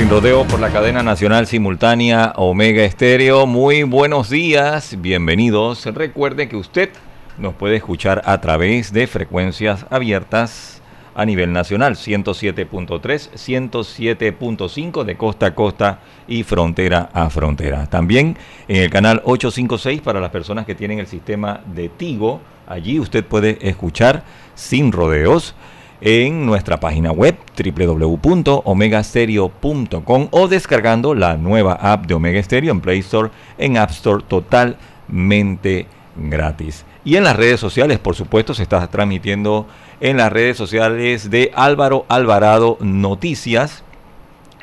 Sin 0.00 0.08
rodeo 0.08 0.46
por 0.46 0.60
la 0.60 0.70
cadena 0.70 1.02
nacional 1.02 1.46
simultánea 1.46 2.32
Omega 2.36 2.84
Estéreo. 2.84 3.46
Muy 3.46 3.82
buenos 3.82 4.30
días, 4.30 4.96
bienvenidos. 4.98 5.84
Recuerde 5.84 6.48
que 6.48 6.56
usted 6.56 6.88
nos 7.36 7.52
puede 7.52 7.76
escuchar 7.76 8.22
a 8.24 8.40
través 8.40 8.94
de 8.94 9.06
frecuencias 9.06 9.84
abiertas 9.90 10.80
a 11.14 11.26
nivel 11.26 11.52
nacional, 11.52 11.96
107.3, 11.96 12.98
107.5 13.34 15.04
de 15.04 15.16
costa 15.18 15.46
a 15.46 15.54
costa 15.54 15.98
y 16.26 16.44
frontera 16.44 17.10
a 17.12 17.28
frontera. 17.28 17.86
También 17.86 18.38
en 18.68 18.76
el 18.76 18.88
canal 18.88 19.20
856 19.26 20.00
para 20.00 20.18
las 20.18 20.30
personas 20.30 20.64
que 20.64 20.74
tienen 20.74 20.98
el 20.98 21.08
sistema 21.08 21.60
de 21.74 21.90
Tigo. 21.90 22.40
Allí 22.66 22.98
usted 22.98 23.22
puede 23.22 23.58
escuchar 23.68 24.22
sin 24.54 24.92
rodeos 24.92 25.54
en 26.00 26.46
nuestra 26.46 26.80
página 26.80 27.12
web 27.12 27.36
www.omegastereo.com 27.56 30.28
o 30.30 30.48
descargando 30.48 31.14
la 31.14 31.36
nueva 31.36 31.74
app 31.74 32.06
de 32.06 32.14
Omega 32.14 32.42
Stereo 32.42 32.72
en 32.72 32.80
Play 32.80 33.00
Store, 33.00 33.28
en 33.58 33.76
App 33.76 33.90
Store 33.90 34.24
totalmente 34.26 35.86
gratis. 36.16 36.86
Y 37.04 37.16
en 37.16 37.24
las 37.24 37.36
redes 37.36 37.60
sociales, 37.60 37.98
por 37.98 38.14
supuesto, 38.14 38.54
se 38.54 38.62
está 38.62 38.86
transmitiendo 38.88 39.66
en 40.00 40.16
las 40.18 40.32
redes 40.32 40.56
sociales 40.56 41.28
de 41.30 41.50
Álvaro 41.54 42.06
Alvarado 42.08 42.78
Noticias, 42.80 43.84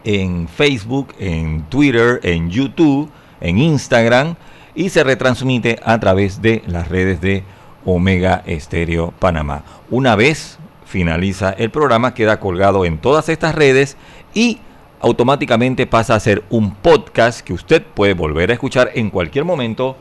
en 0.04 0.48
Facebook, 0.48 1.14
en 1.20 1.64
Twitter, 1.64 2.20
en 2.24 2.50
YouTube, 2.50 3.10
en 3.42 3.58
Instagram 3.58 4.36
y 4.76 4.90
se 4.90 5.04
retransmite 5.04 5.80
a 5.84 6.00
través 6.00 6.42
de 6.42 6.64
las 6.68 6.88
redes 6.88 7.20
de 7.20 7.44
Omega 7.84 8.44
Estéreo 8.46 9.12
Panamá. 9.20 9.64
Una 9.90 10.16
vez 10.16 10.60
finaliza 10.88 11.52
el 11.52 11.70
programa, 11.70 12.14
queda 12.14 12.40
colgado 12.40 12.86
en 12.86 12.98
todas 12.98 13.30
estas 13.30 13.54
redes 13.54 13.98
y 14.34 14.60
automáticamente 15.00 15.86
pasa 15.86 16.16
a 16.16 16.20
ser 16.20 16.44
un 16.50 16.74
podcast 16.76 17.42
que 17.42 17.54
usted 17.54 17.84
puede 17.84 18.14
volver 18.14 18.50
a 18.50 18.54
escuchar 18.54 18.92
en 18.96 19.10
cualquier 19.10 19.46
momento 19.46 19.98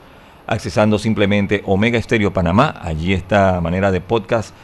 accesando 0.47 0.99
simplemente 0.99 1.63
Omega 1.67 1.99
Estéreo 1.99 2.33
Panamá. 2.33 2.81
Allí 2.81 3.13
está 3.13 3.61
manera 3.61 3.91
de 3.91 4.01
podcast 4.01 4.55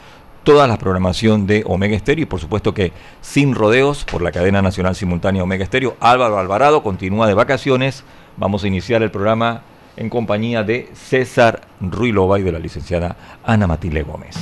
toda 0.44 0.66
la 0.66 0.78
programación 0.78 1.46
de 1.46 1.64
Omega 1.66 1.96
Estéreo 1.96 2.22
y 2.22 2.26
por 2.26 2.40
supuesto 2.40 2.72
que 2.72 2.92
sin 3.20 3.54
rodeos 3.54 4.04
por 4.04 4.22
la 4.22 4.32
cadena 4.32 4.62
nacional 4.62 4.94
simultánea 4.94 5.42
Omega 5.42 5.64
Estéreo. 5.64 5.96
Álvaro 6.00 6.38
Alvarado 6.38 6.82
continúa 6.82 7.26
de 7.26 7.34
vacaciones. 7.34 8.04
Vamos 8.36 8.62
a 8.62 8.68
iniciar 8.68 9.02
el 9.02 9.10
programa 9.10 9.62
en 9.96 10.08
compañía 10.08 10.62
de 10.62 10.88
César 10.94 11.62
Ruilova 11.80 12.38
y 12.38 12.42
de 12.42 12.52
la 12.52 12.58
licenciada 12.58 13.16
Ana 13.44 13.66
Matilde 13.66 14.02
Gómez. 14.02 14.36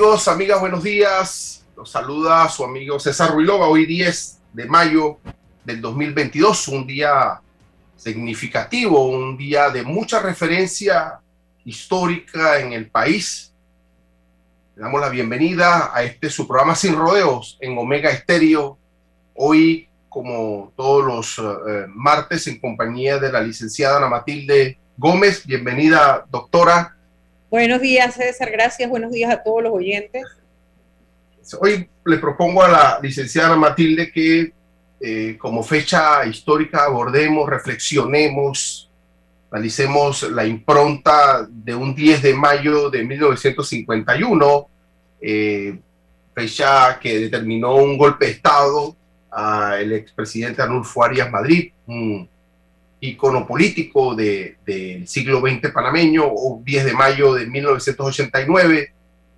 Amigos, 0.00 0.28
amigas, 0.28 0.60
buenos 0.60 0.82
días. 0.82 1.66
Los 1.76 1.90
saluda 1.90 2.48
su 2.48 2.64
amigo 2.64 2.98
César 2.98 3.32
Ruilova. 3.32 3.68
Hoy 3.68 3.84
10 3.84 4.40
de 4.54 4.64
mayo 4.64 5.18
del 5.62 5.82
2022, 5.82 6.68
un 6.68 6.86
día 6.86 7.42
significativo, 7.96 9.10
un 9.10 9.36
día 9.36 9.68
de 9.68 9.82
mucha 9.82 10.18
referencia 10.18 11.20
histórica 11.66 12.60
en 12.60 12.72
el 12.72 12.88
país. 12.88 13.52
Le 14.74 14.84
damos 14.84 15.02
la 15.02 15.10
bienvenida 15.10 15.90
a 15.92 16.02
este 16.02 16.30
su 16.30 16.48
programa 16.48 16.74
Sin 16.74 16.96
Rodeos 16.96 17.58
en 17.60 17.76
Omega 17.76 18.08
Estéreo. 18.08 18.78
Hoy, 19.34 19.86
como 20.08 20.72
todos 20.78 21.04
los 21.04 21.38
eh, 21.38 21.84
martes, 21.88 22.46
en 22.46 22.58
compañía 22.58 23.18
de 23.18 23.30
la 23.30 23.42
licenciada 23.42 23.98
Ana 23.98 24.08
Matilde 24.08 24.78
Gómez. 24.96 25.44
Bienvenida, 25.44 26.24
doctora. 26.30 26.96
Buenos 27.50 27.80
días, 27.80 28.14
César. 28.14 28.48
Gracias. 28.52 28.88
Buenos 28.88 29.10
días 29.10 29.32
a 29.32 29.42
todos 29.42 29.64
los 29.64 29.72
oyentes. 29.72 30.22
Hoy 31.60 31.90
le 32.04 32.18
propongo 32.18 32.62
a 32.62 32.68
la 32.68 33.00
licenciada 33.02 33.56
Matilde 33.56 34.12
que 34.12 34.52
eh, 35.00 35.36
como 35.36 35.64
fecha 35.64 36.24
histórica 36.26 36.84
abordemos, 36.84 37.50
reflexionemos, 37.50 38.88
analicemos 39.50 40.30
la 40.30 40.46
impronta 40.46 41.44
de 41.50 41.74
un 41.74 41.92
10 41.92 42.22
de 42.22 42.34
mayo 42.34 42.88
de 42.88 43.02
1951, 43.02 44.68
eh, 45.20 45.76
fecha 46.32 47.00
que 47.00 47.18
determinó 47.18 47.74
un 47.74 47.98
golpe 47.98 48.26
de 48.26 48.32
Estado 48.32 48.94
al 49.28 49.92
expresidente 49.92 50.62
Arnulfo 50.62 51.02
Arias 51.02 51.28
Madrid, 51.32 51.72
icono 53.00 53.46
político 53.46 54.14
del 54.14 55.06
siglo 55.06 55.40
XX 55.40 55.70
panameño, 55.72 56.24
o 56.26 56.60
10 56.64 56.84
de 56.84 56.92
mayo 56.92 57.34
de 57.34 57.46
1989, 57.46 58.92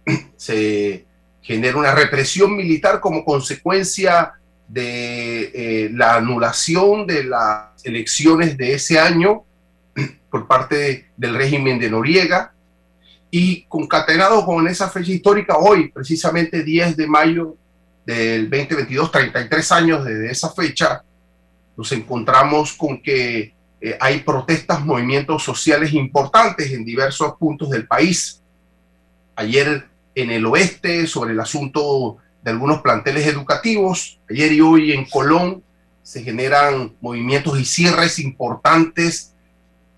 se 0.37 1.05
genera 1.41 1.77
una 1.77 1.95
represión 1.95 2.57
militar 2.57 3.01
como 3.01 3.25
consecuencia 3.25 4.33
de 4.69 5.51
eh, 5.55 5.91
la 5.93 6.17
anulación 6.17 7.07
de 7.07 7.25
las 7.25 7.85
elecciones 7.85 8.57
de 8.57 8.75
ese 8.75 8.99
año 8.99 9.45
por 10.31 10.47
parte 10.47 11.11
del 11.17 11.35
régimen 11.35 11.79
de 11.79 11.91
Noriega 11.91 12.55
y 13.31 13.65
concatenado 13.65 14.45
con 14.45 14.69
esa 14.69 14.91
fecha 14.91 15.13
histórica, 15.13 15.57
hoy, 15.57 15.89
precisamente 15.89 16.63
10 16.63 16.97
de 16.97 17.07
mayo 17.07 17.57
del 18.05 18.51
2022, 18.51 19.11
33 19.11 19.73
años 19.73 20.05
desde 20.05 20.31
esa 20.31 20.51
fecha, 20.51 21.03
nos 21.77 21.93
encontramos 21.93 22.73
con 22.73 23.01
que 23.01 23.55
eh, 23.81 23.97
hay 24.01 24.21
protestas, 24.21 24.85
movimientos 24.85 25.43
sociales 25.43 25.93
importantes 25.93 26.71
en 26.73 26.85
diversos 26.85 27.35
puntos 27.39 27.71
del 27.71 27.87
país. 27.87 28.43
Ayer 29.35 29.89
en 30.15 30.31
el 30.31 30.47
oeste 30.47 31.07
sobre 31.07 31.33
el 31.33 31.41
asunto 31.41 32.19
de 32.43 32.51
algunos 32.51 32.83
planteles 32.83 33.27
educativos. 33.27 34.19
Ayer 34.29 34.53
y 34.53 34.61
hoy 34.61 34.93
en 34.93 35.05
Colón 35.07 35.63
se 36.03 36.23
generan 36.23 36.95
movimientos 37.01 37.59
y 37.59 37.65
cierres 37.65 38.19
importantes 38.19 39.33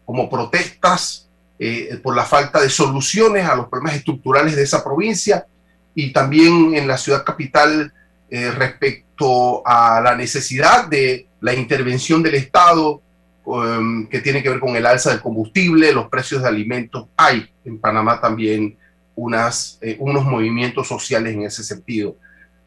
como 0.04 0.28
protestas 0.28 1.28
eh, 1.58 1.98
por 2.02 2.14
la 2.14 2.24
falta 2.24 2.60
de 2.60 2.68
soluciones 2.68 3.46
a 3.46 3.56
los 3.56 3.68
problemas 3.68 3.96
estructurales 3.96 4.54
de 4.54 4.62
esa 4.62 4.84
provincia 4.84 5.46
y 5.94 6.12
también 6.12 6.74
en 6.74 6.86
la 6.86 6.98
ciudad 6.98 7.24
capital 7.24 7.92
eh, 8.30 8.50
respecto 8.50 9.66
a 9.66 10.00
la 10.00 10.14
necesidad 10.14 10.88
de 10.88 11.26
la 11.44 11.52
intervención 11.52 12.22
del 12.22 12.36
Estado 12.36 13.02
um, 13.44 14.06
que 14.06 14.20
tiene 14.20 14.42
que 14.42 14.48
ver 14.48 14.60
con 14.60 14.74
el 14.76 14.86
alza 14.86 15.10
del 15.10 15.20
combustible, 15.20 15.92
los 15.92 16.08
precios 16.08 16.40
de 16.40 16.48
alimentos. 16.48 17.08
Hay 17.18 17.46
en 17.66 17.78
Panamá 17.78 18.18
también 18.18 18.78
eh, 19.14 19.96
unos 20.00 20.24
movimientos 20.24 20.88
sociales 20.88 21.34
en 21.34 21.42
ese 21.42 21.62
sentido. 21.62 22.16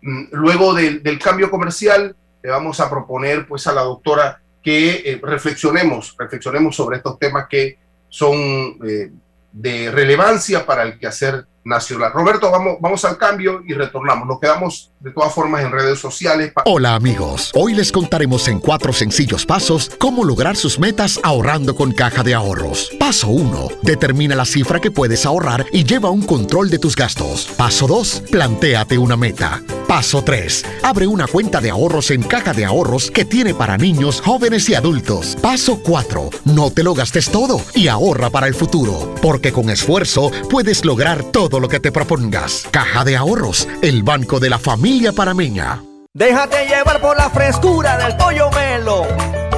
Mm, 0.03 0.25
luego 0.31 0.75
del, 0.75 1.17
cambio 1.17 1.49
comercial, 1.49 2.16
le 2.43 2.49
vamos 2.51 2.79
a 2.79 2.87
proponer 2.87 3.47
pues 3.47 3.66
a 3.66 3.73
la 3.73 3.81
doctora 3.81 4.43
que 4.61 5.01
eh, 5.05 5.19
reflexionemos, 5.23 6.16
reflexionemos 6.16 6.75
sobre 6.75 6.97
estos 6.97 7.17
temas 7.17 7.47
que 7.49 7.79
son 8.09 8.77
eh, 8.87 9.09
de 9.53 9.89
relevancia 9.89 10.67
para 10.67 10.83
el 10.83 10.99
quehacer 10.99 11.47
nacional. 11.67 12.11
Roberto, 12.13 12.50
vamos, 12.51 13.05
al 13.05 13.17
cambio 13.17 13.61
y 13.66 13.73
retornamos. 13.73 14.28
Nos 14.28 14.39
quedamos 14.39 14.91
de 15.00 15.11
todas 15.11 15.33
formas 15.33 15.63
en 15.63 15.72
redes 15.72 16.00
sociales. 16.00 16.51
Hola 16.66 16.95
amigos, 16.95 17.51
hoy 17.53 17.73
les 17.73 17.91
contaremos 17.91 18.47
en 18.47 18.59
cuatro 18.59 18.94
sencillos 18.94 19.45
pasos 19.45 19.91
cómo 20.00 20.23
lograr 20.23 20.55
sus 20.55 20.79
metas 20.79 21.19
ahorrando 21.23 21.75
con 21.75 21.91
caja 21.91 22.23
de 22.23 22.33
ahorros. 22.33 22.91
Paso 23.00 23.28
1. 23.28 23.67
Determina 23.83 24.35
la 24.35 24.45
cifra 24.45 24.79
que 24.79 24.91
puedes 24.91 25.25
ahorrar 25.25 25.66
y 25.72 25.83
lleva 25.83 26.09
un 26.09 26.25
control 26.25 26.69
de 26.69 26.79
tus 26.79 26.95
gastos. 26.95 27.47
Paso 27.57 27.88
2. 27.88 28.23
Plantéate 28.31 28.97
una 28.97 29.17
meta. 29.17 29.61
Paso 29.87 30.22
3. 30.22 30.66
Abre 30.84 31.08
una 31.08 31.28
cuenta 31.28 31.61
de 31.61 31.69
ahorros 31.69 32.11
en 32.11 32.23
caja 32.23 32.53
de 32.53 32.66
ahorros 32.66 33.09
que 33.09 33.25
tiene 33.25 33.53
para 33.53 33.78
niños, 33.78 34.22
jóvenes 34.22 34.67
y 34.69 34.75
adultos. 34.75 35.37
Paso 35.41 35.79
4. 35.81 36.29
No 36.46 36.72
te 36.72 36.84
lo 36.84 36.93
gastes 36.93 37.29
todo 37.29 37.61
y 37.73 37.87
ahorra 37.87 38.29
para 38.29 38.47
el 38.47 38.53
futuro, 38.53 39.16
porque 39.22 39.52
con 39.52 39.69
esfuerzo 39.69 40.31
puedes 40.49 40.84
lograr 40.84 41.23
todo 41.23 41.56
lo 41.59 41.67
que 41.67 41.79
te 41.79 41.91
propongas. 41.91 42.67
Caja 42.71 43.03
de 43.03 43.17
ahorros, 43.17 43.67
el 43.81 44.03
banco 44.03 44.39
de 44.39 44.49
la 44.49 44.59
familia 44.59 45.11
panameña. 45.11 45.81
Déjate 46.13 46.65
llevar 46.65 46.99
por 46.99 47.15
la 47.15 47.29
frescura 47.29 47.95
del 47.97 48.17
pollo 48.17 48.49
melo, 48.49 49.05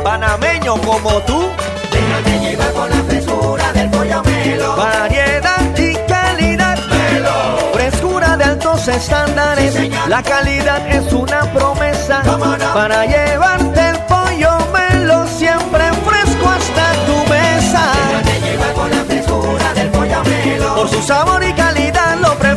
panameño 0.03 0.75
como 0.81 1.21
tú. 1.21 1.47
Déjate 1.89 2.39
llevar 2.39 2.71
por 2.73 2.89
la 2.89 3.03
frescura 3.03 3.71
del 3.71 3.89
pollo 3.89 4.21
melo. 4.23 4.75
Variedad 4.75 5.77
y 5.77 5.93
calidad. 6.07 6.77
Melo. 6.89 7.71
Frescura 7.73 8.35
de 8.35 8.43
altos 8.43 8.87
estándares. 8.89 9.73
Sí, 9.73 9.79
señor. 9.79 10.09
la 10.09 10.21
calidad 10.21 10.85
es 10.87 11.13
una 11.13 11.41
promesa. 11.53 12.21
¿Cómo 12.25 12.57
no? 12.57 12.73
Para 12.73 13.05
llevarte 13.05 13.89
el 13.91 13.99
pollo 13.99 14.51
melo 14.73 15.27
siempre 15.27 15.83
fresco 16.05 16.49
hasta 16.49 16.91
tu 17.05 17.29
mesa. 17.31 17.91
Déjate 18.09 18.39
llevar 18.41 18.73
por 18.73 18.89
la 18.89 19.03
frescura 19.05 19.73
del 19.75 19.89
pollo 19.91 20.23
melo. 20.25 20.75
Por 20.75 20.89
su 20.89 21.01
sabor 21.03 21.41
y 21.41 21.53
calidad 21.53 21.69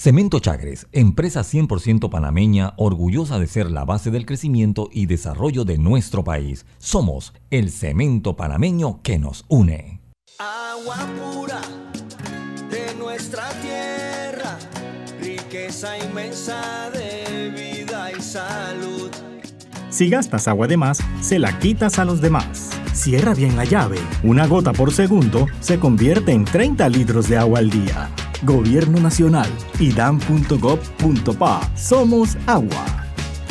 Cemento 0.00 0.38
Chagres, 0.38 0.86
empresa 0.92 1.40
100% 1.40 2.08
panameña, 2.08 2.72
orgullosa 2.76 3.40
de 3.40 3.48
ser 3.48 3.68
la 3.68 3.84
base 3.84 4.12
del 4.12 4.26
crecimiento 4.26 4.88
y 4.92 5.06
desarrollo 5.06 5.64
de 5.64 5.76
nuestro 5.76 6.22
país. 6.22 6.66
Somos 6.78 7.34
el 7.50 7.72
cemento 7.72 8.36
panameño 8.36 9.02
que 9.02 9.18
nos 9.18 9.44
une. 9.48 10.00
Agua 10.38 10.98
pura 11.18 11.60
de 12.70 12.94
nuestra 12.94 13.48
tierra, 13.60 14.56
riqueza 15.20 15.98
inmensa 15.98 16.90
de 16.90 17.50
vida 17.50 18.12
y 18.16 18.22
salud. 18.22 19.10
Si 19.90 20.08
gastas 20.08 20.46
agua 20.46 20.68
de 20.68 20.76
más, 20.76 20.98
se 21.20 21.40
la 21.40 21.58
quitas 21.58 21.98
a 21.98 22.04
los 22.04 22.20
demás. 22.20 22.70
Cierra 22.92 23.34
bien 23.34 23.56
la 23.56 23.64
llave. 23.64 23.98
Una 24.22 24.46
gota 24.46 24.72
por 24.72 24.92
segundo 24.92 25.46
se 25.58 25.80
convierte 25.80 26.30
en 26.30 26.44
30 26.44 26.88
litros 26.88 27.28
de 27.28 27.36
agua 27.36 27.58
al 27.58 27.70
día. 27.70 28.08
Gobierno 28.42 29.00
Nacional, 29.00 29.48
idam.gov.pa. 29.80 31.72
Somos 31.76 32.36
agua. 32.46 32.86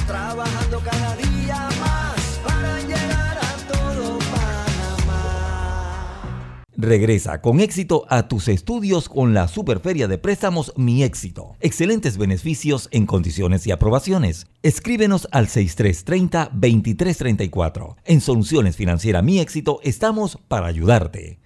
Trabajando 0.06 0.80
cada 0.80 1.18
día 1.18 1.68
más 1.82 2.40
para 2.46 2.80
llegar 2.82 3.38
a 3.38 3.56
todo 3.68 4.18
Panamá. 4.32 6.64
Regresa 6.78 7.42
con 7.42 7.60
éxito 7.60 8.06
a 8.08 8.30
tus 8.30 8.48
estudios 8.48 9.10
con 9.10 9.34
la 9.34 9.50
Superferia 9.50 10.08
de 10.08 10.18
Préstamos 10.18 10.72
Mi 10.78 11.04
Éxito. 11.04 11.58
Excelentes 11.60 12.18
beneficios 12.18 12.88
en 12.92 13.06
condiciones 13.06 13.68
y 13.68 13.72
aprobaciones. 13.72 14.48
Escríbenos 14.64 15.28
al 15.32 15.48
6330-2334. 15.48 17.98
En 18.06 18.22
Soluciones 18.22 18.78
Financiera 18.78 19.22
Mi 19.22 19.42
Éxito 19.42 19.82
estamos 19.84 20.40
para 20.48 20.68
ayudarte. 20.68 21.40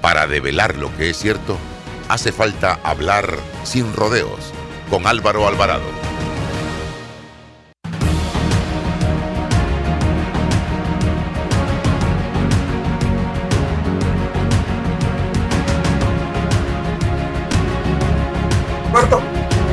Para 0.00 0.26
develar 0.26 0.78
lo 0.78 0.90
que 0.96 1.10
es 1.10 1.18
cierto, 1.18 1.58
hace 2.10 2.32
falta 2.32 2.80
hablar 2.82 3.36
sin 3.62 3.92
rodeos 3.94 4.52
con 4.90 5.06
Álvaro 5.06 5.46
Alvarado. 5.46 5.84
Roberto, 18.92 19.22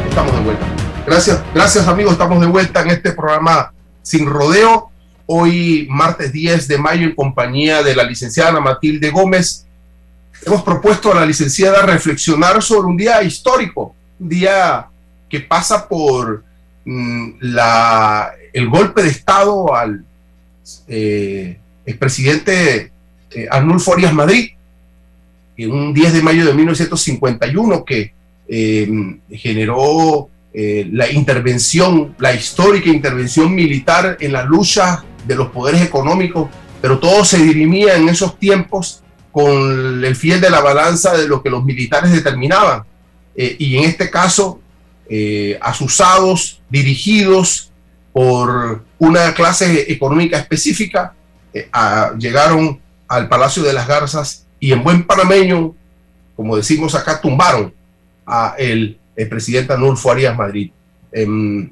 estamos 0.07 0.31
de 0.35 0.39
vuelta. 0.41 0.65
Gracias, 1.07 1.43
gracias 1.55 1.87
amigos, 1.87 2.11
estamos 2.13 2.39
de 2.39 2.45
vuelta 2.45 2.81
en 2.83 2.91
este 2.91 3.13
programa 3.13 3.73
Sin 4.03 4.27
Rodeo. 4.27 4.91
Hoy, 5.25 5.87
martes 5.89 6.31
10 6.31 6.67
de 6.67 6.77
mayo, 6.77 7.07
en 7.07 7.15
compañía 7.15 7.81
de 7.81 7.95
la 7.95 8.03
licenciada 8.03 8.59
Matilde 8.59 9.09
Gómez, 9.09 9.66
hemos 10.45 10.63
propuesto 10.63 11.11
a 11.11 11.15
la 11.15 11.25
licenciada 11.25 11.81
reflexionar 11.81 12.61
sobre 12.61 12.87
un 12.87 12.97
día 12.97 13.21
histórico, 13.23 13.95
un 14.19 14.29
día 14.29 14.87
que 15.29 15.41
pasa 15.41 15.87
por 15.87 16.43
mm, 16.85 17.31
el 18.53 18.69
golpe 18.69 19.03
de 19.03 19.09
Estado 19.09 19.75
al 19.75 20.05
eh, 20.87 21.57
expresidente 21.85 22.91
eh, 23.31 23.47
Arnulfo 23.49 23.93
Arias 23.93 24.13
Madrid, 24.13 24.51
en 25.57 25.71
un 25.71 25.93
10 25.93 26.13
de 26.13 26.21
mayo 26.21 26.45
de 26.45 26.53
1951 26.53 27.83
que 27.83 28.13
eh, 28.47 29.19
generó 29.31 30.29
eh, 30.53 30.87
la 30.91 31.11
intervención, 31.11 32.15
la 32.19 32.33
histórica 32.33 32.89
intervención 32.89 33.53
militar 33.53 34.17
en 34.19 34.33
la 34.33 34.43
lucha 34.43 35.03
de 35.25 35.35
los 35.35 35.49
poderes 35.49 35.81
económicos, 35.81 36.49
pero 36.81 36.99
todo 36.99 37.25
se 37.25 37.39
dirimía 37.39 37.95
en 37.95 38.07
esos 38.07 38.39
tiempos 38.39 39.03
con 39.37 40.03
el 40.03 40.15
fiel 40.15 40.41
de 40.41 40.49
la 40.49 40.61
balanza 40.61 41.15
de 41.15 41.27
lo 41.27 41.43
que 41.43 41.51
los 41.51 41.63
militares 41.63 42.11
determinaban. 42.11 42.81
Eh, 43.35 43.55
y 43.59 43.77
en 43.77 43.83
este 43.83 44.09
caso, 44.09 44.59
eh, 45.07 45.59
asusados, 45.61 46.59
dirigidos 46.71 47.71
por 48.11 48.83
una 48.97 49.35
clase 49.35 49.91
económica 49.91 50.39
específica, 50.39 51.13
eh, 51.53 51.69
llegaron 52.17 52.79
al 53.07 53.29
Palacio 53.29 53.61
de 53.61 53.73
las 53.73 53.87
Garzas 53.87 54.47
y 54.59 54.71
en 54.71 54.83
buen 54.83 55.05
panameño, 55.05 55.75
como 56.35 56.57
decimos 56.57 56.95
acá, 56.95 57.21
tumbaron 57.21 57.71
a 58.25 58.55
el, 58.57 58.97
presidente 59.29 59.71
Anulfo 59.71 60.09
Arias 60.09 60.35
Madrid. 60.35 60.71
Em, 61.11 61.69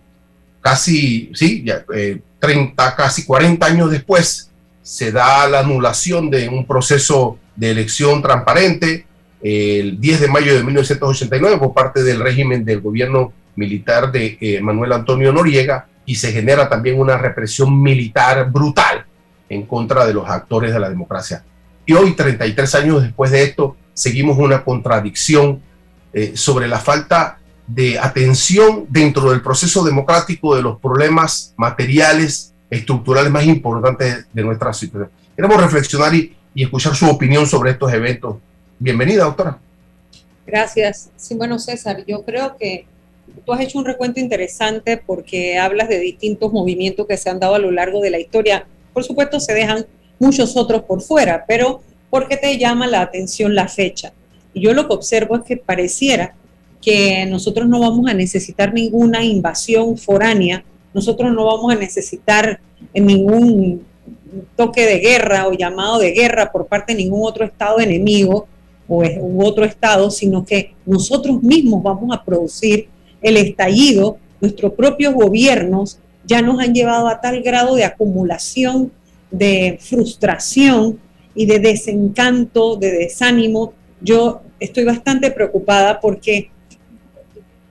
casi, 0.62 1.31
sí, 1.33 1.63
ya, 1.65 1.83
eh, 1.95 2.21
30, 2.38 2.95
casi 2.95 3.25
40 3.25 3.65
años 3.65 3.89
después, 3.89 4.51
se 4.83 5.12
da 5.12 5.50
la 5.50 5.62
anulación 5.62 6.29
de 6.29 6.47
un 6.47 6.67
proceso 6.67 7.39
de 7.56 7.72
elección 7.72 8.22
transparente 8.22 9.06
el 9.42 10.00
10 10.00 10.22
de 10.22 10.28
mayo 10.28 10.56
de 10.56 10.63
1989 10.63 11.57
por 11.57 11.74
parte 11.74 12.04
del 12.04 12.19
régimen 12.19 12.66
del 12.66 12.81
gobierno 12.81 13.31
militar 13.56 14.12
de 14.12 14.38
eh, 14.42 14.62
Manuel 14.62 14.92
Antonio 14.92 15.31
Noriega 15.31 15.88
y 16.06 16.16
se 16.16 16.31
genera 16.31 16.68
también 16.68 17.00
una 17.00 17.18
represión 17.18 17.81
militar 17.81 18.50
brutal 18.52 19.06
en 19.50 19.66
contra 19.66 20.06
de 20.06 20.13
los 20.13 20.28
actores 20.28 20.74
de 20.74 20.80
la 20.80 20.90
democracia. 20.90 21.44
Y 21.86 21.94
hoy, 21.94 22.13
33 22.13 22.75
años 22.75 23.04
después 23.04 23.31
de 23.31 23.44
esto, 23.44 23.75
seguimos 23.94 24.38
una 24.38 24.63
contradicción 24.63 25.62
eh, 26.13 26.34
sobre 26.36 26.68
la 26.68 26.80
falta 26.80 27.38
de 27.68 28.00
atención 28.00 28.86
dentro 28.90 29.31
del 29.31 29.42
proceso 29.42 29.84
democrático 29.84 30.56
de 30.56 30.62
los 30.62 30.80
problemas 30.80 31.54
materiales, 31.58 32.54
estructurales 32.69 33.31
más 33.31 33.46
importantes 33.46 34.25
de 34.31 34.44
nuestra 34.44 34.74
situación. 34.74 35.10
Queremos 35.36 35.62
reflexionar 35.62 36.13
y, 36.13 36.36
y 36.56 36.63
escuchar 36.63 36.96
su 36.96 37.07
opinión 37.07 37.46
sobre 37.46 37.72
estos 37.72 37.94
eventos. 37.94 38.38
Bienvenida, 38.80 39.25
doctora. 39.25 39.60
Gracias. 40.48 41.12
Sí, 41.18 41.36
bueno, 41.36 41.60
César, 41.60 42.06
yo 42.07 42.24
creo 42.24 42.56
que 42.57 42.86
tú 43.46 43.52
has 43.52 43.60
hecho 43.60 43.78
un 43.78 43.86
recuento 43.86 44.22
interesante 44.22 44.98
porque 44.98 45.60
hablas 45.60 45.90
de 45.90 46.00
distintos 46.00 46.54
movimientos 46.54 47.06
que 47.08 47.18
se 47.18 47.29
han 47.29 47.39
dado 47.39 47.56
a 47.56 47.60
lo 47.60 47.72
largo 47.72 48.00
de 48.00 48.10
la 48.10 48.20
historia. 48.20 48.65
Por 48.94 49.03
supuesto, 49.03 49.39
se 49.39 49.53
dejan 49.53 49.86
muchos 50.18 50.56
otros 50.56 50.84
por 50.84 51.01
fuera, 51.01 51.44
pero 51.46 51.82
¿por 52.10 52.29
qué 52.29 52.38
te 52.38 52.58
llama 52.58 52.88
la 52.88 53.01
atención 53.01 53.53
la 53.53 53.68
fecha? 53.68 54.13
Y 54.53 54.62
yo 54.62 54.74
lo 54.74 54.88
que 54.88 54.94
observo 54.94 55.36
es 55.36 55.44
que 55.44 55.58
pareciera 55.58 56.36
que 56.82 57.25
nosotros 57.25 57.68
no 57.68 57.82
vamos 57.82 58.10
a 58.10 58.13
necesitar 58.13 58.74
ninguna 58.74 59.25
invasión 59.25 59.98
foránea, 59.98 60.63
nosotros 60.94 61.34
no 61.34 61.46
vamos 61.46 61.74
a 61.74 61.75
necesitar 61.75 62.62
ningún 62.94 63.84
toque 64.56 64.86
de 64.86 65.00
guerra 65.00 65.48
o 65.48 65.54
llamado 65.54 66.00
de 66.00 66.12
guerra 66.12 66.51
por 66.51 66.68
parte 66.68 66.94
de 66.94 67.04
ningún 67.04 67.22
otro 67.27 67.46
estado 67.46 67.80
enemigo 67.80 68.48
o 68.88 69.04
es- 69.04 69.18
otro 69.38 69.65
estado, 69.65 70.12
sino 70.12 70.46
que 70.46 70.74
nosotros 70.86 71.42
mismos 71.42 71.82
vamos 71.84 72.15
a 72.15 72.24
producir 72.24 72.88
el 73.22 73.38
estallido, 73.38 74.18
nuestros 74.42 74.74
propios 74.74 75.13
gobiernos 75.13 76.00
ya 76.25 76.42
nos 76.42 76.60
han 76.60 76.74
llevado 76.74 77.08
a 77.08 77.22
tal 77.22 77.42
grado 77.42 77.75
de 77.75 77.84
acumulación, 77.84 78.92
de 79.32 79.77
frustración 79.82 81.00
y 81.34 81.46
de 81.46 81.60
desencanto, 81.60 82.75
de 82.77 82.92
desánimo. 82.92 83.74
Yo 84.01 84.42
estoy 84.60 84.86
bastante 84.86 85.32
preocupada 85.32 86.00
porque 86.00 86.50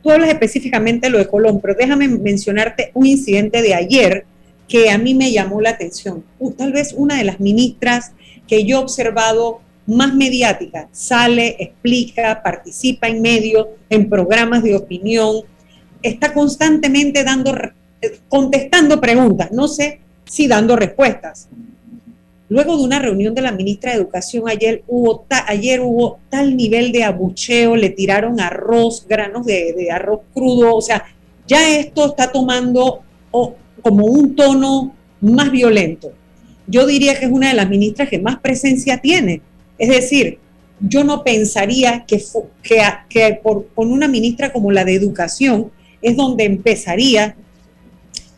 tú 0.03 0.11
hablas 0.11 0.29
específicamente 0.29 1.07
de 1.07 1.11
lo 1.13 1.19
de 1.19 1.27
Colón, 1.27 1.61
pero 1.61 1.75
déjame 1.75 2.09
mencionarte 2.09 2.91
un 2.95 3.07
incidente 3.07 3.63
de 3.63 3.75
ayer 3.75 4.25
que 4.69 4.91
a 4.91 4.99
mí 4.99 5.15
me 5.15 5.33
llamó 5.33 5.61
la 5.61 5.71
atención. 5.71 6.25
Uh, 6.39 6.53
tal 6.53 6.73
vez 6.73 6.95
una 6.97 7.17
de 7.17 7.25
las 7.25 7.41
ministras 7.41 8.13
que 8.47 8.65
yo 8.65 8.79
he 8.79 8.83
observado 8.83 9.61
más 9.87 10.15
mediática, 10.15 10.89
sale, 10.93 11.57
explica, 11.59 12.43
participa 12.43 13.09
en 13.09 13.21
medios, 13.21 13.67
en 13.91 14.09
programas 14.09 14.63
de 14.63 14.77
opinión, 14.77 15.43
está 16.03 16.33
constantemente 16.33 17.23
dando, 17.23 17.55
eh, 18.01 18.19
contestando 18.29 19.01
preguntas, 19.01 19.53
no 19.53 19.69
sé 19.69 20.01
si 20.25 20.49
dando 20.49 20.77
respuestas. 20.77 21.49
Luego 22.49 22.77
de 22.77 22.85
una 22.85 22.99
reunión 22.99 23.35
de 23.35 23.43
la 23.43 23.53
ministra 23.53 23.91
de 23.91 23.99
Educación 23.99 24.49
ayer 24.49 24.85
hubo, 24.87 25.27
ayer 25.47 25.81
hubo 25.81 26.19
tal 26.31 26.57
nivel 26.57 26.93
de 26.93 27.05
abucheo, 27.05 27.77
le 27.77 27.91
tiraron 27.91 28.41
arroz, 28.41 29.07
granos 29.09 29.45
de, 29.45 29.73
de 29.73 29.91
arroz 29.91 30.21
crudo, 30.33 30.77
o 30.77 30.83
sea, 30.83 31.05
ya 31.47 31.77
esto 31.79 32.07
está 32.07 32.31
tomando 32.33 33.03
como 33.85 34.07
un 34.07 34.35
tono 34.35 34.97
más 35.21 35.53
violento. 35.53 36.13
Yo 36.67 36.87
diría 36.87 37.19
que 37.19 37.27
es 37.27 37.31
una 37.31 37.49
de 37.49 37.55
las 37.55 37.69
ministras 37.69 38.09
que 38.09 38.19
más 38.19 38.39
presencia 38.41 38.97
tiene. 38.99 39.43
Es 39.79 39.91
decir, 39.91 40.39
yo 40.81 41.05
no 41.05 41.23
pensaría 41.23 42.05
que, 42.07 42.21
que, 42.63 42.83
que 43.09 43.41
por, 43.43 43.69
con 43.75 43.93
una 43.93 44.09
ministra 44.09 44.53
como 44.53 44.73
la 44.73 44.85
de 44.85 44.95
Educación 44.95 45.71
es 46.01 46.17
donde 46.17 46.45
empezaría 46.45 47.37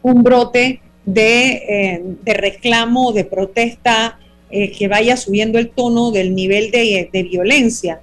un 0.03 0.23
brote 0.23 0.81
de, 1.05 1.53
eh, 1.69 2.03
de 2.25 2.35
reclamo, 2.35 3.13
de 3.13 3.25
protesta 3.25 4.19
eh, 4.51 4.73
que 4.73 4.89
vaya 4.89 5.17
subiendo 5.17 5.59
el 5.59 5.71
tono 5.71 6.11
del 6.11 6.35
nivel 6.35 6.71
de, 6.71 7.29
violencia. 7.31 8.01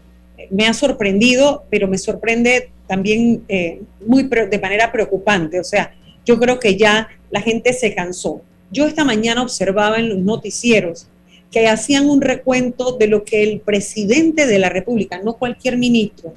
Me 0.49 0.67
ha 0.67 0.73
sorprendido, 0.73 1.65
pero 1.69 1.87
me 1.87 1.97
sorprende 1.97 2.69
también 2.87 3.43
eh, 3.47 3.81
muy 4.05 4.23
de 4.23 4.59
manera 4.59 4.91
preocupante. 4.91 5.59
O 5.59 5.63
sea, 5.63 5.93
yo 6.25 6.39
creo 6.39 6.59
que 6.59 6.75
ya 6.75 7.07
la 7.33 7.41
gente 7.41 7.73
se 7.73 7.95
cansó. 7.95 8.41
Yo 8.71 8.85
esta 8.85 9.03
mañana 9.03 9.41
observaba 9.41 9.97
en 9.97 10.09
los 10.09 10.19
noticieros 10.19 11.07
que 11.51 11.67
hacían 11.67 12.07
un 12.07 12.21
recuento 12.21 12.91
de 12.91 13.07
lo 13.07 13.23
que 13.23 13.41
el 13.41 13.59
presidente 13.59 14.45
de 14.45 14.59
la 14.59 14.69
República, 14.69 15.19
no 15.23 15.33
cualquier 15.33 15.77
ministro, 15.77 16.35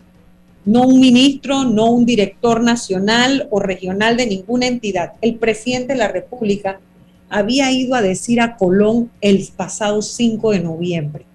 no 0.64 0.86
un 0.86 0.98
ministro, 0.98 1.64
no 1.64 1.90
un 1.90 2.06
director 2.06 2.62
nacional 2.62 3.46
o 3.50 3.60
regional 3.60 4.16
de 4.16 4.26
ninguna 4.26 4.68
entidad, 4.68 5.12
el 5.20 5.34
presidente 5.34 5.92
de 5.92 5.98
la 5.98 6.08
República 6.08 6.80
había 7.28 7.70
ido 7.70 7.94
a 7.94 8.00
decir 8.00 8.40
a 8.40 8.56
Colón 8.56 9.10
el 9.20 9.46
pasado 9.54 10.00
5 10.00 10.52
de 10.52 10.60
noviembre, 10.60 11.26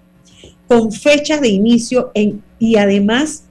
con 0.66 0.90
fechas 0.90 1.40
de 1.40 1.50
inicio 1.50 2.10
en, 2.14 2.42
y 2.58 2.78
además, 2.78 3.44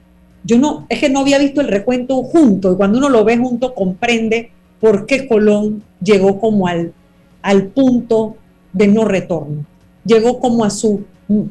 yo 0.44 0.58
no, 0.58 0.86
es 0.90 0.98
que 0.98 1.08
no 1.08 1.20
había 1.20 1.38
visto 1.38 1.62
el 1.62 1.68
recuento 1.68 2.22
junto, 2.22 2.70
y 2.70 2.76
cuando 2.76 2.98
uno 2.98 3.08
lo 3.08 3.24
ve 3.24 3.38
junto 3.38 3.74
comprende 3.74 4.50
por 4.82 5.06
qué 5.06 5.28
Colón 5.28 5.84
llegó 6.02 6.40
como 6.40 6.66
al, 6.66 6.92
al 7.40 7.68
punto 7.68 8.36
de 8.72 8.88
no 8.88 9.04
retorno, 9.04 9.64
llegó 10.04 10.40
como 10.40 10.64
a 10.64 10.70
su, 10.70 11.04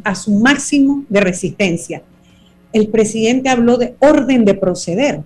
a 0.03 0.15
su 0.15 0.33
máximo 0.33 1.05
de 1.07 1.21
resistencia. 1.21 2.03
El 2.73 2.89
presidente 2.89 3.47
habló 3.47 3.77
de 3.77 3.95
orden 3.99 4.43
de 4.43 4.53
proceder, 4.53 5.21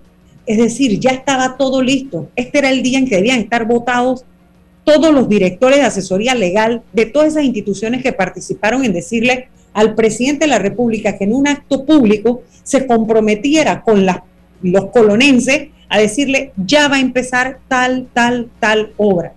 es 0.46 0.56
decir, 0.56 1.00
ya 1.00 1.10
estaba 1.10 1.56
todo 1.56 1.82
listo. 1.82 2.28
Este 2.36 2.58
era 2.58 2.70
el 2.70 2.84
día 2.84 3.00
en 3.00 3.08
que 3.08 3.16
debían 3.16 3.40
estar 3.40 3.66
votados 3.66 4.24
todos 4.84 5.12
los 5.12 5.28
directores 5.28 5.78
de 5.78 5.86
asesoría 5.86 6.36
legal 6.36 6.82
de 6.92 7.06
todas 7.06 7.32
esas 7.32 7.42
instituciones 7.42 8.04
que 8.04 8.12
participaron 8.12 8.84
en 8.84 8.92
decirle 8.92 9.48
al 9.72 9.96
presidente 9.96 10.44
de 10.44 10.50
la 10.52 10.60
República 10.60 11.18
que 11.18 11.24
en 11.24 11.34
un 11.34 11.48
acto 11.48 11.84
público 11.84 12.44
se 12.62 12.86
comprometiera 12.86 13.82
con 13.82 14.06
los 14.62 14.86
colonenses 14.92 15.70
a 15.88 15.98
decirle, 15.98 16.52
ya 16.56 16.88
va 16.88 16.96
a 16.96 17.00
empezar 17.00 17.60
tal, 17.68 18.08
tal, 18.12 18.48
tal 18.58 18.92
obra. 18.96 19.32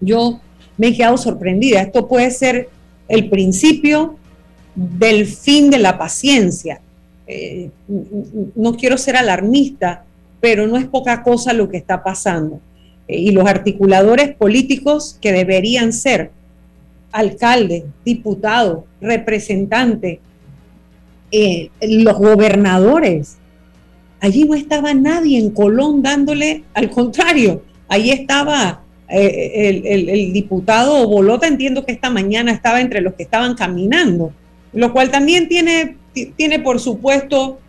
Yo 0.00 0.40
me 0.76 0.88
he 0.88 0.96
quedado 0.96 1.16
sorprendida. 1.16 1.80
Esto 1.80 2.08
puede 2.08 2.30
ser 2.30 2.68
el 3.08 3.30
principio 3.30 4.16
del 4.74 5.26
fin 5.26 5.70
de 5.70 5.78
la 5.78 5.98
paciencia. 5.98 6.80
Eh, 7.26 7.70
no 8.54 8.76
quiero 8.76 8.98
ser 8.98 9.16
alarmista, 9.16 10.04
pero 10.40 10.66
no 10.66 10.76
es 10.76 10.86
poca 10.86 11.22
cosa 11.22 11.52
lo 11.52 11.68
que 11.68 11.78
está 11.78 12.02
pasando. 12.02 12.60
Eh, 13.08 13.18
y 13.18 13.30
los 13.30 13.46
articuladores 13.46 14.34
políticos 14.34 15.18
que 15.20 15.32
deberían 15.32 15.92
ser 15.92 16.30
alcalde, 17.12 17.86
diputado, 18.04 18.84
representante, 19.00 20.20
eh, 21.30 21.70
los 21.80 22.18
gobernadores. 22.18 23.38
Allí 24.26 24.42
no 24.42 24.56
estaba 24.56 24.92
nadie 24.92 25.38
en 25.38 25.50
Colón 25.50 26.02
dándole, 26.02 26.64
al 26.74 26.90
contrario, 26.90 27.62
allí 27.86 28.10
estaba 28.10 28.82
eh, 29.08 29.84
el, 29.84 30.32
diputado 30.32 31.06
Bolota, 31.08 31.46
entiendo 31.46 31.86
que 31.86 31.92
esta 31.92 32.10
mañana 32.10 32.50
estaba 32.50 32.80
entre 32.80 33.02
los 33.02 33.14
que 33.14 33.22
estaban 33.22 33.54
caminando, 33.54 34.32
lo 34.72 34.92
cual 34.92 35.12
también 35.12 35.46
tiene, 35.46 35.96
tiene 36.34 36.58
por 36.58 36.80
supuesto, 36.80 37.60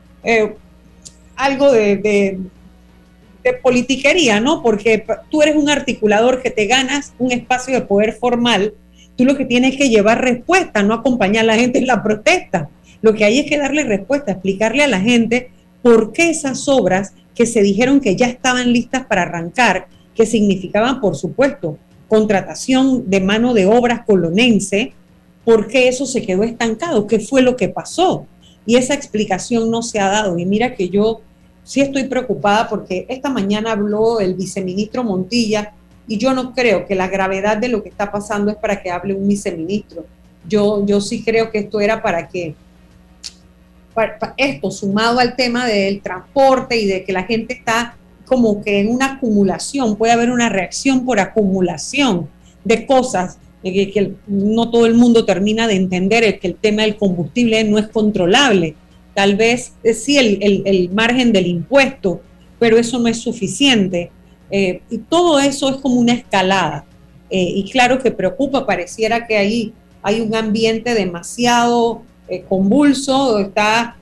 algo 1.36 1.72
de, 1.72 2.40
politiquería, 3.62 4.40
¿no? 4.40 4.64
Porque 4.64 5.06
tú 5.30 5.44
eres 5.44 5.56
un 5.58 5.70
articulador 5.70 6.42
que 6.42 6.50
te 6.50 6.66
ganas 6.66 7.14
un 7.20 7.32
espacio 7.32 7.76
de 7.76 7.82
poder 7.82 8.14
formal, 8.14 8.74
tú 9.16 9.26
lo 9.26 9.38
que 9.38 9.46
tienes 9.46 9.78
que 9.78 9.90
llevar 9.90 10.24
respuesta, 10.24 10.82
no 10.82 10.96
acompañar 10.96 11.44
a 11.44 11.54
la 11.54 11.56
gente 11.56 11.78
en 11.78 11.86
la 11.86 12.02
protesta. 12.02 12.68
Lo 13.04 13.14
que 13.14 13.26
hay 13.26 13.38
es 13.38 13.46
que 13.48 13.60
darle 13.60 13.84
respuesta, 13.84 14.32
explicarle 14.32 14.84
a 14.84 14.88
la 14.88 15.00
gente 15.00 15.52
por 15.82 16.12
qué 16.12 16.30
esas 16.30 16.68
obras 16.68 17.14
que 17.36 17.46
se 17.46 17.62
dijeron 17.62 18.00
que 18.00 18.16
ya 18.16 18.28
estaban 18.28 18.74
listas 18.74 19.06
para 19.06 19.24
arrancar, 19.24 19.88
que 20.16 20.26
significaban, 20.26 21.00
por 21.00 21.16
supuesto, 21.16 21.78
contratación 22.08 23.10
de 23.10 23.22
mano 23.22 23.54
de 23.54 23.66
obras 23.66 24.02
colonense, 24.06 24.94
por 25.46 25.68
qué 25.68 25.88
eso 25.88 26.06
se 26.06 26.24
quedó 26.24 26.44
estancado, 26.44 27.08
qué 27.08 27.20
fue 27.20 27.42
lo 27.42 27.56
que 27.56 27.70
pasó. 27.70 28.26
Y 28.66 28.76
esa 28.76 28.94
explicación 28.94 29.72
no 29.72 29.82
se 29.82 30.00
ha 30.00 30.10
dado. 30.10 30.38
Y 30.38 30.46
mira 30.46 30.76
que 30.76 30.90
yo 30.90 31.22
sí 31.64 31.82
estoy 31.82 32.06
preocupada 32.06 32.68
porque 32.68 33.06
esta 33.08 33.30
mañana 33.30 33.72
habló 33.72 34.20
el 34.20 34.34
viceministro 34.34 35.04
Montilla 35.04 35.74
y 36.08 36.18
yo 36.18 36.34
no 36.34 36.54
creo 36.54 36.86
que 36.86 36.96
la 36.96 37.08
gravedad 37.08 37.58
de 37.58 37.68
lo 37.68 37.84
que 37.84 37.90
está 37.90 38.12
pasando 38.12 38.50
es 38.50 38.58
para 38.58 38.82
que 38.82 38.90
hable 38.90 39.14
un 39.14 39.28
viceministro. 39.28 40.06
Yo, 40.48 40.86
yo 40.86 41.02
sí 41.02 41.24
creo 41.24 41.52
que 41.52 41.60
esto 41.60 41.80
era 41.80 42.02
para 42.02 42.28
que 42.28 42.56
esto 44.38 44.72
sumado 44.72 45.20
al 45.20 45.36
tema 45.36 45.66
del 45.66 46.02
transporte 46.02 46.78
y 46.78 46.86
de 46.86 47.04
que 47.04 47.14
la 47.14 47.24
gente 47.24 47.54
está 47.54 47.98
como 48.26 48.62
que 48.62 48.82
en 48.82 48.90
una 48.90 49.14
acumulación, 49.14 49.96
puede 49.96 50.14
haber 50.14 50.32
una 50.32 50.50
reacción 50.50 51.06
por 51.06 51.20
acumulación 51.20 52.28
de 52.64 52.86
cosas 52.86 53.38
que, 53.64 53.92
que 53.92 54.14
no 54.28 54.70
todo 54.70 54.86
el 54.86 54.96
mundo 54.96 55.26
termina 55.26 55.68
de 55.68 55.76
entender, 55.76 56.40
que 56.40 56.48
el 56.48 56.56
tema 56.56 56.84
del 56.84 56.98
combustible 56.98 57.64
no 57.64 57.78
es 57.78 57.88
controlable 57.88 58.76
tal 59.18 59.36
vez 59.36 59.74
eh, 59.84 59.96
sí 59.96 60.16
el, 60.16 60.92
margen 60.94 61.34
del 61.34 61.48
impuesto, 61.48 62.22
pero 62.60 62.78
eso 62.78 63.00
no 63.00 63.08
es 63.08 63.20
suficiente. 63.20 64.12
Eh, 64.52 64.82
y 64.92 65.00
todo 65.00 65.40
eso 65.40 65.72
es 65.72 65.78
como 65.78 65.96
una 65.96 66.14
escalada. 66.14 66.86
Eh, 67.32 67.52
y 67.56 67.68
claro 67.72 67.98
que 67.98 68.12
preocupa, 68.12 68.68
pareciera 68.68 69.26
que 69.26 69.36
ahí 69.36 69.74
hay 70.04 70.22
un 70.22 70.36
ambiente 70.36 70.94
demasiado 70.94 72.04
convulso, 72.48 73.40
está, 73.40 73.96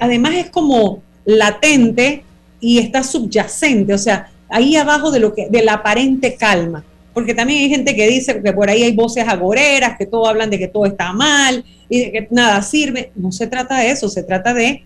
además 0.00 0.34
es 0.34 0.50
como 0.50 1.02
latente 1.24 2.24
y 2.60 2.78
está 2.78 3.02
subyacente, 3.02 3.94
o 3.94 3.98
sea, 3.98 4.30
ahí 4.48 4.76
abajo 4.76 5.10
de 5.10 5.20
lo 5.20 5.34
que, 5.34 5.48
de 5.48 5.62
la 5.62 5.74
aparente 5.74 6.36
calma 6.36 6.84
porque 7.14 7.32
también 7.32 7.60
hay 7.60 7.68
gente 7.70 7.94
que 7.94 8.08
dice 8.08 8.42
que 8.42 8.52
por 8.52 8.68
ahí 8.68 8.82
hay 8.82 8.92
voces 8.92 9.26
agoreras, 9.26 9.96
que 9.96 10.04
todo 10.04 10.26
hablan 10.26 10.50
de 10.50 10.58
que 10.58 10.66
todo 10.66 10.84
está 10.84 11.12
mal 11.12 11.64
y 11.88 12.00
de 12.00 12.12
que 12.12 12.28
nada 12.32 12.60
sirve. 12.60 13.12
No 13.14 13.30
se 13.30 13.46
trata 13.46 13.78
de 13.78 13.90
eso, 13.92 14.08
se 14.08 14.24
trata 14.24 14.52
de 14.52 14.82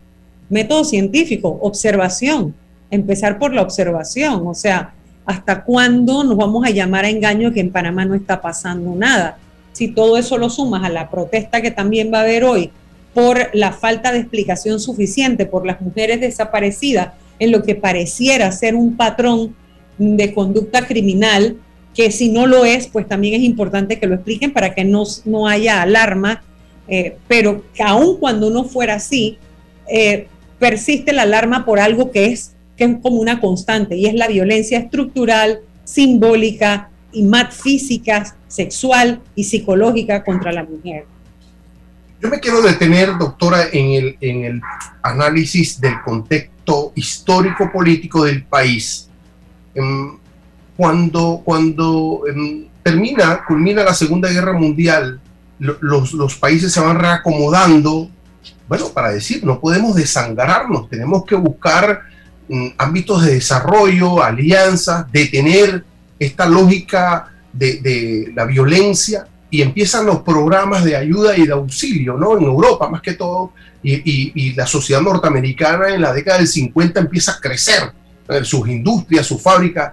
método 0.51 0.85
científico, 0.85 1.59
observación, 1.63 2.55
empezar 2.91 3.39
por 3.39 3.55
la 3.55 3.63
observación, 3.63 4.47
o 4.47 4.55
sea, 4.55 4.93
¿hasta 5.25 5.65
cuándo 5.65 6.23
nos 6.23 6.37
vamos 6.37 6.67
a 6.67 6.71
llamar 6.71 7.07
a 7.07 7.11
engaño 7.11 7.53
que 7.53 7.61
en 7.61 7.73
Panamá 7.73 8.05
no 8.05 8.15
está 8.15 8.41
pasando 8.41 8.95
nada? 8.95 9.39
Si 9.79 9.87
todo 9.87 10.17
eso 10.17 10.39
lo 10.39 10.51
sumas 10.51 10.83
a 10.83 10.89
la 10.89 11.09
protesta 11.09 11.63
que 11.63 11.71
también 11.71 12.13
va 12.13 12.19
a 12.19 12.23
haber 12.23 12.43
hoy 12.43 12.73
por 13.15 13.49
la 13.53 13.71
falta 13.71 14.11
de 14.11 14.19
explicación 14.19 14.81
suficiente 14.81 15.47
por 15.47 15.65
las 15.65 15.81
mujeres 15.81 16.21
desaparecidas 16.21 17.13
en 17.39 17.53
lo 17.53 17.63
que 17.63 17.77
pareciera 17.77 18.51
ser 18.51 18.75
un 18.75 18.97
patrón 18.97 19.55
de 19.97 20.35
conducta 20.35 20.85
criminal, 20.85 21.59
que 21.95 22.11
si 22.11 22.29
no 22.29 22.49
lo 22.49 22.65
es, 22.65 22.89
pues 22.89 23.07
también 23.07 23.35
es 23.35 23.43
importante 23.43 24.01
que 24.01 24.09
lo 24.09 24.17
expliquen 24.17 24.53
para 24.53 24.75
que 24.75 24.83
no, 24.83 25.05
no 25.25 25.47
haya 25.47 25.81
alarma, 25.81 26.43
eh, 26.89 27.17
pero 27.29 27.63
que 27.73 27.85
aun 27.85 28.19
cuando 28.19 28.51
no 28.51 28.65
fuera 28.65 28.95
así, 28.95 29.39
eh, 29.89 30.27
persiste 30.59 31.13
la 31.13 31.23
alarma 31.23 31.65
por 31.65 31.79
algo 31.79 32.11
que 32.11 32.27
es, 32.27 32.57
que 32.77 32.83
es 32.83 32.97
como 33.01 33.21
una 33.21 33.41
constante 33.41 33.97
y 33.97 34.07
es 34.07 34.15
la 34.15 34.27
violencia 34.27 34.77
estructural, 34.77 35.61
simbólica 35.85 36.91
y 37.19 37.25
más 37.25 37.57
física, 37.57 38.37
sexual 38.47 39.21
y 39.35 39.43
psicológica 39.43 40.23
contra 40.23 40.53
la 40.53 40.63
mujer. 40.63 41.05
Yo 42.21 42.29
me 42.29 42.39
quiero 42.39 42.63
detener, 42.63 43.19
doctora, 43.19 43.65
en 43.73 43.91
el, 43.91 44.17
en 44.21 44.45
el 44.45 44.61
análisis 45.03 45.81
del 45.81 46.01
contexto 46.03 46.93
histórico-político 46.95 48.25
del 48.25 48.45
país. 48.45 49.09
Em, 49.75 50.17
cuando, 50.77 51.43
cuando 51.45 52.23
em, 52.29 52.67
termina, 52.85 53.45
culmina 53.45 53.83
la 53.83 53.95
Segunda 53.95 54.31
Guerra 54.31 54.53
Mundial, 54.53 55.21
los, 55.59 56.13
los 56.13 56.37
países 56.37 56.73
se 56.73 56.81
van 56.81 57.01
reacomodando, 57.01 58.09
bueno, 58.69 58.91
para 58.91 59.11
decir, 59.11 59.45
no 59.45 59.59
podemos 59.59 59.97
desangrarnos, 59.97 60.89
tenemos 60.89 61.25
que 61.25 61.35
buscar 61.35 62.03
mm, 62.49 62.69
ámbitos 62.79 63.25
de 63.25 63.35
desarrollo, 63.35 64.23
alianzas, 64.23 65.11
detener 65.11 65.85
esta 66.19 66.47
lógica 66.47 67.33
de, 67.53 67.81
de, 67.81 68.33
la 68.35 68.45
violencia 68.45 69.27
y 69.51 69.63
empiezan 69.63 70.07
los 70.07 70.23
programas 70.23 70.85
de 70.85 70.97
ayuda 70.97 71.37
y 71.37 71.47
de 71.47 71.53
auxilio, 71.53 72.15
¿no? 72.15 72.37
En 72.37 72.45
Europa 72.45 72.89
más 72.89 73.01
que 73.01 73.15
todo, 73.15 73.53
y, 73.83 73.95
y, 73.95 74.33
y 74.35 74.53
la 74.55 74.67
sociedad 74.67 75.01
norteamericana 75.01 75.89
en 75.95 76.03
la 76.03 76.13
década 76.13 76.39
del 76.39 76.49
50 76.49 77.01
empieza 77.01 77.33
a 77.33 77.41
crecer, 77.41 77.93
sus 78.43 78.69
industrias, 78.69 79.27
sus 79.27 79.41
fábricas, 79.41 79.93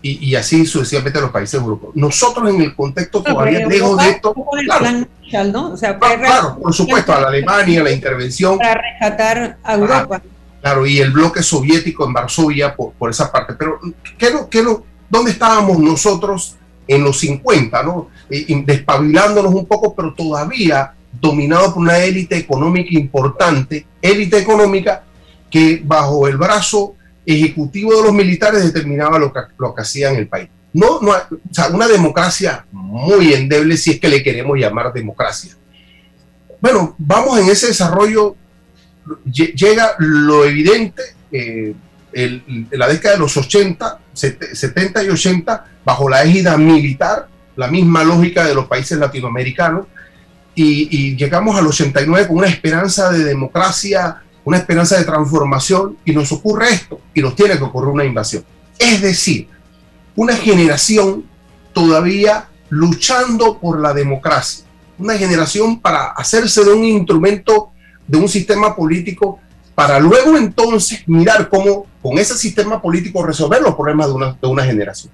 y, 0.00 0.34
así 0.36 0.64
sucesivamente 0.64 1.20
los 1.20 1.30
países 1.30 1.60
europeos. 1.60 1.92
Nosotros 1.96 2.48
en 2.54 2.62
el 2.62 2.74
contexto 2.74 3.22
todavía 3.22 3.66
lejos 3.66 4.00
de 4.02 4.10
esto... 4.10 4.34
Claro, 5.28 5.52
¿no? 5.52 5.72
o 5.72 5.76
sea, 5.76 5.98
claro, 5.98 6.58
por 6.62 6.72
supuesto, 6.72 7.12
a 7.12 7.20
la 7.20 7.28
Alemania, 7.28 7.82
la 7.82 7.90
intervención... 7.90 8.58
Para 8.58 8.80
rescatar 8.80 9.58
a 9.62 9.74
Europa. 9.74 10.22
claro, 10.60 10.86
y 10.86 10.98
el 11.00 11.10
bloque 11.10 11.42
soviético 11.42 12.06
en 12.06 12.12
Varsovia 12.12 12.74
por, 12.74 12.92
por 12.92 13.10
esa 13.10 13.30
parte. 13.30 13.54
Pero, 13.54 13.80
¿qué, 14.16 14.32
qué, 14.48 14.64
¿dónde 15.08 15.32
estábamos 15.32 15.78
nosotros 15.78 16.56
en 16.86 17.04
los 17.04 17.18
50? 17.20 17.82
¿no? 17.82 18.08
despabilándonos 18.28 19.52
un 19.54 19.66
poco, 19.66 19.94
pero 19.94 20.14
todavía 20.14 20.94
dominado 21.20 21.74
por 21.74 21.82
una 21.82 21.98
élite 21.98 22.36
económica 22.36 22.90
importante, 22.92 23.86
élite 24.02 24.38
económica 24.38 25.04
que 25.50 25.80
bajo 25.84 26.28
el 26.28 26.36
brazo 26.36 26.94
ejecutivo 27.24 27.94
de 27.96 28.02
los 28.02 28.12
militares 28.12 28.64
determinaba 28.64 29.18
lo 29.18 29.32
que, 29.32 29.40
lo 29.58 29.74
que 29.74 29.82
hacía 29.82 30.10
en 30.10 30.16
el 30.16 30.28
país. 30.28 30.48
No, 30.72 31.00
no, 31.00 31.10
o 31.10 31.54
sea, 31.54 31.68
una 31.68 31.88
democracia 31.88 32.66
muy 32.72 33.32
endeble 33.32 33.76
si 33.76 33.92
es 33.92 34.00
que 34.00 34.08
le 34.08 34.22
queremos 34.22 34.58
llamar 34.58 34.92
democracia. 34.92 35.56
Bueno, 36.60 36.94
vamos 36.98 37.38
en 37.38 37.48
ese 37.48 37.68
desarrollo, 37.68 38.36
llega 39.24 39.94
lo 39.98 40.44
evidente, 40.44 41.02
eh, 41.32 41.74
la 42.70 42.88
década 42.88 43.14
de 43.14 43.20
los 43.20 43.36
80, 43.36 43.98
70 44.18 45.04
y 45.04 45.08
80, 45.08 45.64
bajo 45.84 46.08
la 46.08 46.22
égida 46.22 46.56
militar, 46.56 47.28
la 47.56 47.68
misma 47.68 48.04
lógica 48.04 48.44
de 48.44 48.54
los 48.54 48.66
países 48.66 48.98
latinoamericanos, 48.98 49.86
y, 50.54 50.88
y 50.90 51.16
llegamos 51.16 51.56
al 51.56 51.66
89 51.66 52.26
con 52.26 52.38
una 52.38 52.48
esperanza 52.48 53.10
de 53.10 53.24
democracia, 53.24 54.22
una 54.44 54.58
esperanza 54.58 54.98
de 54.98 55.04
transformación, 55.04 55.96
y 56.04 56.12
nos 56.12 56.32
ocurre 56.32 56.68
esto, 56.70 57.00
y 57.14 57.20
nos 57.20 57.34
tiene 57.34 57.56
que 57.56 57.64
ocurrir 57.64 57.90
una 57.90 58.04
invasión. 58.04 58.44
Es 58.78 59.00
decir, 59.00 59.48
una 60.16 60.34
generación 60.34 61.24
todavía 61.72 62.48
luchando 62.70 63.58
por 63.58 63.80
la 63.80 63.94
democracia, 63.94 64.64
una 64.98 65.16
generación 65.16 65.80
para 65.80 66.08
hacerse 66.08 66.64
de 66.64 66.72
un 66.72 66.84
instrumento, 66.84 67.70
de 68.06 68.18
un 68.18 68.28
sistema 68.28 68.74
político, 68.74 69.40
para 69.78 70.00
luego 70.00 70.36
entonces 70.36 71.04
mirar 71.06 71.48
cómo 71.48 71.86
con 72.02 72.18
ese 72.18 72.36
sistema 72.36 72.82
político 72.82 73.24
resolver 73.24 73.62
los 73.62 73.76
problemas 73.76 74.08
de 74.08 74.12
una, 74.12 74.32
de 74.32 74.48
una 74.48 74.64
generación. 74.64 75.12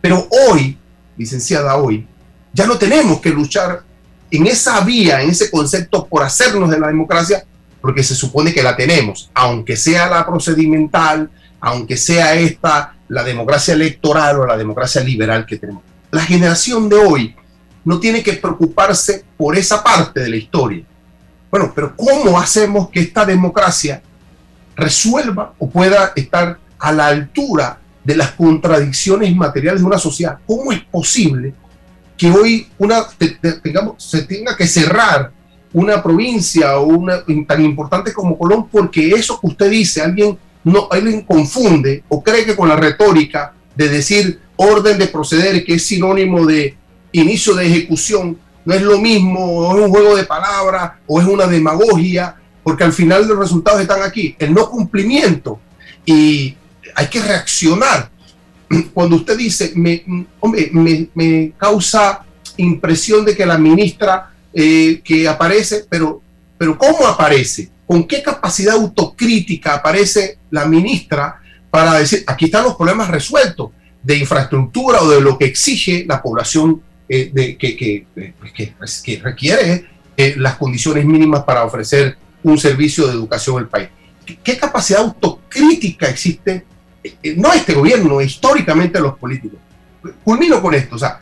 Pero 0.00 0.28
hoy, 0.30 0.78
licenciada, 1.16 1.74
hoy, 1.74 2.06
ya 2.52 2.68
no 2.68 2.78
tenemos 2.78 3.20
que 3.20 3.30
luchar 3.30 3.82
en 4.30 4.46
esa 4.46 4.80
vía, 4.82 5.20
en 5.20 5.30
ese 5.30 5.50
concepto 5.50 6.06
por 6.06 6.22
hacernos 6.22 6.70
de 6.70 6.78
la 6.78 6.86
democracia, 6.86 7.44
porque 7.80 8.04
se 8.04 8.14
supone 8.14 8.54
que 8.54 8.62
la 8.62 8.76
tenemos, 8.76 9.32
aunque 9.34 9.76
sea 9.76 10.08
la 10.08 10.24
procedimental, 10.24 11.28
aunque 11.58 11.96
sea 11.96 12.34
esta 12.34 12.94
la 13.08 13.24
democracia 13.24 13.74
electoral 13.74 14.38
o 14.38 14.46
la 14.46 14.56
democracia 14.56 15.02
liberal 15.02 15.44
que 15.44 15.56
tenemos. 15.56 15.82
La 16.12 16.22
generación 16.22 16.88
de 16.88 16.94
hoy 16.98 17.34
no 17.84 17.98
tiene 17.98 18.22
que 18.22 18.34
preocuparse 18.34 19.24
por 19.36 19.56
esa 19.56 19.82
parte 19.82 20.20
de 20.20 20.28
la 20.28 20.36
historia. 20.36 20.84
Bueno, 21.50 21.72
pero 21.74 21.96
¿cómo 21.96 22.38
hacemos 22.38 22.90
que 22.90 23.00
esta 23.00 23.24
democracia 23.24 24.02
resuelva 24.76 25.54
o 25.58 25.68
pueda 25.68 26.12
estar 26.14 26.58
a 26.78 26.92
la 26.92 27.06
altura 27.06 27.80
de 28.04 28.16
las 28.16 28.32
contradicciones 28.32 29.34
materiales 29.34 29.80
de 29.80 29.86
una 29.86 29.98
sociedad? 29.98 30.38
¿Cómo 30.46 30.72
es 30.72 30.80
posible 30.84 31.54
que 32.16 32.30
hoy 32.30 32.68
una, 32.78 33.06
tengamos, 33.62 34.02
se 34.02 34.22
tenga 34.22 34.56
que 34.56 34.66
cerrar 34.66 35.30
una 35.72 36.02
provincia 36.02 36.78
o 36.78 36.86
una 36.86 37.22
tan 37.46 37.64
importante 37.64 38.12
como 38.12 38.36
Colón 38.36 38.68
porque 38.68 39.10
eso 39.10 39.40
que 39.40 39.46
usted 39.46 39.70
dice, 39.70 40.02
alguien 40.02 40.38
no, 40.64 40.88
alguien 40.90 41.22
confunde 41.22 42.02
o 42.08 42.22
cree 42.22 42.44
que 42.44 42.56
con 42.56 42.68
la 42.68 42.76
retórica 42.76 43.54
de 43.74 43.88
decir 43.88 44.40
orden 44.56 44.98
de 44.98 45.06
proceder, 45.06 45.64
que 45.64 45.74
es 45.74 45.86
sinónimo 45.86 46.44
de 46.44 46.76
inicio 47.12 47.54
de 47.54 47.66
ejecución, 47.66 48.38
no 48.68 48.74
es 48.74 48.82
lo 48.82 48.98
mismo, 48.98 49.40
o 49.40 49.74
es 49.74 49.82
un 49.82 49.88
juego 49.88 50.14
de 50.14 50.24
palabras, 50.24 50.92
o 51.06 51.18
es 51.18 51.26
una 51.26 51.46
demagogia, 51.46 52.36
porque 52.62 52.84
al 52.84 52.92
final 52.92 53.26
los 53.26 53.38
resultados 53.38 53.80
están 53.80 54.02
aquí, 54.02 54.36
el 54.38 54.52
no 54.52 54.68
cumplimiento. 54.68 55.58
Y 56.04 56.54
hay 56.94 57.06
que 57.06 57.22
reaccionar. 57.22 58.10
Cuando 58.92 59.16
usted 59.16 59.38
dice, 59.38 59.72
me, 59.74 60.04
hombre, 60.40 60.70
me, 61.14 61.52
causa 61.56 62.26
impresión 62.58 63.24
de 63.24 63.34
que 63.34 63.46
la 63.46 63.56
ministra 63.56 64.34
eh, 64.52 65.00
que 65.02 65.26
aparece, 65.26 65.86
pero, 65.88 66.20
pero 66.58 66.76
¿cómo 66.76 67.06
aparece? 67.06 67.70
¿Con 67.86 68.06
qué 68.06 68.22
capacidad 68.22 68.74
autocrítica 68.74 69.76
aparece 69.76 70.40
la 70.50 70.66
ministra 70.66 71.40
para 71.70 71.94
decir, 71.94 72.22
aquí 72.26 72.44
están 72.44 72.64
los 72.64 72.76
problemas 72.76 73.08
resueltos? 73.08 73.70
de 74.02 74.16
infraestructura 74.16 75.02
o 75.02 75.10
de 75.10 75.20
lo 75.20 75.36
que 75.36 75.44
exige 75.44 76.04
la 76.08 76.22
población 76.22 76.80
eh, 77.08 77.30
de, 77.32 77.56
que, 77.56 77.76
que, 77.76 78.06
pues, 78.78 79.02
que, 79.02 79.18
requiere 79.18 79.86
eh, 80.16 80.34
las 80.36 80.56
condiciones 80.56 81.04
mínimas 81.04 81.44
para 81.44 81.64
ofrecer 81.64 82.16
un 82.42 82.58
servicio 82.58 83.06
de 83.06 83.14
educación 83.14 83.58
al 83.58 83.68
país. 83.68 83.88
¿Qué, 84.42 84.56
capacidad 84.56 85.00
autocrítica 85.00 86.08
existe? 86.08 86.64
Eh, 87.02 87.34
no 87.36 87.52
este 87.52 87.74
gobierno, 87.74 88.20
históricamente 88.20 89.00
los 89.00 89.16
políticos. 89.18 89.58
Culmino 90.22 90.60
con 90.60 90.74
esto, 90.74 90.96
o 90.96 90.98
sea, 90.98 91.20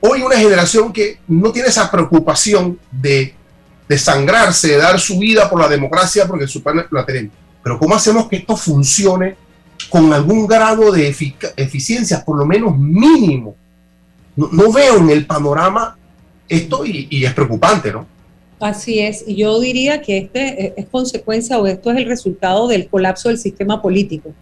hoy 0.00 0.22
una 0.22 0.36
generación 0.36 0.92
que 0.92 1.20
no 1.28 1.52
tiene 1.52 1.68
esa 1.68 1.90
preocupación 1.90 2.78
de, 2.90 3.34
de 3.88 3.98
sangrarse, 3.98 4.68
de 4.68 4.76
dar 4.76 4.98
su 4.98 5.18
vida 5.18 5.48
por 5.48 5.60
la 5.60 5.68
democracia, 5.68 6.26
porque 6.26 6.46
su 6.46 6.62
la 6.90 7.04
tenemos. 7.04 7.32
Pero 7.62 7.78
¿cómo 7.78 7.94
hacemos 7.94 8.26
que 8.28 8.36
esto 8.36 8.56
funcione 8.56 9.36
con 9.88 10.12
algún 10.12 10.46
grado 10.46 10.92
de 10.92 11.08
eficiencia, 11.08 12.24
por 12.24 12.38
lo 12.38 12.44
menos 12.44 12.76
mínimo. 12.76 13.56
No, 14.48 14.72
veo 14.72 14.96
en 14.98 15.10
el 15.10 15.26
panorama 15.26 15.96
esto 16.48 16.84
y, 16.84 17.24
es 17.24 17.34
preocupante, 17.34 17.92
¿no? 17.92 18.06
Así 18.58 18.98
es, 18.98 19.24
y 19.26 19.36
yo 19.36 19.58
diría 19.58 20.02
que 20.02 20.18
este 20.18 20.74
es 20.78 20.86
consecuencia 20.86 21.58
o 21.58 21.66
esto 21.66 21.90
es 21.90 21.96
el 21.96 22.04
resultado 22.06 22.68
del 22.68 22.88
colapso 22.88 23.28
del 23.28 23.38
sistema 23.38 23.80
político. 23.80 24.32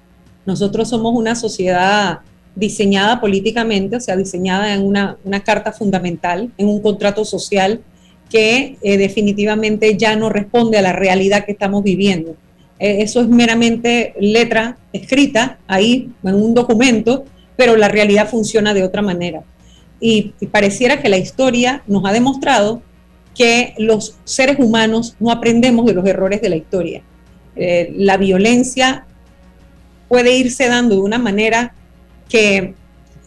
Nosotros 0.44 0.88
somos 0.88 1.14
una 1.14 1.34
sociedad 1.34 2.20
diseñada 2.56 3.20
políticamente, 3.20 3.96
o 3.96 4.00
sea, 4.00 4.16
diseñada 4.16 4.74
en 4.74 4.82
una, 4.82 5.16
carta 5.44 5.72
fundamental, 5.72 6.50
en 6.58 6.68
un 6.68 6.80
contrato 6.80 7.24
social 7.24 7.80
que 8.28 8.76
eh, 8.82 8.96
definitivamente 8.98 9.96
ya 9.96 10.16
no 10.16 10.28
responde 10.28 10.78
a 10.78 10.82
la 10.82 10.92
realidad 10.92 11.44
que 11.44 11.52
estamos 11.52 11.84
viviendo. 11.84 12.36
Eh, 12.78 13.02
eso 13.02 13.20
es 13.20 13.28
meramente 13.28 14.14
letra 14.20 14.78
escrita 14.92 15.58
ahí 15.66 16.10
en 16.24 16.34
un 16.34 16.54
documento, 16.54 17.24
pero 17.56 17.76
la 17.76 17.88
realidad 17.88 18.28
funciona 18.28 18.74
de 18.74 18.84
otra 18.84 19.02
manera. 19.02 19.42
Y, 20.00 20.34
pareciera 20.50 21.00
que 21.00 21.08
la 21.08 21.18
historia 21.18 21.82
nos 21.86 22.04
ha 22.04 22.12
demostrado 22.12 22.82
que 23.34 23.74
los 23.78 24.16
seres 24.24 24.58
humanos 24.58 25.16
no 25.20 25.30
aprendemos 25.30 25.86
de 25.86 25.94
los 25.94 26.06
errores 26.06 26.40
de 26.40 26.48
la 26.48 26.56
historia. 26.56 27.02
Eh, 27.56 27.92
la 27.96 28.16
violencia 28.16 29.06
puede 30.08 30.36
irse 30.36 30.68
dando 30.68 30.96
de 30.96 31.00
una 31.02 31.18
manera 31.18 31.74
que 32.28 32.74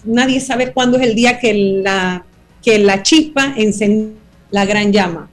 nadie 0.04 0.40
sabe 0.40 0.74
cuándo 0.74 0.98
es 0.98 1.04
el 1.04 1.16
día 1.16 1.40
que 1.40 1.54
la, 1.54 2.26
que 2.64 2.80
la 2.80 3.04
chispa 3.04 3.54
enciende 3.58 4.14
la 4.50 4.66
gran 4.66 4.92
llama. 4.92 5.30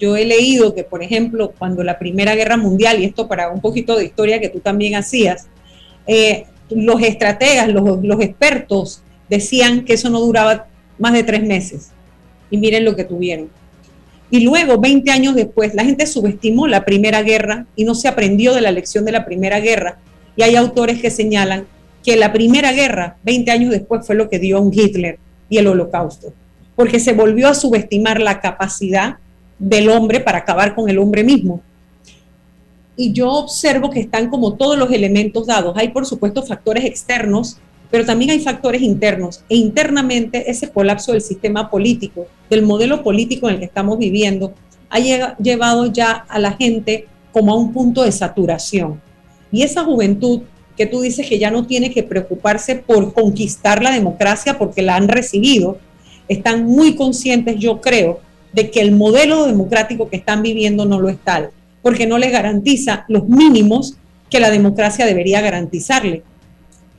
Yo, 0.00 0.16
he 0.16 0.24
leído 0.24 0.74
que, 0.74 0.82
por 0.82 1.02
ejemplo, 1.02 1.54
cuando 1.56 1.84
la 1.84 1.98
Primera 1.98 2.34
Guerra 2.34 2.56
Mundial, 2.56 3.00
y 3.00 3.04
esto 3.04 3.28
para 3.28 3.50
un 3.50 3.60
poquito 3.60 3.96
de 3.96 4.04
historia 4.04 4.40
que 4.40 4.48
tú 4.48 4.58
también 4.60 4.96
hacías, 4.96 5.46
eh, 6.06 6.46
los 6.68 7.00
estrategas, 7.00 7.68
los 7.68 8.20
expertos 8.20 9.02
decían 9.28 9.84
que 9.84 9.94
eso 9.94 10.10
no 10.10 10.20
duraba 10.20 10.66
más 10.98 11.12
de 11.12 11.22
tres 11.22 11.42
meses. 11.42 11.90
Y 12.50 12.58
miren 12.58 12.84
lo 12.84 12.96
que 12.96 13.04
tuvieron. 13.04 13.48
Y 14.30 14.40
luego, 14.40 14.78
20 14.78 15.10
años 15.10 15.34
después, 15.34 15.74
la 15.74 15.84
gente 15.84 16.06
subestimó 16.06 16.66
la 16.66 16.84
Primera 16.84 17.22
Guerra 17.22 17.66
y 17.76 17.84
no 17.84 17.94
se 17.94 18.08
aprendió 18.08 18.54
de 18.54 18.60
la 18.60 18.72
lección 18.72 19.04
de 19.04 19.12
la 19.12 19.24
Primera 19.24 19.60
Guerra. 19.60 19.98
Y 20.36 20.42
hay 20.42 20.56
autores 20.56 21.00
que 21.00 21.10
señalan 21.10 21.66
que 22.04 22.16
la 22.16 22.32
Primera 22.32 22.72
Guerra, 22.72 23.16
20 23.24 23.50
años 23.50 23.70
después, 23.70 24.06
fue 24.06 24.16
lo 24.16 24.28
que 24.28 24.38
dio 24.38 24.60
un 24.60 24.72
Hitler 24.72 25.18
y 25.48 25.58
el 25.58 25.66
Holocausto, 25.66 26.32
porque 26.76 27.00
se 27.00 27.12
volvió 27.12 27.48
a 27.48 27.54
subestimar 27.54 28.20
la 28.20 28.40
capacidad 28.40 29.16
del 29.58 29.88
hombre 29.88 30.20
para 30.20 30.38
acabar 30.38 30.74
con 30.74 30.88
el 30.88 30.98
hombre 30.98 31.24
mismo. 31.24 31.62
Y 32.96 33.12
yo 33.12 33.30
observo 33.30 33.90
que 33.90 34.00
están 34.00 34.28
como 34.28 34.54
todos 34.54 34.76
los 34.76 34.90
elementos 34.90 35.46
dados. 35.46 35.76
Hay, 35.76 35.88
por 35.88 36.04
supuesto, 36.04 36.42
factores 36.42 36.84
externos, 36.84 37.58
pero 37.90 38.04
también 38.04 38.30
hay 38.30 38.40
factores 38.40 38.82
internos. 38.82 39.42
E 39.48 39.56
internamente 39.56 40.50
ese 40.50 40.70
colapso 40.70 41.12
del 41.12 41.22
sistema 41.22 41.70
político, 41.70 42.26
del 42.50 42.62
modelo 42.62 43.02
político 43.02 43.48
en 43.48 43.54
el 43.54 43.60
que 43.60 43.66
estamos 43.66 43.98
viviendo, 43.98 44.52
ha 44.90 44.98
llevado 44.98 45.86
ya 45.92 46.10
a 46.28 46.38
la 46.38 46.52
gente 46.52 47.06
como 47.32 47.52
a 47.52 47.56
un 47.56 47.72
punto 47.72 48.02
de 48.02 48.12
saturación. 48.12 49.00
Y 49.50 49.62
esa 49.62 49.84
juventud 49.84 50.42
que 50.76 50.86
tú 50.86 51.00
dices 51.00 51.26
que 51.26 51.38
ya 51.38 51.50
no 51.50 51.66
tiene 51.66 51.90
que 51.90 52.02
preocuparse 52.02 52.76
por 52.76 53.12
conquistar 53.12 53.82
la 53.82 53.90
democracia 53.90 54.58
porque 54.58 54.82
la 54.82 54.96
han 54.96 55.08
recibido, 55.08 55.78
están 56.28 56.64
muy 56.64 56.94
conscientes, 56.94 57.56
yo 57.58 57.80
creo, 57.80 58.20
de 58.52 58.70
que 58.70 58.80
el 58.80 58.92
modelo 58.92 59.46
democrático 59.46 60.08
que 60.08 60.16
están 60.16 60.42
viviendo 60.42 60.84
no 60.84 61.00
lo 61.00 61.08
es 61.08 61.18
tal, 61.18 61.50
porque 61.82 62.06
no 62.06 62.16
les 62.18 62.30
garantiza 62.30 63.04
los 63.08 63.28
mínimos 63.28 63.96
que 64.30 64.40
la 64.40 64.50
democracia 64.50 65.04
debería 65.04 65.40
garantizarle. 65.40 66.22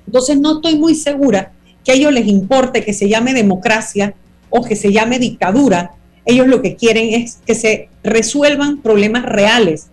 Entonces 0.09 0.39
no 0.39 0.55
estoy 0.55 0.75
muy 0.75 0.95
segura 0.95 1.51
que 1.85 1.91
a 1.91 1.93
ellos 1.93 2.11
les 2.11 2.25
importe 2.25 2.83
que 2.83 2.93
se 2.93 3.07
llame 3.07 3.35
democracia 3.35 4.15
o 4.49 4.63
que 4.63 4.75
se 4.75 4.91
llame 4.91 5.19
dictadura. 5.19 5.91
Ellos 6.25 6.47
lo 6.47 6.63
que 6.63 6.75
quieren 6.75 7.13
es 7.13 7.37
que 7.45 7.53
se 7.53 7.89
resuelvan 8.03 8.81
problemas 8.81 9.23
reales. 9.23 9.89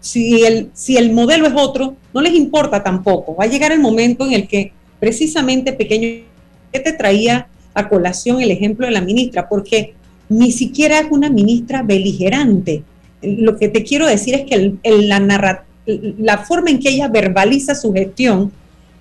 Si 0.00 0.42
el, 0.42 0.70
si 0.74 0.96
el 0.96 1.12
modelo 1.12 1.46
es 1.46 1.52
otro, 1.54 1.94
no 2.12 2.20
les 2.20 2.34
importa 2.34 2.82
tampoco. 2.82 3.36
Va 3.36 3.44
a 3.44 3.46
llegar 3.46 3.70
el 3.70 3.78
momento 3.78 4.26
en 4.26 4.32
el 4.32 4.48
que 4.48 4.72
precisamente 4.98 5.72
pequeño, 5.72 6.24
que 6.72 6.80
te 6.80 6.92
traía 6.92 7.46
a 7.72 7.88
colación 7.88 8.40
el 8.40 8.50
ejemplo 8.50 8.86
de 8.86 8.92
la 8.92 9.02
ministra, 9.02 9.48
porque 9.48 9.94
ni 10.28 10.50
siquiera 10.50 10.98
es 10.98 11.06
una 11.12 11.30
ministra 11.30 11.84
beligerante. 11.84 12.82
Lo 13.22 13.56
que 13.56 13.68
te 13.68 13.84
quiero 13.84 14.08
decir 14.08 14.34
es 14.34 14.46
que 14.46 14.74
la, 14.82 15.64
la 15.86 16.38
forma 16.38 16.70
en 16.70 16.80
que 16.80 16.88
ella 16.88 17.06
verbaliza 17.06 17.76
su 17.76 17.92
gestión 17.92 18.50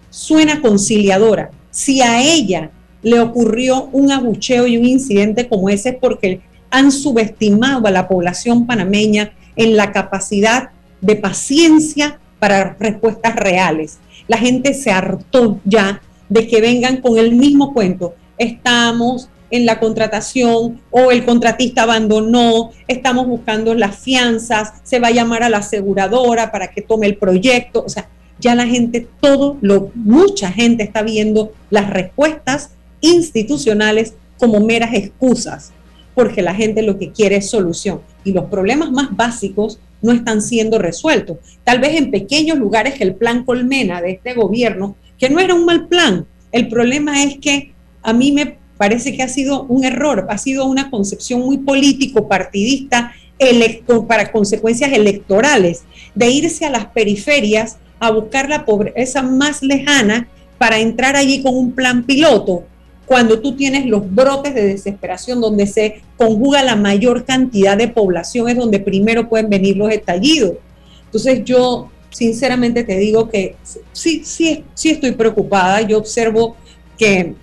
suena 0.10 0.62
conciliadora. 0.62 1.52
Si 1.72 2.02
a 2.02 2.22
ella 2.22 2.72
le 3.02 3.19
ocurrió 3.19 3.86
un 3.91 4.12
abucheo 4.12 4.67
y 4.67 4.78
un 4.78 4.86
incidente 4.86 5.48
como 5.48 5.69
ese 5.69 5.89
es 5.89 5.95
porque 5.95 6.41
han 6.72 6.91
subestimado 6.91 7.88
a 7.88 7.91
la 7.91 8.08
población 8.08 8.67
panameña 8.67 9.34
en 9.56 9.76
la 9.76 9.91
capacidad 9.91 10.69
de 11.02 11.15
paciencia 11.15 12.19
para 12.39 12.76
respuestas 12.80 13.36
reales. 13.36 14.00
La 14.28 14.38
gente 14.38 14.74
se 14.74 14.91
hartó 14.91 15.60
ya 15.65 16.02
de 16.30 16.48
que 16.48 16.62
vengan 16.62 16.98
con 16.98 17.17
el 17.17 17.36
mismo 17.36 17.74
cuento. 17.74 18.15
Estamos 18.38 19.30
en 19.52 19.65
la 19.65 19.80
contratación 19.80 20.80
o 20.91 21.12
el 21.12 21.26
contratista 21.26 21.84
abandonó, 21.84 22.69
estamos 22.88 23.28
buscando 23.28 23.74
las 23.74 23.98
fianzas, 23.98 24.74
se 24.84 25.00
va 25.00 25.08
a 25.08 25.12
llamar 25.12 25.43
a 25.43 25.50
la 25.50 25.58
aseguradora 25.58 26.52
para 26.52 26.67
que 26.67 26.82
tome 26.82 27.08
el 27.08 27.17
proyecto. 27.17 27.84
O 27.84 27.89
sea, 27.89 28.08
ya 28.39 28.56
la 28.56 28.67
gente, 28.67 29.08
todo 29.19 29.58
lo, 29.62 29.91
mucha 29.95 30.52
gente 30.52 30.84
está 30.84 31.02
viendo 31.02 31.52
las 31.69 31.89
respuestas 31.89 32.71
institucionales 33.02 34.13
como 34.38 34.60
meras 34.62 34.93
excusas, 34.93 35.71
porque 36.15 36.41
la 36.41 36.56
gente 36.56 36.82
lo 36.82 36.97
que 36.97 37.12
quiere 37.12 37.38
es 37.38 37.49
solución. 37.49 38.02
Y 38.23 38.32
los 38.32 38.45
problemas 38.45 38.91
más 38.91 39.15
básicos 39.15 39.80
no 40.02 40.13
están 40.13 40.41
siendo 40.41 40.80
resueltos. 40.80 41.38
Tal 41.63 41.80
vez 41.80 41.95
en 41.95 42.12
pequeños 42.12 42.58
lugares 42.58 42.99
el 43.02 43.15
plan 43.15 43.43
Colmena 43.43 44.02
de 44.02 44.12
este 44.12 44.34
gobierno, 44.34 44.95
que 45.17 45.30
no 45.30 45.39
era 45.39 45.54
un 45.54 45.65
mal 45.65 45.88
plan, 45.88 46.25
el 46.52 46.69
problema 46.69 47.23
es 47.23 47.38
que 47.38 47.73
a 48.02 48.13
mí 48.13 48.32
me 48.32 48.58
parece 48.78 49.15
que 49.15 49.23
ha 49.23 49.28
sido 49.28 49.63
un 49.63 49.84
error, 49.84 50.25
ha 50.30 50.38
sido 50.38 50.65
una 50.65 50.89
concepción 50.89 51.41
muy 51.41 51.58
político, 51.58 52.28
partidista, 52.30 53.13
electo, 53.38 54.08
para 54.08 54.32
consecuencias 54.32 54.91
electorales, 54.93 55.84
de 56.15 56.30
irse 56.30 56.65
a 56.65 56.69
las 56.69 56.86
periferias 56.88 57.78
a 57.99 58.12
buscar 58.12 58.49
la 58.49 58.65
pobreza 58.65 59.21
más 59.21 59.62
lejana 59.62 60.27
para 60.57 60.79
entrar 60.79 61.15
allí 61.15 61.41
con 61.41 61.55
un 61.55 61.71
plan 61.71 62.03
piloto 62.03 62.65
cuando 63.09 63.39
tú 63.39 63.55
tienes 63.55 63.88
los 63.88 64.13
brotes 64.13 64.53
de 64.53 64.67
desesperación 64.67 65.41
donde 65.41 65.65
se 65.65 66.03
conjuga 66.15 66.62
la 66.62 66.75
mayor 66.75 67.25
cantidad 67.25 67.75
de 67.75 67.88
población, 67.88 68.49
es 68.49 68.55
donde 68.55 68.79
primero 68.79 69.27
pueden 69.27 69.49
venir 69.49 69.77
los 69.77 69.91
estallidos. 69.91 70.57
Entonces 71.05 71.43
yo 71.43 71.89
sinceramente 72.12 72.83
te 72.83 72.99
digo 72.99 73.27
que 73.27 73.55
sí, 73.93 74.21
sí, 74.23 74.63
sí 74.75 74.91
estoy 74.91 75.13
preocupada. 75.13 75.81
Yo 75.81 75.97
observo 75.97 76.55
que, 76.99 77.33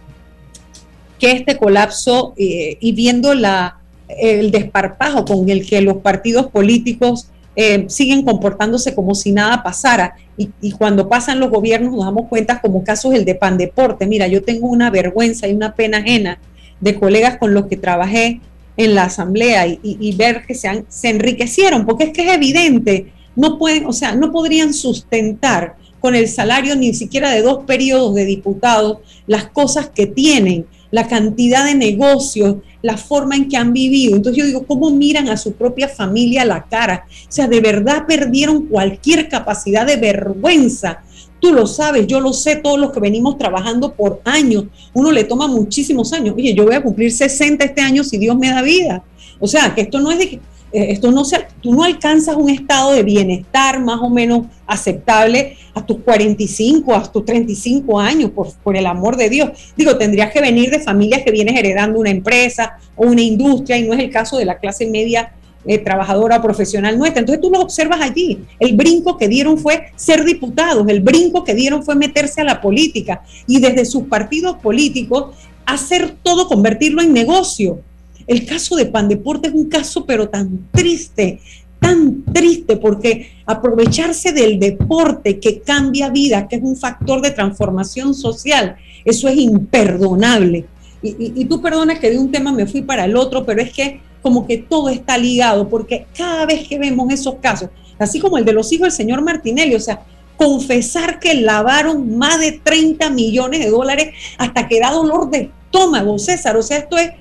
que 1.18 1.32
este 1.32 1.56
colapso 1.56 2.32
eh, 2.36 2.76
y 2.78 2.92
viendo 2.92 3.34
la, 3.34 3.80
el 4.08 4.52
desparpajo 4.52 5.24
con 5.24 5.50
el 5.50 5.66
que 5.66 5.80
los 5.80 5.96
partidos 5.96 6.46
políticos 6.46 7.28
eh, 7.56 7.86
siguen 7.88 8.22
comportándose 8.22 8.94
como 8.94 9.14
si 9.14 9.32
nada 9.32 9.62
pasara. 9.62 10.14
Y, 10.36 10.72
cuando 10.72 11.08
pasan 11.08 11.40
los 11.40 11.50
gobiernos 11.50 11.94
nos 11.94 12.04
damos 12.04 12.28
cuenta 12.28 12.60
como 12.60 12.84
casos 12.84 13.14
el 13.14 13.24
de 13.24 13.34
Pandeporte. 13.34 14.06
Mira, 14.06 14.28
yo 14.28 14.42
tengo 14.42 14.68
una 14.68 14.90
vergüenza 14.90 15.48
y 15.48 15.54
una 15.54 15.74
pena 15.74 15.98
ajena 15.98 16.38
de 16.80 16.94
colegas 16.94 17.38
con 17.38 17.54
los 17.54 17.66
que 17.66 17.78
trabajé 17.78 18.40
en 18.76 18.94
la 18.94 19.04
asamblea 19.04 19.66
y, 19.66 20.14
ver 20.16 20.44
que 20.46 20.54
se, 20.54 20.84
se 20.90 21.08
enriquecieron, 21.08 21.86
porque 21.86 22.04
es 22.04 22.10
que 22.12 22.28
es 22.28 22.34
evidente, 22.34 23.10
no 23.34 23.58
pueden, 23.58 23.86
o 23.86 23.92
sea, 23.94 24.14
no 24.14 24.30
podrían 24.30 24.74
sustentar 24.74 25.76
con 26.00 26.14
el 26.14 26.28
salario 26.28 26.76
ni 26.76 26.92
siquiera 26.92 27.30
de 27.30 27.40
dos 27.40 27.64
periodos 27.64 28.14
de 28.14 28.26
diputados 28.26 28.98
las 29.26 29.48
cosas 29.48 29.88
que 29.88 30.06
tienen, 30.06 30.66
la 30.96 31.06
cantidad 31.06 31.66
de 31.66 31.74
negocios, 31.74 32.56
la 32.80 32.96
forma 32.96 33.36
en 33.36 33.50
que 33.50 33.58
han 33.58 33.74
vivido. 33.74 34.16
Entonces 34.16 34.42
yo 34.42 34.46
digo, 34.46 34.66
¿cómo 34.66 34.88
miran 34.88 35.28
a 35.28 35.36
su 35.36 35.52
propia 35.52 35.88
familia 35.88 36.42
la 36.46 36.64
cara? 36.64 37.04
O 37.28 37.30
sea, 37.30 37.46
de 37.46 37.60
verdad 37.60 38.06
perdieron 38.06 38.64
cualquier 38.64 39.28
capacidad 39.28 39.86
de 39.86 39.96
vergüenza. 39.96 41.02
Tú 41.38 41.52
lo 41.52 41.66
sabes, 41.66 42.06
yo 42.06 42.18
lo 42.18 42.32
sé, 42.32 42.56
todos 42.56 42.78
los 42.78 42.92
que 42.92 43.00
venimos 43.00 43.36
trabajando 43.36 43.92
por 43.92 44.22
años. 44.24 44.64
Uno 44.94 45.12
le 45.12 45.24
toma 45.24 45.48
muchísimos 45.48 46.14
años. 46.14 46.34
Oye, 46.34 46.54
yo 46.54 46.64
voy 46.64 46.76
a 46.76 46.82
cumplir 46.82 47.12
60 47.12 47.62
este 47.62 47.82
año 47.82 48.02
si 48.02 48.16
Dios 48.16 48.34
me 48.38 48.48
da 48.48 48.62
vida. 48.62 49.04
O 49.38 49.46
sea, 49.46 49.74
que 49.74 49.82
esto 49.82 50.00
no 50.00 50.10
es 50.10 50.18
de 50.18 50.30
que 50.30 50.40
esto 50.76 51.10
no 51.10 51.24
se, 51.24 51.46
tú 51.60 51.72
no 51.72 51.84
alcanzas 51.84 52.36
un 52.36 52.50
estado 52.50 52.92
de 52.92 53.02
bienestar 53.02 53.80
más 53.80 54.00
o 54.00 54.10
menos 54.10 54.46
aceptable 54.66 55.56
a 55.74 55.84
tus 55.84 55.98
45, 55.98 56.94
a 56.94 57.10
tus 57.10 57.24
35 57.24 58.00
años, 58.00 58.30
por, 58.30 58.52
por 58.62 58.76
el 58.76 58.86
amor 58.86 59.16
de 59.16 59.28
Dios. 59.28 59.50
Digo, 59.76 59.96
tendrías 59.96 60.32
que 60.32 60.40
venir 60.40 60.70
de 60.70 60.80
familias 60.80 61.22
que 61.22 61.30
vienes 61.30 61.58
heredando 61.58 61.98
una 61.98 62.10
empresa 62.10 62.78
o 62.94 63.06
una 63.06 63.22
industria 63.22 63.78
y 63.78 63.86
no 63.86 63.94
es 63.94 64.00
el 64.00 64.10
caso 64.10 64.38
de 64.38 64.44
la 64.44 64.58
clase 64.58 64.86
media 64.86 65.32
eh, 65.68 65.78
trabajadora 65.78 66.40
profesional 66.40 66.96
nuestra. 66.96 67.20
Entonces 67.20 67.42
tú 67.42 67.50
lo 67.50 67.60
observas 67.60 68.00
allí. 68.00 68.38
El 68.60 68.76
brinco 68.76 69.16
que 69.16 69.26
dieron 69.26 69.58
fue 69.58 69.86
ser 69.96 70.24
diputados, 70.24 70.86
el 70.88 71.00
brinco 71.00 71.42
que 71.42 71.54
dieron 71.54 71.82
fue 71.82 71.96
meterse 71.96 72.40
a 72.40 72.44
la 72.44 72.60
política 72.60 73.22
y 73.48 73.60
desde 73.60 73.84
sus 73.84 74.04
partidos 74.04 74.58
políticos 74.58 75.34
hacer 75.64 76.14
todo, 76.22 76.46
convertirlo 76.46 77.02
en 77.02 77.12
negocio. 77.12 77.80
El 78.26 78.44
caso 78.44 78.76
de 78.76 78.86
Pandeporte 78.86 79.48
es 79.48 79.54
un 79.54 79.68
caso 79.68 80.04
pero 80.04 80.28
tan 80.28 80.68
triste, 80.72 81.40
tan 81.80 82.24
triste, 82.32 82.76
porque 82.76 83.30
aprovecharse 83.46 84.32
del 84.32 84.58
deporte 84.58 85.38
que 85.38 85.60
cambia 85.60 86.10
vida, 86.10 86.48
que 86.48 86.56
es 86.56 86.62
un 86.62 86.76
factor 86.76 87.20
de 87.20 87.30
transformación 87.30 88.14
social, 88.14 88.76
eso 89.04 89.28
es 89.28 89.36
imperdonable. 89.36 90.66
Y, 91.02 91.44
tú 91.44 91.62
perdonas 91.62 92.00
que 92.00 92.10
de 92.10 92.18
un 92.18 92.32
tema 92.32 92.52
me 92.52 92.66
fui 92.66 92.82
para 92.82 93.04
el 93.04 93.16
otro, 93.16 93.44
pero 93.44 93.62
es 93.62 93.72
que 93.72 94.00
como 94.22 94.44
que 94.44 94.58
todo 94.58 94.88
está 94.88 95.16
ligado, 95.16 95.68
porque 95.68 96.06
cada 96.16 96.46
vez 96.46 96.66
que 96.66 96.78
vemos 96.78 97.12
esos 97.12 97.36
casos, 97.36 97.68
así 97.96 98.18
como 98.18 98.38
el 98.38 98.44
de 98.44 98.52
los 98.52 98.72
hijos 98.72 98.86
del 98.86 98.92
señor 98.92 99.22
Martinelli, 99.22 99.76
o 99.76 99.80
sea, 99.80 100.02
confesar 100.36 101.20
que 101.20 101.34
lavaron 101.34 102.18
más 102.18 102.40
de 102.40 102.52
30 102.52 103.08
millones 103.10 103.60
de 103.60 103.70
dólares 103.70 104.14
hasta 104.36 104.66
que 104.66 104.80
da 104.80 104.90
dolor 104.90 105.30
de 105.30 105.50
estómago, 105.66 106.18
César, 106.18 106.56
o 106.56 106.62
sea, 106.62 106.78
esto 106.78 106.96
es 106.96 107.12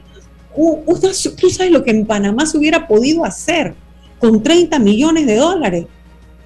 tú 0.56 1.50
sabes 1.50 1.72
lo 1.72 1.84
que 1.84 1.92
en 1.92 2.06
Panamá 2.06 2.46
se 2.46 2.58
hubiera 2.58 2.88
podido 2.88 3.26
hacer 3.26 3.74
con 4.20 4.42
30 4.42 4.80
millones 4.80 5.26
de 5.26 5.36
dólares. 5.36 5.86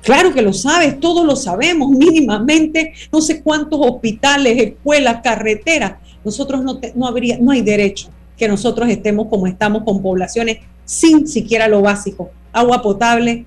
Claro 0.01 0.33
que 0.33 0.41
lo 0.41 0.53
sabes, 0.53 0.99
todos 0.99 1.25
lo 1.25 1.35
sabemos 1.35 1.89
mínimamente, 1.91 2.93
no 3.11 3.21
sé 3.21 3.41
cuántos 3.41 3.79
hospitales, 3.81 4.61
escuelas, 4.61 5.21
carreteras. 5.21 5.93
Nosotros 6.23 6.63
no, 6.63 6.79
no, 6.95 7.07
habría, 7.07 7.37
no 7.39 7.51
hay 7.51 7.61
derecho 7.61 8.09
que 8.37 8.47
nosotros 8.47 8.89
estemos 8.89 9.27
como 9.27 9.47
estamos 9.47 9.83
con 9.83 10.01
poblaciones 10.01 10.59
sin 10.85 11.27
siquiera 11.27 11.67
lo 11.67 11.81
básico, 11.81 12.31
agua 12.51 12.81
potable, 12.81 13.45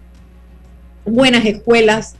buenas 1.04 1.44
escuelas, 1.44 2.14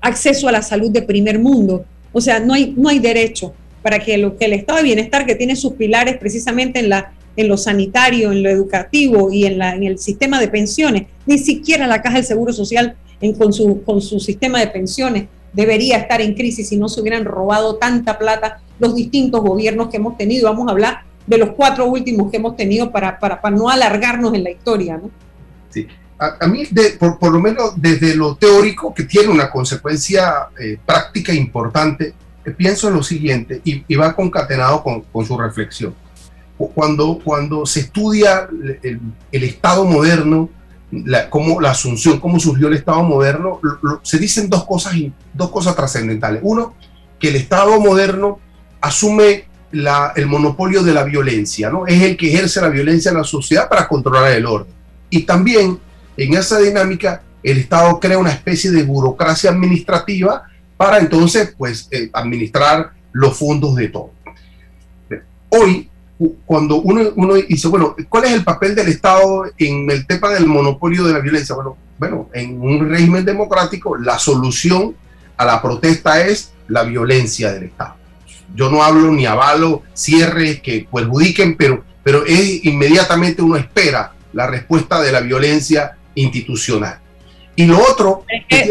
acceso 0.00 0.48
a 0.48 0.52
la 0.52 0.62
salud 0.62 0.90
de 0.90 1.02
primer 1.02 1.38
mundo. 1.38 1.84
O 2.12 2.20
sea, 2.20 2.40
no 2.40 2.54
hay, 2.54 2.72
no 2.76 2.88
hay 2.88 2.98
derecho 2.98 3.52
para 3.82 3.98
que, 3.98 4.16
lo, 4.16 4.36
que 4.36 4.46
el 4.46 4.54
estado 4.54 4.78
de 4.78 4.84
bienestar 4.84 5.26
que 5.26 5.34
tiene 5.34 5.56
sus 5.56 5.74
pilares 5.74 6.16
precisamente 6.18 6.78
en 6.78 6.88
la 6.88 7.12
en 7.38 7.46
lo 7.48 7.56
sanitario, 7.56 8.32
en 8.32 8.42
lo 8.42 8.50
educativo 8.50 9.30
y 9.30 9.46
en, 9.46 9.58
la, 9.58 9.74
el 9.74 9.98
sistema 9.98 10.40
de 10.40 10.48
pensiones. 10.48 11.06
Ni 11.24 11.38
siquiera 11.38 11.86
la 11.86 12.02
Caja 12.02 12.16
del 12.16 12.24
Seguro 12.24 12.52
Social 12.52 12.96
con, 13.38 13.52
su, 13.52 14.20
sistema 14.20 14.58
de 14.58 14.66
pensiones 14.66 15.28
debería 15.52 15.98
estar 15.98 16.20
en 16.20 16.34
crisis 16.34 16.68
si 16.68 16.76
no 16.76 16.88
se 16.88 17.00
hubieran 17.00 17.24
robado 17.24 17.76
tanta 17.76 18.18
plata 18.18 18.60
los 18.80 18.96
distintos 18.96 19.40
gobiernos 19.40 19.88
que 19.88 19.98
hemos 19.98 20.16
tenido. 20.16 20.50
Vamos 20.50 20.66
a 20.66 20.72
hablar 20.72 21.02
de 21.28 21.38
los 21.38 21.50
cuatro 21.50 21.86
últimos 21.86 22.28
que 22.28 22.38
hemos 22.38 22.56
tenido 22.56 22.90
para, 22.90 23.20
no 23.52 23.68
alargarnos 23.68 24.34
en 24.34 24.42
la 24.42 24.50
historia. 24.50 24.96
¿no? 24.96 25.08
Sí. 25.70 25.86
A, 26.18 26.44
mí, 26.48 26.64
de, 26.72 26.98
por, 26.98 27.32
lo 27.32 27.38
menos 27.38 27.74
desde 27.76 28.16
lo 28.16 28.34
teórico, 28.34 28.92
que 28.92 29.04
tiene 29.04 29.28
una 29.28 29.48
consecuencia 29.48 30.48
eh, 30.60 30.76
práctica 30.84 31.32
importante, 31.32 32.14
pienso 32.56 32.88
en 32.88 32.94
lo 32.94 33.02
siguiente 33.04 33.60
y, 33.62 33.94
va 33.94 34.16
concatenado 34.16 34.82
con, 34.82 35.02
con 35.02 35.24
su 35.24 35.38
reflexión 35.38 35.94
cuando, 36.58 37.20
cuando 37.22 37.64
se 37.64 37.80
estudia 37.80 38.48
el, 38.82 39.44
Estado 39.44 39.84
moderno, 39.84 40.50
la, 40.90 41.30
cómo, 41.30 41.60
la 41.60 41.70
asunción, 41.70 42.18
cómo 42.18 42.40
surgió 42.40 42.68
el 42.68 42.74
Estado 42.74 43.02
moderno, 43.04 43.60
se 44.02 44.18
dicen 44.18 44.50
dos 44.50 44.64
cosas, 44.64 44.94
dos 45.32 45.50
cosas 45.50 45.76
trascendentales. 45.76 46.40
Uno, 46.42 46.74
que 47.20 47.28
el 47.28 47.36
Estado 47.36 47.78
moderno 47.80 48.40
asume 48.80 49.46
la, 49.70 50.12
el 50.16 50.26
monopolio 50.26 50.82
de 50.82 50.94
la 50.94 51.04
violencia, 51.04 51.70
¿no? 51.70 51.86
Es 51.86 52.02
el 52.02 52.16
que 52.16 52.28
ejerce 52.28 52.60
la 52.60 52.68
violencia 52.68 53.10
en 53.10 53.18
la 53.18 53.24
sociedad 53.24 53.68
para 53.68 53.86
controlar 53.86 54.32
el 54.32 54.46
orden. 54.46 54.72
Y 55.10 55.22
también 55.22 55.78
en 56.16 56.34
esa 56.34 56.58
dinámica 56.58 57.22
el 57.42 57.58
Estado 57.58 58.00
crea 58.00 58.18
una 58.18 58.32
especie 58.32 58.70
de 58.70 58.82
burocracia 58.82 59.50
administrativa 59.50 60.42
para 60.76 60.98
entonces 60.98 61.54
pues 61.56 61.88
eh, 61.90 62.10
administrar 62.12 62.92
los 63.12 63.36
fondos 63.36 63.74
de 63.76 63.88
todo. 63.88 64.10
Hoy 65.50 65.88
cuando 66.44 66.76
uno, 66.76 67.02
uno, 67.14 67.34
dice, 67.34 67.68
bueno, 67.68 67.94
¿cuál 68.08 68.24
es 68.24 68.32
el 68.32 68.44
papel 68.44 68.74
del 68.74 68.88
Estado 68.88 69.44
en 69.56 69.88
el 69.90 70.06
tema 70.06 70.30
del 70.30 70.46
monopolio 70.46 71.04
de 71.04 71.12
la 71.12 71.20
violencia? 71.20 71.54
Bueno, 71.54 71.76
bueno, 71.98 72.28
en 72.32 72.60
un 72.60 72.88
régimen 72.88 73.24
democrático 73.24 73.96
la 73.96 74.18
solución 74.18 74.94
a 75.36 75.44
la 75.44 75.62
protesta 75.62 76.26
es 76.26 76.52
la 76.66 76.82
violencia 76.82 77.52
del 77.52 77.64
Estado. 77.64 77.94
yo 78.54 78.70
no 78.70 78.82
hablo 78.82 79.12
ni 79.12 79.26
avalo 79.26 79.82
cierres 79.94 80.60
que 80.60 80.86
perjudiquen, 80.92 81.56
pero, 81.56 81.84
pero 82.02 82.24
es 82.26 82.64
inmediatamente 82.64 83.42
uno 83.42 83.56
espera 83.56 84.12
la 84.32 84.46
respuesta 84.46 85.00
de 85.00 85.12
la 85.12 85.20
violencia 85.20 85.96
institucional. 86.14 86.98
Y 87.54 87.66
lo 87.66 87.78
otro... 87.78 88.24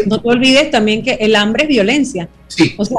no 0.06 0.20
te 0.20 0.28
olvides 0.28 0.70
también 0.70 1.02
que 1.02 1.12
el 1.12 1.36
hambre 1.36 1.64
es 1.64 1.68
violencia. 1.68 2.28
Sí, 2.48 2.74
o 2.76 2.84
sea, 2.84 2.96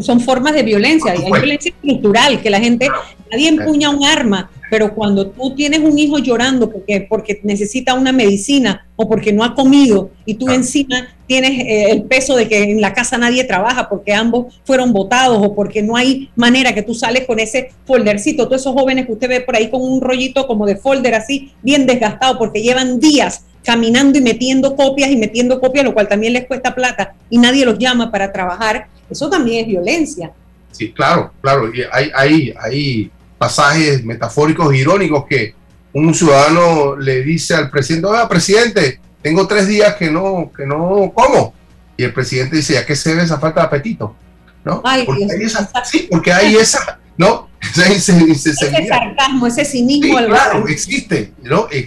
son 0.00 0.20
formas 0.20 0.54
de 0.54 0.62
violencia. 0.62 1.12
Hay 1.12 1.30
violencia 1.30 1.72
estructural, 1.72 2.42
que 2.42 2.50
la 2.50 2.60
gente, 2.60 2.88
nadie 3.30 3.48
empuña 3.48 3.90
un 3.90 4.04
arma, 4.04 4.50
pero 4.72 4.94
cuando 4.94 5.26
tú 5.26 5.54
tienes 5.54 5.80
un 5.80 5.98
hijo 5.98 6.18
llorando 6.18 6.70
porque, 6.70 7.06
porque 7.08 7.40
necesita 7.44 7.94
una 7.94 8.10
medicina 8.10 8.86
o 8.96 9.06
porque 9.06 9.32
no 9.32 9.44
ha 9.44 9.54
comido 9.54 10.10
y 10.24 10.34
tú 10.34 10.48
encima 10.48 11.08
tienes 11.26 11.50
eh, 11.60 11.90
el 11.90 12.04
peso 12.04 12.36
de 12.36 12.48
que 12.48 12.62
en 12.62 12.80
la 12.80 12.94
casa 12.94 13.18
nadie 13.18 13.44
trabaja 13.44 13.90
porque 13.90 14.14
ambos 14.14 14.60
fueron 14.64 14.94
votados 14.94 15.38
o 15.42 15.54
porque 15.54 15.82
no 15.82 15.94
hay 15.94 16.30
manera 16.36 16.74
que 16.74 16.82
tú 16.82 16.94
sales 16.94 17.26
con 17.26 17.38
ese 17.38 17.70
foldercito, 17.84 18.46
todos 18.48 18.62
esos 18.62 18.72
jóvenes 18.72 19.04
que 19.04 19.12
usted 19.12 19.28
ve 19.28 19.40
por 19.42 19.56
ahí 19.56 19.68
con 19.68 19.82
un 19.82 20.00
rollito 20.00 20.46
como 20.46 20.64
de 20.64 20.76
folder 20.76 21.14
así, 21.14 21.52
bien 21.62 21.86
desgastado 21.86 22.38
porque 22.38 22.62
llevan 22.62 22.98
días 22.98 23.44
caminando 23.64 24.18
y 24.18 24.22
metiendo 24.22 24.74
copias 24.76 25.10
y 25.10 25.16
metiendo 25.16 25.60
copias, 25.60 25.84
lo 25.84 25.94
cual 25.94 26.08
también 26.08 26.32
les 26.32 26.46
cuesta 26.46 26.74
plata 26.74 27.14
y 27.30 27.38
nadie 27.38 27.64
los 27.64 27.78
llama 27.78 28.10
para 28.10 28.32
trabajar, 28.32 28.88
eso 29.10 29.28
también 29.30 29.62
es 29.62 29.66
violencia. 29.68 30.32
Sí, 30.72 30.92
claro, 30.92 31.32
claro. 31.40 31.72
Y 31.72 31.82
hay, 31.92 32.10
hay, 32.14 32.54
hay 32.58 33.10
pasajes 33.38 34.04
metafóricos 34.04 34.72
e 34.72 34.78
irónicos 34.78 35.24
que 35.28 35.54
un 35.92 36.14
ciudadano 36.14 36.96
le 36.96 37.22
dice 37.22 37.54
al 37.54 37.70
presidente, 37.70 38.06
oiga, 38.06 38.28
presidente, 38.28 39.00
tengo 39.20 39.46
tres 39.46 39.68
días 39.68 39.94
que 39.96 40.10
no, 40.10 40.50
que 40.56 40.66
no 40.66 41.12
como. 41.14 41.54
Y 41.96 42.04
el 42.04 42.12
presidente 42.12 42.56
dice, 42.56 42.78
¿a 42.78 42.86
qué 42.86 42.96
se 42.96 43.10
debe 43.10 43.22
esa 43.22 43.38
falta 43.38 43.60
de 43.60 43.66
apetito? 43.66 44.16
¿No? 44.64 44.82
porque 45.06 45.24
hay 45.24 45.42
esa, 45.42 45.70
sí, 45.84 46.08
porque 46.10 46.32
hay 46.32 46.54
esa, 46.54 46.98
¿no? 47.16 47.48
ese, 47.88 48.54
sarcasmo, 48.54 49.46
ese 49.46 49.64
cinismo. 49.64 50.16
claro, 50.26 50.66
existe, 50.66 51.32
¿no? 51.42 51.68
Y, 51.70 51.86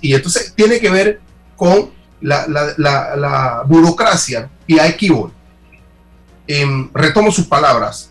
y, 0.00 0.14
entonces 0.14 0.54
tiene 0.56 0.80
que 0.80 0.90
ver 0.90 1.20
con 1.56 1.90
la, 2.20 2.46
la, 2.46 3.16
la, 3.16 3.62
burocracia 3.66 4.48
y 4.66 4.78
hay 4.78 4.94
que 4.94 5.12
em, 6.46 6.90
retomo 6.94 7.30
sus 7.30 7.46
palabras. 7.46 8.10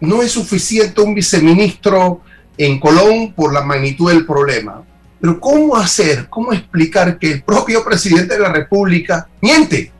No 0.00 0.22
es 0.22 0.32
suficiente 0.32 1.00
un 1.00 1.14
viceministro 1.14 2.20
en 2.56 2.78
Colón 2.78 3.32
por 3.34 3.52
la 3.52 3.62
magnitud 3.62 4.10
del 4.10 4.24
problema. 4.24 4.82
Pero 5.20 5.40
¿cómo 5.40 5.76
hacer, 5.76 6.28
cómo 6.28 6.52
explicar 6.52 7.18
que 7.18 7.32
el 7.32 7.42
propio 7.42 7.84
presidente 7.84 8.34
de 8.34 8.40
la 8.40 8.52
República 8.52 9.28
miente? 9.40 9.90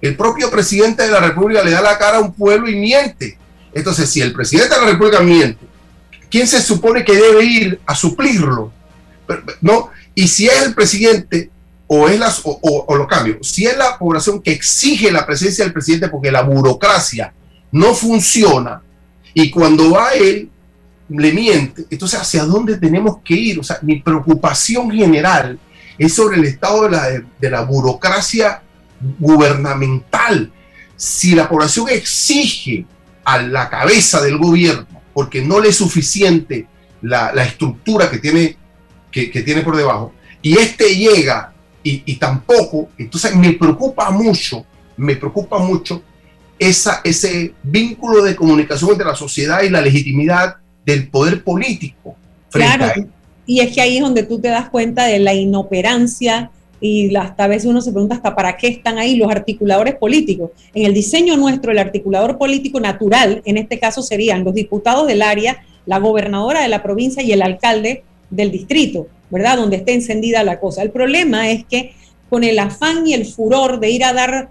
El 0.00 0.16
propio 0.16 0.50
presidente 0.50 1.02
de 1.02 1.10
la 1.10 1.20
República 1.20 1.62
le 1.62 1.70
da 1.70 1.80
la 1.80 1.98
cara 1.98 2.18
a 2.18 2.20
un 2.20 2.32
pueblo 2.32 2.68
y 2.68 2.76
miente. 2.76 3.38
Entonces, 3.74 4.10
si 4.10 4.20
el 4.20 4.32
presidente 4.32 4.74
de 4.74 4.80
la 4.80 4.90
República 4.90 5.20
miente, 5.20 5.71
¿quién 6.32 6.48
se 6.48 6.62
supone 6.62 7.04
que 7.04 7.14
debe 7.14 7.44
ir 7.44 7.80
a 7.84 7.94
suplirlo? 7.94 8.72
¿No? 9.60 9.90
Y 10.14 10.26
si 10.26 10.46
es 10.46 10.62
el 10.62 10.74
presidente 10.74 11.50
o 11.86 12.08
es 12.08 12.18
las 12.18 12.40
o, 12.42 12.96
lo 12.96 13.06
cambio, 13.06 13.38
si 13.42 13.66
es 13.66 13.76
la 13.76 13.98
población 13.98 14.40
que 14.40 14.50
exige 14.50 15.12
la 15.12 15.26
presencia 15.26 15.62
del 15.62 15.74
presidente 15.74 16.08
porque 16.08 16.32
la 16.32 16.42
burocracia 16.42 17.34
no 17.70 17.94
funciona 17.94 18.80
y 19.34 19.50
cuando 19.50 19.90
va 19.90 20.14
él 20.14 20.48
le 21.10 21.32
miente, 21.32 21.84
entonces 21.90 22.18
hacia 22.18 22.44
dónde 22.44 22.78
tenemos 22.78 23.18
que 23.22 23.34
ir? 23.34 23.60
O 23.60 23.62
sea, 23.62 23.78
mi 23.82 24.00
preocupación 24.00 24.90
general 24.90 25.58
es 25.98 26.14
sobre 26.14 26.38
el 26.38 26.44
estado 26.46 26.84
de 26.84 26.90
la, 26.90 27.08
de 27.38 27.50
la 27.50 27.60
burocracia 27.60 28.62
gubernamental. 29.18 30.50
Si 30.96 31.34
la 31.34 31.48
población 31.48 31.90
exige 31.90 32.86
a 33.24 33.42
la 33.42 33.68
cabeza 33.68 34.22
del 34.22 34.38
gobierno 34.38 34.91
porque 35.12 35.42
no 35.42 35.60
le 35.60 35.68
es 35.68 35.76
suficiente 35.76 36.66
la, 37.00 37.30
estructura 37.44 38.10
que 38.10 38.18
tiene, 38.18 38.56
que, 39.10 39.26
tiene 39.42 39.62
por 39.62 39.76
debajo, 39.76 40.12
y 40.40 40.58
este 40.58 40.94
llega 40.94 41.52
y, 41.84 42.14
tampoco, 42.16 42.90
entonces 42.96 43.34
me 43.34 43.52
preocupa 43.54 44.10
mucho, 44.10 44.64
me 44.96 45.16
preocupa 45.16 45.58
mucho 45.58 46.02
esa, 46.58 47.00
ese 47.02 47.54
vínculo 47.62 48.22
de 48.22 48.36
comunicación 48.36 48.90
entre 48.92 49.06
la 49.06 49.16
sociedad 49.16 49.62
y 49.62 49.68
la 49.68 49.80
legitimidad 49.80 50.56
del 50.86 51.08
poder 51.08 51.42
político. 51.42 52.16
Claro, 52.50 52.86
y 53.46 53.60
es 53.60 53.74
que 53.74 53.80
ahí 53.80 53.96
es 53.96 54.02
donde 54.02 54.22
tú 54.22 54.40
te 54.40 54.48
das 54.48 54.70
cuenta 54.70 55.04
de 55.04 55.18
la 55.18 55.34
inoperancia 55.34 56.50
y 56.82 57.14
hasta 57.14 57.44
a 57.44 57.46
veces 57.46 57.66
uno 57.70 57.80
se 57.80 57.92
pregunta 57.92 58.16
hasta 58.16 58.34
para 58.34 58.56
qué 58.56 58.66
están 58.66 58.98
ahí 58.98 59.14
los 59.14 59.30
articuladores 59.30 59.94
políticos. 59.94 60.50
En 60.74 60.84
el 60.84 60.92
diseño 60.92 61.36
nuestro, 61.36 61.70
el 61.70 61.78
articulador 61.78 62.36
político 62.36 62.80
natural, 62.80 63.40
en 63.44 63.56
este 63.56 63.78
caso 63.78 64.02
serían 64.02 64.42
los 64.42 64.52
diputados 64.52 65.06
del 65.06 65.22
área, 65.22 65.64
la 65.86 66.00
gobernadora 66.00 66.60
de 66.60 66.68
la 66.68 66.82
provincia 66.82 67.22
y 67.22 67.30
el 67.30 67.40
alcalde 67.40 68.02
del 68.30 68.50
distrito, 68.50 69.06
¿verdad? 69.30 69.58
Donde 69.58 69.76
esté 69.76 69.94
encendida 69.94 70.42
la 70.42 70.58
cosa. 70.58 70.82
El 70.82 70.90
problema 70.90 71.50
es 71.50 71.64
que 71.64 71.92
con 72.28 72.42
el 72.42 72.58
afán 72.58 73.06
y 73.06 73.14
el 73.14 73.26
furor 73.26 73.78
de 73.78 73.90
ir 73.90 74.02
a 74.04 74.12
dar 74.12 74.50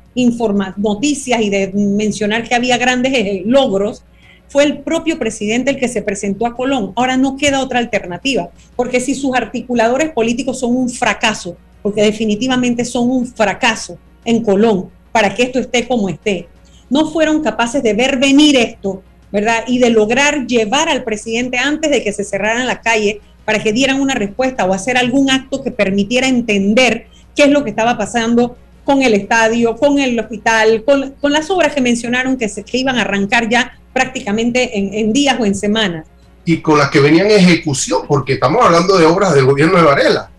noticias 0.78 1.42
y 1.42 1.50
de 1.50 1.74
mencionar 1.74 2.48
que 2.48 2.56
había 2.56 2.78
grandes 2.78 3.14
eh, 3.14 3.44
logros, 3.46 4.04
fue 4.48 4.64
el 4.64 4.80
propio 4.80 5.18
presidente 5.20 5.72
el 5.72 5.78
que 5.78 5.88
se 5.88 6.02
presentó 6.02 6.46
a 6.46 6.56
Colón. 6.56 6.94
Ahora 6.96 7.18
no 7.18 7.36
queda 7.36 7.62
otra 7.62 7.80
alternativa, 7.80 8.50
porque 8.76 9.02
si 9.02 9.16
sus 9.16 9.36
articuladores 9.36 10.12
políticos 10.12 10.60
son 10.60 10.76
un 10.76 10.90
fracaso, 10.90 11.58
porque 11.82 12.04
definitivamente 12.04 12.86
son 12.86 13.10
un 13.10 13.26
fracaso 13.26 13.98
en 14.26 14.44
Colón 14.44 14.90
para 15.12 15.34
que 15.34 15.44
esto 15.44 15.60
esté 15.60 15.88
como 15.88 16.10
esté. 16.10 16.48
No 16.90 17.10
fueron 17.12 17.42
capaces 17.42 17.82
de 17.84 17.94
ver 17.94 18.18
venir 18.18 18.56
esto, 18.56 19.02
¿verdad? 19.32 19.64
Y 19.68 19.80
de 19.80 19.90
lograr 19.90 20.46
llevar 20.46 20.90
al 20.90 21.04
presidente 21.04 21.58
antes 21.58 21.90
de 21.90 22.04
que 22.04 22.14
se 22.14 22.24
cerraran 22.24 22.68
la 22.68 22.82
calle 22.82 23.22
para 23.46 23.62
que 23.62 23.74
dieran 23.74 24.00
una 24.00 24.14
respuesta 24.14 24.66
o 24.66 24.74
hacer 24.74 24.98
algún 24.98 25.32
acto 25.32 25.64
que 25.64 25.72
permitiera 25.72 26.28
entender 26.28 27.08
qué 27.36 27.44
es 27.44 27.50
lo 27.50 27.64
que 27.64 27.72
estaba 27.72 27.98
pasando 27.98 28.58
con 28.84 29.02
el 29.04 29.14
estadio, 29.14 29.76
con 29.76 30.00
el 30.00 30.20
hospital, 30.20 30.84
con, 30.84 31.32
las 31.32 31.50
obras 31.50 31.74
que 31.74 31.82
mencionaron 31.82 32.38
que, 32.38 32.50
se, 32.50 32.64
iban 32.74 32.98
a 32.98 33.02
arrancar 33.02 33.48
ya 33.50 33.80
prácticamente 33.94 34.78
en, 34.78 34.94
en 34.94 35.14
días 35.14 35.38
o 35.40 35.46
en 35.46 35.56
semanas. 35.56 36.06
Y 36.46 36.58
con 36.58 36.78
las 36.78 36.90
que 36.90 37.00
venían 37.00 37.28
en 37.28 37.40
ejecución, 37.40 38.02
porque 38.08 38.34
estamos 38.34 38.66
hablando 38.66 38.98
de 38.98 39.06
obras 39.06 39.34
del 39.34 39.46
gobierno 39.46 39.78
de 39.78 39.84
Varela. 39.84 40.30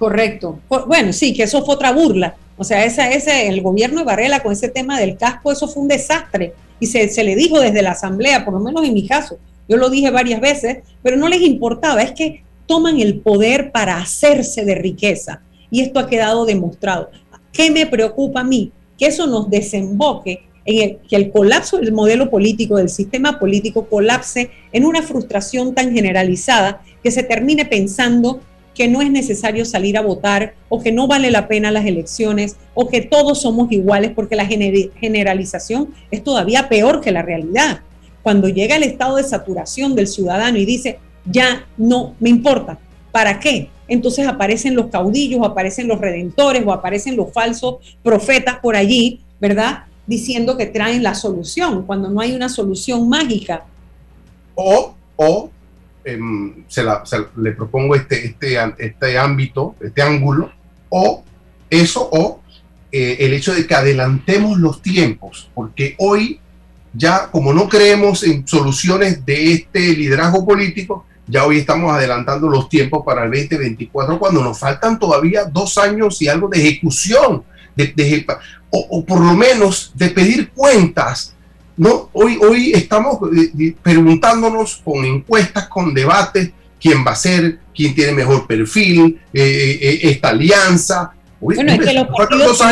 Correcto. 0.00 0.58
Bueno, 0.86 1.12
sí, 1.12 1.34
que 1.34 1.42
eso 1.42 1.62
fue 1.62 1.74
otra 1.74 1.92
burla. 1.92 2.34
O 2.56 2.64
sea, 2.64 2.86
esa, 2.86 3.10
ese, 3.10 3.48
el 3.48 3.60
gobierno 3.60 3.98
de 3.98 4.06
Varela 4.06 4.40
con 4.40 4.50
ese 4.50 4.70
tema 4.70 4.98
del 4.98 5.18
casco, 5.18 5.52
eso 5.52 5.68
fue 5.68 5.82
un 5.82 5.88
desastre. 5.88 6.54
Y 6.80 6.86
se, 6.86 7.10
se 7.10 7.22
le 7.22 7.36
dijo 7.36 7.60
desde 7.60 7.82
la 7.82 7.90
asamblea, 7.90 8.42
por 8.42 8.54
lo 8.54 8.60
menos 8.60 8.82
en 8.82 8.94
mi 8.94 9.06
caso, 9.06 9.36
yo 9.68 9.76
lo 9.76 9.90
dije 9.90 10.08
varias 10.10 10.40
veces, 10.40 10.78
pero 11.02 11.18
no 11.18 11.28
les 11.28 11.42
importaba, 11.42 12.02
es 12.02 12.12
que 12.12 12.42
toman 12.64 12.98
el 12.98 13.20
poder 13.20 13.72
para 13.72 13.98
hacerse 13.98 14.64
de 14.64 14.74
riqueza. 14.74 15.42
Y 15.70 15.82
esto 15.82 16.00
ha 16.00 16.08
quedado 16.08 16.46
demostrado. 16.46 17.10
¿Qué 17.52 17.70
me 17.70 17.84
preocupa 17.84 18.40
a 18.40 18.44
mí? 18.44 18.72
Que 18.96 19.08
eso 19.08 19.26
nos 19.26 19.50
desemboque 19.50 20.44
en 20.64 20.82
el, 20.82 20.98
que 21.10 21.16
el 21.16 21.30
colapso 21.30 21.76
del 21.76 21.92
modelo 21.92 22.30
político, 22.30 22.76
del 22.76 22.88
sistema 22.88 23.38
político, 23.38 23.84
colapse 23.84 24.50
en 24.72 24.86
una 24.86 25.02
frustración 25.02 25.74
tan 25.74 25.92
generalizada 25.92 26.80
que 27.02 27.10
se 27.10 27.22
termine 27.22 27.66
pensando 27.66 28.40
que 28.74 28.88
no 28.88 29.02
es 29.02 29.10
necesario 29.10 29.64
salir 29.64 29.98
a 29.98 30.02
votar 30.02 30.54
o 30.68 30.80
que 30.80 30.92
no 30.92 31.06
vale 31.06 31.30
la 31.30 31.48
pena 31.48 31.70
las 31.70 31.86
elecciones 31.86 32.56
o 32.74 32.88
que 32.88 33.00
todos 33.00 33.42
somos 33.42 33.70
iguales 33.72 34.12
porque 34.14 34.36
la 34.36 34.46
generalización 34.46 35.94
es 36.10 36.22
todavía 36.22 36.68
peor 36.68 37.00
que 37.00 37.12
la 37.12 37.22
realidad. 37.22 37.80
Cuando 38.22 38.48
llega 38.48 38.76
el 38.76 38.82
estado 38.82 39.16
de 39.16 39.24
saturación 39.24 39.94
del 39.94 40.06
ciudadano 40.06 40.58
y 40.58 40.64
dice, 40.64 40.98
ya 41.24 41.66
no 41.76 42.14
me 42.20 42.30
importa, 42.30 42.78
¿para 43.12 43.40
qué? 43.40 43.68
Entonces 43.88 44.26
aparecen 44.26 44.76
los 44.76 44.86
caudillos, 44.86 45.44
aparecen 45.44 45.88
los 45.88 46.00
redentores 46.00 46.62
o 46.64 46.72
aparecen 46.72 47.16
los 47.16 47.32
falsos 47.32 47.76
profetas 48.02 48.58
por 48.60 48.76
allí, 48.76 49.20
¿verdad? 49.40 49.84
Diciendo 50.06 50.56
que 50.56 50.66
traen 50.66 51.02
la 51.02 51.14
solución, 51.14 51.84
cuando 51.86 52.08
no 52.08 52.20
hay 52.20 52.32
una 52.32 52.48
solución 52.48 53.08
mágica. 53.08 53.64
O, 54.54 54.94
o 55.16 55.50
Em, 56.04 56.64
se, 56.66 56.82
le 57.36 57.52
propongo 57.52 57.94
este, 57.94 58.24
este, 58.24 58.56
este 58.78 59.18
ámbito, 59.18 59.76
este 59.80 60.02
ángulo, 60.02 60.50
o 60.88 61.22
eso, 61.68 62.08
o 62.10 62.40
eh, 62.90 63.18
el 63.20 63.34
hecho 63.34 63.54
de 63.54 63.66
que 63.66 63.74
adelantemos 63.74 64.58
los 64.58 64.82
tiempos, 64.82 65.50
porque 65.54 65.94
hoy 65.98 66.40
ya 66.92 67.28
como 67.30 67.52
no 67.52 67.68
creemos 67.68 68.24
en 68.24 68.46
soluciones 68.46 69.24
de 69.24 69.52
este 69.52 69.94
liderazgo 69.94 70.44
político, 70.44 71.06
ya 71.26 71.44
hoy 71.44 71.58
estamos 71.58 71.92
adelantando 71.92 72.48
los 72.48 72.68
tiempos 72.68 73.04
para 73.04 73.24
el 73.24 73.30
2024 73.30 74.18
cuando 74.18 74.42
nos 74.42 74.58
faltan 74.58 74.98
todavía 74.98 75.44
dos 75.44 75.78
años 75.78 76.20
y 76.20 76.28
algo 76.28 76.48
de 76.48 76.58
ejecución, 76.58 77.44
o, 78.70 79.04
por 79.04 79.20
lo 79.20 79.34
menos 79.34 79.92
de 79.94 80.08
pedir 80.08 80.50
cuentas 80.50 81.34
no, 81.80 82.10
hoy, 82.12 82.36
hoy 82.42 82.72
estamos 82.72 83.16
eh, 83.34 83.74
preguntándonos 83.82 84.82
con 84.84 85.02
encuestas, 85.02 85.66
con 85.68 85.94
debates, 85.94 86.50
quién 86.78 87.02
va 87.06 87.12
a 87.12 87.16
ser, 87.16 87.58
quién 87.74 87.94
tiene 87.94 88.12
mejor 88.12 88.46
perfil, 88.46 89.18
eh, 89.32 89.78
eh, 89.80 90.00
esta 90.02 90.28
alianza. 90.28 91.12
bueno, 91.40 91.72
es 91.72 91.78
que 91.78 91.94
los 91.94 92.08
partidos 92.08 92.62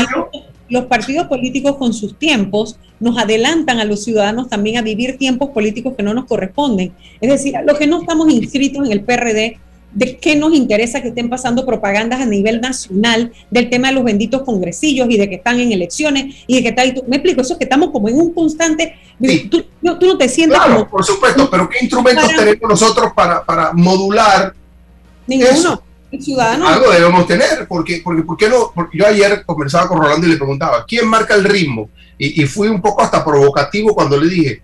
los 0.69 0.85
partidos 0.85 1.27
políticos 1.27 1.77
con 1.77 1.95
sus 1.95 2.19
tiempos 2.19 2.79
nos 3.01 3.17
adelantan 3.17 3.81
a 3.81 3.87
los 3.87 4.05
ciudadanos 4.05 4.51
también 4.51 4.77
a 4.77 4.83
vivir 4.83 5.17
tiempos 5.17 5.49
políticos 5.55 5.95
que 5.97 6.03
no 6.03 6.13
nos 6.13 6.27
corresponden. 6.27 6.93
Es 7.23 7.31
decir, 7.31 7.55
los 7.67 7.79
que 7.79 7.87
no 7.87 8.03
estamos 8.03 8.31
inscritos 8.31 8.85
en 8.85 8.93
el 8.93 9.01
PRD, 9.01 9.59
de 9.93 10.19
qué 10.19 10.37
nos 10.37 10.55
interesa 10.55 11.01
que 11.01 11.09
estén 11.09 11.31
pasando 11.31 11.65
propagandas 11.65 12.21
a 12.21 12.27
nivel 12.27 12.61
nacional 12.61 13.33
del 13.51 13.71
tema 13.71 13.89
de 13.89 13.95
los 13.95 14.05
benditos 14.05 14.43
congresillos 14.43 15.09
y 15.11 15.17
de 15.17 15.29
que 15.29 15.37
están 15.37 15.59
en 15.61 15.73
elecciones 15.73 16.37
y 16.47 16.57
de 16.57 16.63
que 16.63 16.73
tal. 16.73 17.03
Me 17.07 17.17
explico, 17.17 17.41
eso 17.41 17.55
es 17.55 17.59
que 17.59 17.65
estamos 17.65 17.91
como 17.91 18.09
en 18.09 18.17
un 18.17 18.33
constante. 18.33 18.95
Tú, 19.51 19.65
no 19.81 20.19
te 20.19 20.29
sientes. 20.29 20.59
Claro, 20.59 20.89
por 20.89 21.05
supuesto, 21.05 21.49
pero 21.51 21.69
¿qué 21.69 21.79
instrumentos 21.81 22.29
tenemos 22.29 22.69
nosotros 22.69 23.13
para, 23.15 23.45
para 23.45 23.73
modular? 23.73 24.55
Ninguno. 25.27 25.83
El 26.11 26.23
ciudadano. 26.23 26.67
Algo 26.67 26.91
debemos 26.91 27.27
tener, 27.27 27.67
porque, 27.69 28.01
porque, 28.03 28.23
¿por 28.23 28.37
qué 28.37 28.49
no? 28.49 28.73
Porque 28.75 28.97
yo 28.97 29.07
ayer 29.07 29.45
conversaba 29.45 29.89
con 29.89 30.01
Rolando 30.01 30.27
y 30.27 30.31
le 30.31 30.37
preguntaba, 30.37 30.85
¿quién 30.87 31.07
marca 31.07 31.35
el 31.35 31.45
ritmo? 31.45 31.91
Y, 32.17 32.47
fui 32.47 32.69
un 32.69 32.81
poco 32.81 33.03
hasta 33.03 33.25
provocativo 33.25 33.95
cuando 33.95 34.17
le 34.17 34.29
dije, 34.29 34.63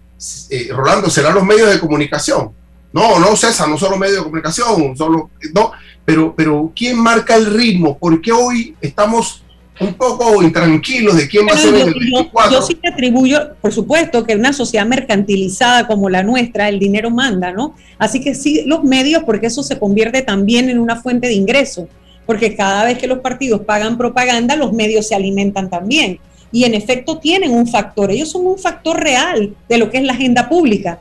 eh, 0.50 0.68
Rolando, 0.72 1.08
¿serán 1.08 1.34
los 1.34 1.44
medios 1.44 1.70
de 1.70 1.78
comunicación? 1.78 2.52
No, 2.94 3.18
no, 3.18 3.34
César, 3.34 3.68
no 3.68 3.76
solo 3.76 3.96
medios 3.96 4.18
de 4.18 4.22
comunicación, 4.22 4.96
solo, 4.96 5.28
no, 5.52 5.72
pero, 6.04 6.32
pero 6.36 6.70
¿quién 6.76 6.96
marca 6.96 7.34
el 7.34 7.46
ritmo? 7.46 7.98
Porque 7.98 8.30
hoy 8.30 8.76
estamos 8.80 9.42
un 9.80 9.94
poco 9.94 10.40
intranquilos 10.44 11.16
de 11.16 11.26
quién 11.26 11.44
va 11.44 11.54
a 11.54 11.58
ser 11.58 11.74
el 11.74 11.92
24. 11.92 12.52
Yo, 12.52 12.62
sí 12.62 12.76
te 12.76 12.88
atribuyo, 12.88 13.56
por 13.60 13.72
supuesto, 13.72 14.22
que 14.22 14.34
en 14.34 14.38
una 14.38 14.52
sociedad 14.52 14.86
mercantilizada 14.86 15.88
como 15.88 16.08
la 16.08 16.22
nuestra, 16.22 16.68
el 16.68 16.78
dinero 16.78 17.10
manda, 17.10 17.50
¿no? 17.50 17.74
Así 17.98 18.20
que 18.20 18.36
sí, 18.36 18.62
los 18.64 18.84
medios, 18.84 19.24
porque 19.24 19.48
eso 19.48 19.64
se 19.64 19.76
convierte 19.76 20.22
también 20.22 20.70
en 20.70 20.78
una 20.78 20.94
fuente 20.94 21.26
de 21.26 21.34
ingreso, 21.34 21.88
porque 22.26 22.54
cada 22.54 22.84
vez 22.84 22.98
que 22.98 23.08
los 23.08 23.18
partidos 23.18 23.62
pagan 23.62 23.98
propaganda, 23.98 24.54
los 24.54 24.72
medios 24.72 25.08
se 25.08 25.16
alimentan 25.16 25.68
también. 25.68 26.20
Y 26.52 26.62
en 26.62 26.74
efecto 26.74 27.18
tienen 27.18 27.52
un 27.52 27.66
factor, 27.66 28.12
ellos 28.12 28.30
son 28.30 28.46
un 28.46 28.56
factor 28.56 29.02
real 29.02 29.52
de 29.68 29.78
lo 29.78 29.90
que 29.90 29.98
es 29.98 30.04
la 30.04 30.12
agenda 30.12 30.48
pública 30.48 31.00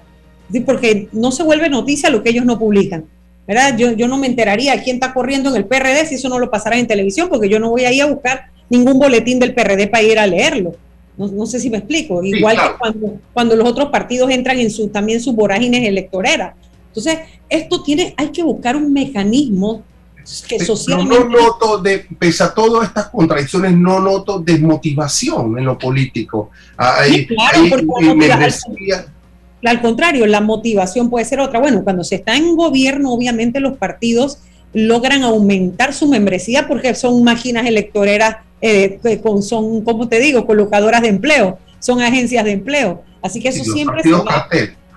porque 0.61 1.09
no 1.11 1.31
se 1.31 1.43
vuelve 1.43 1.69
noticia 1.69 2.09
lo 2.09 2.23
que 2.23 2.29
ellos 2.29 2.45
no 2.45 2.59
publican. 2.59 3.05
¿verdad? 3.47 3.77
Yo, 3.77 3.91
yo 3.91 4.07
no 4.07 4.17
me 4.17 4.27
enteraría 4.27 4.81
quién 4.83 4.95
está 4.97 5.13
corriendo 5.13 5.49
en 5.49 5.57
el 5.57 5.65
PRD 5.65 6.05
si 6.05 6.15
eso 6.15 6.29
no 6.29 6.39
lo 6.39 6.49
pasara 6.49 6.77
en 6.77 6.87
televisión, 6.87 7.27
porque 7.29 7.49
yo 7.49 7.59
no 7.59 7.69
voy 7.69 7.85
ahí 7.85 7.99
a 7.99 8.05
buscar 8.05 8.45
ningún 8.69 8.99
boletín 8.99 9.39
del 9.39 9.53
PRD 9.53 9.87
para 9.87 10.03
ir 10.03 10.19
a 10.19 10.27
leerlo. 10.27 10.75
No, 11.15 11.45
sé 11.45 11.59
si 11.59 11.69
me 11.69 11.77
explico. 11.77 12.23
Igual 12.23 12.57
que 12.57 12.77
cuando, 12.79 13.19
cuando 13.33 13.55
los 13.55 13.67
otros 13.67 13.89
partidos 13.89 14.31
entran 14.31 14.59
en 14.59 14.71
su, 14.71 14.87
también 14.87 15.21
sus 15.21 15.35
vorágines 15.35 15.87
electoreras. 15.87 16.55
Entonces, 16.87 17.19
esto 17.49 17.83
tiene, 17.83 18.15
hay 18.17 18.29
que 18.29 18.41
buscar 18.41 18.75
un 18.75 18.91
mecanismo 18.91 19.83
que 20.47 20.59
socialmente... 20.59 21.19
No, 21.19 21.29
noto, 21.29 21.77
de, 21.77 22.07
pese 22.17 22.43
a 22.43 22.53
todas 22.53 22.87
estas 22.87 23.09
contradicciones, 23.09 23.77
no 23.77 23.99
noto 23.99 24.39
desmotivación 24.39 25.59
en 25.59 25.65
lo 25.65 25.77
político. 25.77 26.49
Hay, 26.77 27.27
claro, 27.27 27.61
al 29.65 29.81
contrario, 29.81 30.25
la 30.25 30.41
motivación 30.41 31.09
puede 31.09 31.25
ser 31.25 31.39
otra. 31.39 31.59
Bueno, 31.59 31.83
cuando 31.83 32.03
se 32.03 32.15
está 32.15 32.35
en 32.35 32.55
gobierno, 32.55 33.13
obviamente 33.13 33.59
los 33.59 33.77
partidos 33.77 34.39
logran 34.73 35.23
aumentar 35.23 35.93
su 35.93 36.07
membresía 36.07 36.67
porque 36.67 36.95
son 36.95 37.23
máquinas 37.23 37.65
electoreras, 37.65 38.37
eh, 38.61 38.99
son, 39.41 39.81
como 39.81 40.09
te 40.09 40.19
digo, 40.19 40.45
colocadoras 40.45 41.01
de 41.01 41.09
empleo, 41.09 41.59
son 41.79 42.01
agencias 42.01 42.43
de 42.43 42.51
empleo. 42.51 43.03
Así 43.21 43.39
que 43.39 43.49
eso 43.49 43.63
siempre... 43.63 44.01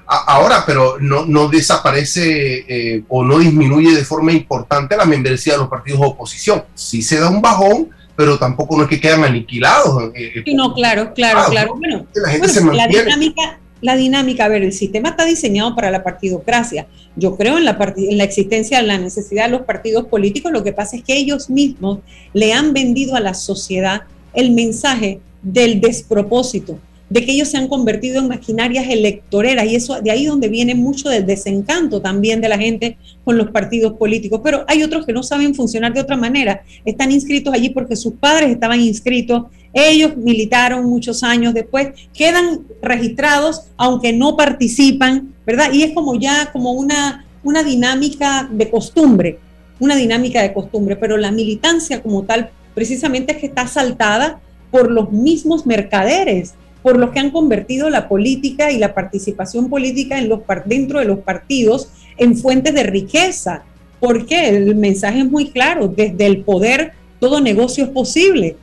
Ahora, 0.08 0.62
pero 0.64 0.98
no, 1.00 1.26
no 1.26 1.48
desaparece 1.48 2.64
eh, 2.68 3.02
o 3.08 3.24
no 3.24 3.40
disminuye 3.40 3.92
de 3.92 4.04
forma 4.04 4.30
importante 4.30 4.96
la 4.96 5.04
membresía 5.04 5.54
de 5.54 5.58
los 5.58 5.68
partidos 5.68 6.00
de 6.00 6.06
oposición. 6.06 6.62
Sí 6.74 7.02
se 7.02 7.18
da 7.18 7.28
un 7.28 7.42
bajón, 7.42 7.90
pero 8.14 8.38
tampoco 8.38 8.76
no 8.76 8.84
es 8.84 8.88
que 8.88 9.00
quedan 9.00 9.24
aniquilados. 9.24 10.12
Eh, 10.14 10.44
no, 10.54 10.74
claro, 10.74 11.12
claro, 11.12 11.40
claro. 11.50 11.74
Bueno, 11.74 12.06
la, 12.14 12.28
gente 12.30 12.48
se 12.48 12.64
la 12.64 12.86
dinámica 12.86 13.58
la 13.80 13.96
dinámica, 13.96 14.44
a 14.44 14.48
ver, 14.48 14.62
el 14.62 14.72
sistema 14.72 15.10
está 15.10 15.24
diseñado 15.24 15.74
para 15.74 15.90
la 15.90 16.02
partidocracia. 16.02 16.86
Yo 17.14 17.36
creo 17.36 17.58
en 17.58 17.64
la, 17.64 17.76
en 17.96 18.18
la 18.18 18.24
existencia, 18.24 18.80
en 18.80 18.86
la 18.86 18.98
necesidad 18.98 19.46
de 19.46 19.52
los 19.52 19.62
partidos 19.62 20.06
políticos. 20.06 20.52
Lo 20.52 20.64
que 20.64 20.72
pasa 20.72 20.96
es 20.96 21.04
que 21.04 21.16
ellos 21.16 21.50
mismos 21.50 21.98
le 22.32 22.52
han 22.52 22.72
vendido 22.72 23.16
a 23.16 23.20
la 23.20 23.34
sociedad 23.34 24.02
el 24.32 24.50
mensaje 24.52 25.20
del 25.42 25.80
despropósito, 25.80 26.78
de 27.08 27.24
que 27.24 27.32
ellos 27.32 27.48
se 27.48 27.56
han 27.56 27.68
convertido 27.68 28.18
en 28.18 28.28
maquinarias 28.28 28.88
electoreras 28.88 29.66
y 29.66 29.76
eso 29.76 30.00
de 30.00 30.10
ahí 30.10 30.26
donde 30.26 30.48
viene 30.48 30.74
mucho 30.74 31.08
del 31.08 31.24
desencanto 31.24 32.02
también 32.02 32.40
de 32.40 32.48
la 32.48 32.58
gente 32.58 32.98
con 33.24 33.38
los 33.38 33.50
partidos 33.50 33.92
políticos. 33.92 34.40
Pero 34.42 34.64
hay 34.66 34.82
otros 34.82 35.06
que 35.06 35.12
no 35.12 35.22
saben 35.22 35.54
funcionar 35.54 35.94
de 35.94 36.00
otra 36.00 36.16
manera, 36.16 36.62
están 36.84 37.12
inscritos 37.12 37.54
allí 37.54 37.70
porque 37.70 37.94
sus 37.94 38.14
padres 38.14 38.50
estaban 38.50 38.80
inscritos, 38.80 39.44
ellos 39.76 40.16
militaron 40.16 40.86
muchos 40.86 41.22
años 41.22 41.54
después, 41.54 41.88
quedan 42.14 42.62
registrados 42.82 43.68
aunque 43.76 44.12
no 44.12 44.36
participan, 44.36 45.34
¿verdad? 45.46 45.72
Y 45.72 45.82
es 45.82 45.92
como 45.92 46.18
ya 46.18 46.50
como 46.52 46.72
una, 46.72 47.26
una 47.44 47.62
dinámica 47.62 48.48
de 48.50 48.70
costumbre, 48.70 49.38
una 49.78 49.94
dinámica 49.94 50.42
de 50.42 50.52
costumbre, 50.52 50.96
pero 50.96 51.16
la 51.16 51.30
militancia 51.30 52.02
como 52.02 52.24
tal 52.24 52.50
precisamente 52.74 53.32
es 53.32 53.38
que 53.38 53.46
está 53.46 53.62
asaltada 53.62 54.40
por 54.70 54.90
los 54.90 55.12
mismos 55.12 55.66
mercaderes 55.66 56.54
por 56.86 57.00
los 57.00 57.10
que 57.10 57.18
han 57.18 57.32
convertido 57.32 57.90
la 57.90 58.08
política 58.08 58.70
y 58.70 58.78
la 58.78 58.94
participación 58.94 59.68
política 59.68 60.18
en 60.18 60.28
los, 60.28 60.42
dentro 60.66 61.00
de 61.00 61.04
los 61.04 61.18
partidos 61.18 61.88
en 62.16 62.36
fuentes 62.36 62.74
de 62.74 62.84
riqueza. 62.84 63.64
Porque 63.98 64.50
el 64.50 64.76
mensaje 64.76 65.18
es 65.18 65.28
muy 65.28 65.50
claro, 65.50 65.88
desde 65.88 66.26
el 66.26 66.44
poder 66.44 66.92
todo 67.18 67.40
negocio 67.40 67.86
es 67.86 67.90
posible. 67.90 68.56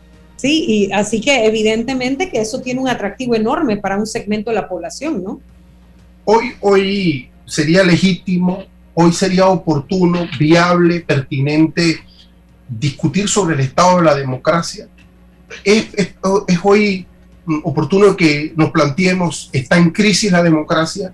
¿Sí? 0.44 0.66
Y 0.68 0.92
así 0.92 1.22
que 1.22 1.46
evidentemente 1.46 2.30
que 2.30 2.42
eso 2.42 2.62
tiene 2.62 2.82
un 2.82 2.90
atractivo 2.90 3.34
enorme 3.34 3.78
para 3.78 3.98
un 3.98 4.06
segmento 4.06 4.50
de 4.50 4.56
la 4.56 4.68
población, 4.68 5.24
¿no? 5.24 5.40
Hoy, 6.26 6.52
hoy 6.60 7.30
sería 7.46 7.82
legítimo, 7.82 8.66
hoy 8.94 9.14
sería 9.14 9.48
oportuno, 9.48 10.28
viable, 10.38 11.00
pertinente 11.00 12.02
discutir 12.68 13.30
sobre 13.30 13.56
el 13.56 13.62
estado 13.62 13.98
de 13.98 14.04
la 14.04 14.16
democracia. 14.16 14.90
Es, 15.64 15.88
es, 15.94 16.14
es 16.48 16.60
hoy 16.62 17.08
oportuno 17.64 18.18
que 18.18 18.52
nos 18.58 18.72
planteemos, 18.72 19.50
¿está 19.54 19.78
en 19.78 19.92
crisis 19.92 20.30
la 20.30 20.44
democracia? 20.44 21.14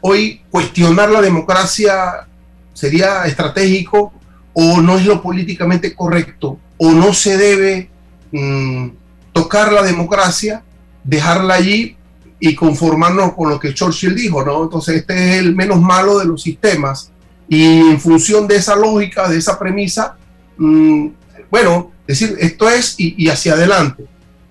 Hoy 0.00 0.40
cuestionar 0.50 1.10
la 1.10 1.20
democracia 1.20 2.26
sería 2.72 3.26
estratégico 3.26 4.12
o 4.54 4.80
no 4.80 4.98
es 4.98 5.06
lo 5.06 5.22
políticamente 5.22 5.94
correcto 5.94 6.58
o 6.78 6.90
no 6.90 7.12
se 7.14 7.36
debe 7.36 7.95
mm, 8.40 8.90
tocar 9.32 9.72
la 9.72 9.82
democracia, 9.82 10.62
dejarla 11.04 11.54
allí 11.54 11.96
y 12.38 12.54
conformarnos 12.54 13.34
con 13.34 13.50
lo 13.50 13.58
que 13.58 13.74
Churchill 13.74 14.14
dijo, 14.14 14.44
¿no? 14.44 14.64
Entonces 14.64 14.96
este 14.96 15.14
es 15.14 15.36
el 15.40 15.54
menos 15.54 15.80
malo 15.80 16.18
de 16.18 16.26
los 16.26 16.42
sistemas 16.42 17.10
y 17.48 17.64
en 17.90 18.00
función 18.00 18.46
de 18.46 18.56
esa 18.56 18.76
lógica, 18.76 19.28
de 19.28 19.38
esa 19.38 19.58
premisa, 19.58 20.16
mm, 20.56 21.08
bueno, 21.50 21.92
decir, 22.06 22.36
esto 22.38 22.68
es 22.68 22.94
y 22.98 23.28
hacia 23.28 23.54
adelante 23.54 24.06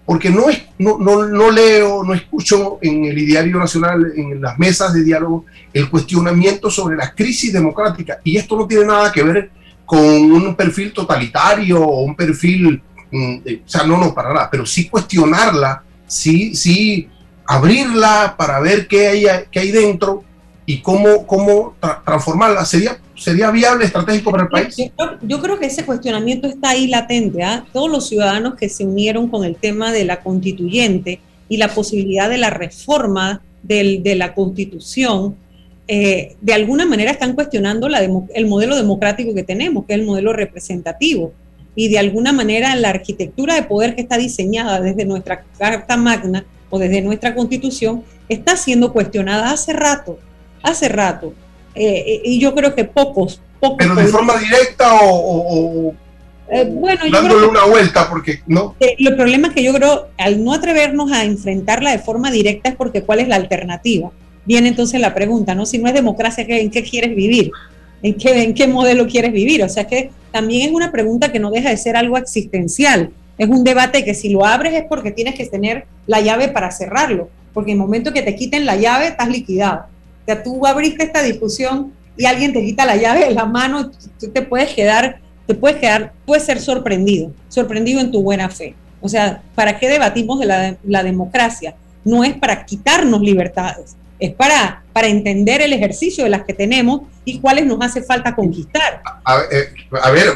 porque 0.06 0.30
no, 0.30 0.50
es, 0.50 0.62
no, 0.78 0.98
no, 1.00 1.52
leo, 1.52 2.04
no 2.04 2.13
escucho 2.13 2.78
en 2.82 3.06
el 3.06 3.15
Diario 3.15 3.58
Nacional, 3.58 4.13
en 4.15 4.39
las 4.39 4.58
mesas 4.60 4.93
de 4.93 5.04
diálogo, 5.04 5.45
el 5.74 5.89
cuestionamiento 5.89 6.69
sobre 6.69 6.95
la 6.95 7.12
crisis 7.13 7.52
democrática. 7.52 8.19
Y 8.24 8.38
esto 8.38 8.56
no 8.56 8.67
tiene 8.67 8.86
nada 8.86 9.12
que 9.12 9.24
ver 9.24 9.50
con 9.84 10.00
un 10.00 10.56
perfil 10.56 10.93
totalitario 10.93 11.82
o 11.82 12.02
un 12.02 12.15
perfil, 12.15 12.82
o 13.15 13.69
sea, 13.69 13.84
no, 13.84 13.97
no, 13.97 14.13
para 14.13 14.34
nada, 14.34 14.49
pero 14.51 14.65
sí 14.65 14.89
cuestionarla, 14.89 15.84
sí, 16.08 16.56
sí 16.56 17.10
abrirla 17.47 18.36
para 18.38 18.60
ver 18.60 18.88
qué 18.88 19.08
hay, 19.08 19.25
qué 19.51 19.60
hay 19.60 19.71
dentro 19.71 20.23
y 20.65 20.82
cómo, 20.82 21.25
cómo 21.28 21.75
transformarla. 22.04 22.65
Sería, 22.65 22.97
sería 23.15 23.51
viable, 23.51 23.86
estratégico 23.86 24.32
para 24.32 24.43
el 24.43 24.49
país. 24.49 24.75
Yo, 25.21 25.41
creo 25.41 25.60
que 25.60 25.67
ese 25.67 25.86
cuestionamiento 25.86 26.47
está 26.47 26.71
ahí 26.71 26.88
latente. 26.88 27.43
¿ah? 27.43 27.65
Todos 27.71 27.89
los 27.89 28.08
ciudadanos 28.08 28.56
que 28.56 28.69
se 28.69 28.86
unieron 28.86 29.30
con 29.30 29.43
el 29.43 29.55
tema 29.55 29.91
de 29.91 30.05
la 30.05 30.22
constituyente 30.22 31.20
y 31.47 31.57
la 31.57 31.70
posibilidad 31.70 32.30
de 32.30 32.38
la 32.38 32.49
reforma 32.49 33.41
del, 33.61 34.01
de 34.03 34.16
la 34.16 34.34
constitución, 34.34 35.36
eh, 35.88 36.36
de 36.41 36.53
alguna 36.53 36.86
manera 36.86 37.11
están 37.11 37.34
cuestionando 37.34 37.88
la 37.88 37.99
el 37.99 38.47
modelo 38.47 38.76
democrático 38.76 39.36
que 39.36 39.43
tenemos, 39.43 39.86
que 39.86 39.93
es 39.93 39.99
el 39.99 40.05
modelo 40.05 40.34
representativo. 40.34 41.34
Y 41.76 41.89
de 41.89 41.99
alguna 41.99 42.32
manera 42.32 42.76
la 42.76 42.89
arquitectura 42.89 43.55
de 43.55 43.63
poder 43.63 43.95
que 43.95 44.01
está 44.01 44.17
diseñada 44.17 44.80
desde 44.80 45.05
nuestra 45.05 45.43
Carta 45.57 45.97
Magna 45.97 46.45
o 46.69 46.80
desde 46.80 47.01
nuestra 47.01 47.36
constitución 47.36 48.03
está 48.30 48.55
siendo 48.55 48.93
cuestionada 48.93 49.51
hace 49.51 49.73
rato 49.73 50.17
hace 50.65 50.89
rato. 50.89 51.34
Eh, 51.73 52.03
eh, 52.07 52.21
y 52.26 52.39
yo 52.39 52.53
creo 52.53 52.73
que 52.73 52.86
pocos, 52.86 53.41
pocos. 53.59 53.78
Pero 53.78 53.95
de 53.95 54.07
forma 54.07 54.38
directa 54.38 54.89
o, 55.01 55.93
eh, 56.49 56.67
bueno, 56.69 57.01
dándole 57.11 57.47
una 57.47 57.65
vuelta, 57.65 58.09
porque 58.09 58.41
no. 58.45 58.76
el 58.80 59.15
problema 59.15 59.47
es 59.47 59.53
que 59.53 59.63
yo 59.63 59.73
creo, 59.73 60.07
al 60.17 60.43
no 60.43 60.53
atrevernos 60.53 61.11
a 61.11 61.23
enfrentarla 61.23 61.91
de 61.91 61.99
forma 61.99 62.32
directa, 62.32 62.69
es 62.69 62.76
porque 62.76 63.03
¿cuál 63.03 63.19
es 63.19 63.28
la 63.28 63.36
alternativa? 63.36 64.11
Viene 64.45 64.69
entonces 64.69 64.99
la 65.01 65.13
pregunta, 65.13 65.55
¿no? 65.55 65.65
Si 65.65 65.80
no 65.80 65.88
es 65.88 65.93
democracia, 65.93 66.45
¿en 66.47 66.69
qué 66.69 66.84
quieres 66.84 67.15
vivir? 67.15 67.51
¿En 68.02 68.14
qué, 68.16 68.43
¿En 68.43 68.54
qué 68.54 68.68
modelo 68.68 69.08
quieres 69.08 69.32
vivir? 69.32 69.64
O 69.64 69.70
sea 69.70 69.86
que 69.86 70.12
también 70.32 70.70
es 70.70 70.76
una 70.76 70.91
pregunta 70.91 71.32
que 71.32 71.39
no 71.39 71.50
deja 71.50 71.70
de 71.70 71.78
ser 71.78 71.96
algo 71.96 72.18
existencial. 72.18 73.12
Es 73.38 73.50
un 73.50 73.64
debate 73.64 74.04
que 74.04 74.14
si 74.14 74.30
lo 74.30 74.46
abres 74.46 74.74
es 74.74 74.84
porque 74.88 75.12
tienes 75.12 75.36
que 75.36 75.46
tener 75.46 75.86
la 76.08 76.22
llave 76.22 76.50
para 76.50 76.72
cerrarlo, 76.72 77.30
porque 77.54 77.72
en 77.72 77.78
el 77.78 77.82
momento 77.82 78.14
que 78.14 78.22
te 78.22 78.36
quiten 78.36 78.66
la 78.66 78.76
llave 78.76 79.08
estás 79.08 79.30
liquidado. 79.30 79.86
O 80.22 80.26
sea, 80.26 80.43
tú 80.43 80.66
abriste 80.66 81.04
esta 81.04 81.22
discusión 81.22 81.93
y 82.18 82.26
alguien 82.26 82.54
te 82.54 82.62
quita 82.62 82.86
la 82.86 82.96
llave 82.96 83.26
de 83.26 83.32
la 83.32 83.46
mano, 83.46 83.91
tú 84.20 84.30
te 84.30 84.41
puedes 84.41 84.74
quedar, 84.74 85.20
te 85.48 85.54
puedes 85.54 85.78
quedar, 85.78 86.14
puedes 86.26 86.43
ser 86.43 86.60
sorprendido, 86.60 87.32
sorprendido 87.50 88.00
en 88.00 88.12
tu 88.12 88.22
buena 88.22 88.50
fe. 88.50 88.76
O 89.02 89.10
sea, 89.10 89.41
¿para 89.54 89.78
qué 89.78 89.88
debatimos 89.88 90.39
de 90.39 90.78
la 90.84 91.04
democracia? 91.04 91.76
No 92.04 92.24
es 92.24 92.36
para 92.36 92.66
quitarnos 92.66 93.22
libertades, 93.22 93.96
es 94.20 94.34
para, 94.34 94.84
para 94.93 95.07
entender 95.07 95.61
el 95.61 95.74
ejercicio 95.74 96.24
de 96.24 96.30
las 96.30 96.43
que 96.43 96.53
tenemos 96.53 97.01
y 97.26 97.39
cuáles 97.39 97.66
nos 97.66 97.82
hace 97.82 98.01
falta 98.01 98.36
conquistar. 98.36 99.01
A, 99.26 99.41
eh, 99.51 99.74
a 100.01 100.11
ver, 100.11 100.34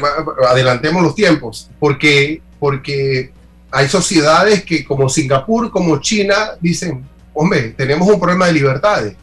adelantemos 0.48 1.02
los 1.02 1.14
tiempos, 1.14 1.70
porque, 1.78 2.42
porque 2.58 3.32
hay 3.70 3.88
sociedades 3.88 4.64
que 4.64 4.84
como 4.84 5.08
Singapur, 5.08 5.70
como 5.70 6.00
China, 6.00 6.50
dicen, 6.60 7.04
hombre, 7.32 7.70
tenemos 7.70 8.08
un 8.08 8.20
problema 8.20 8.46
de 8.46 8.52
libertades, 8.52 9.16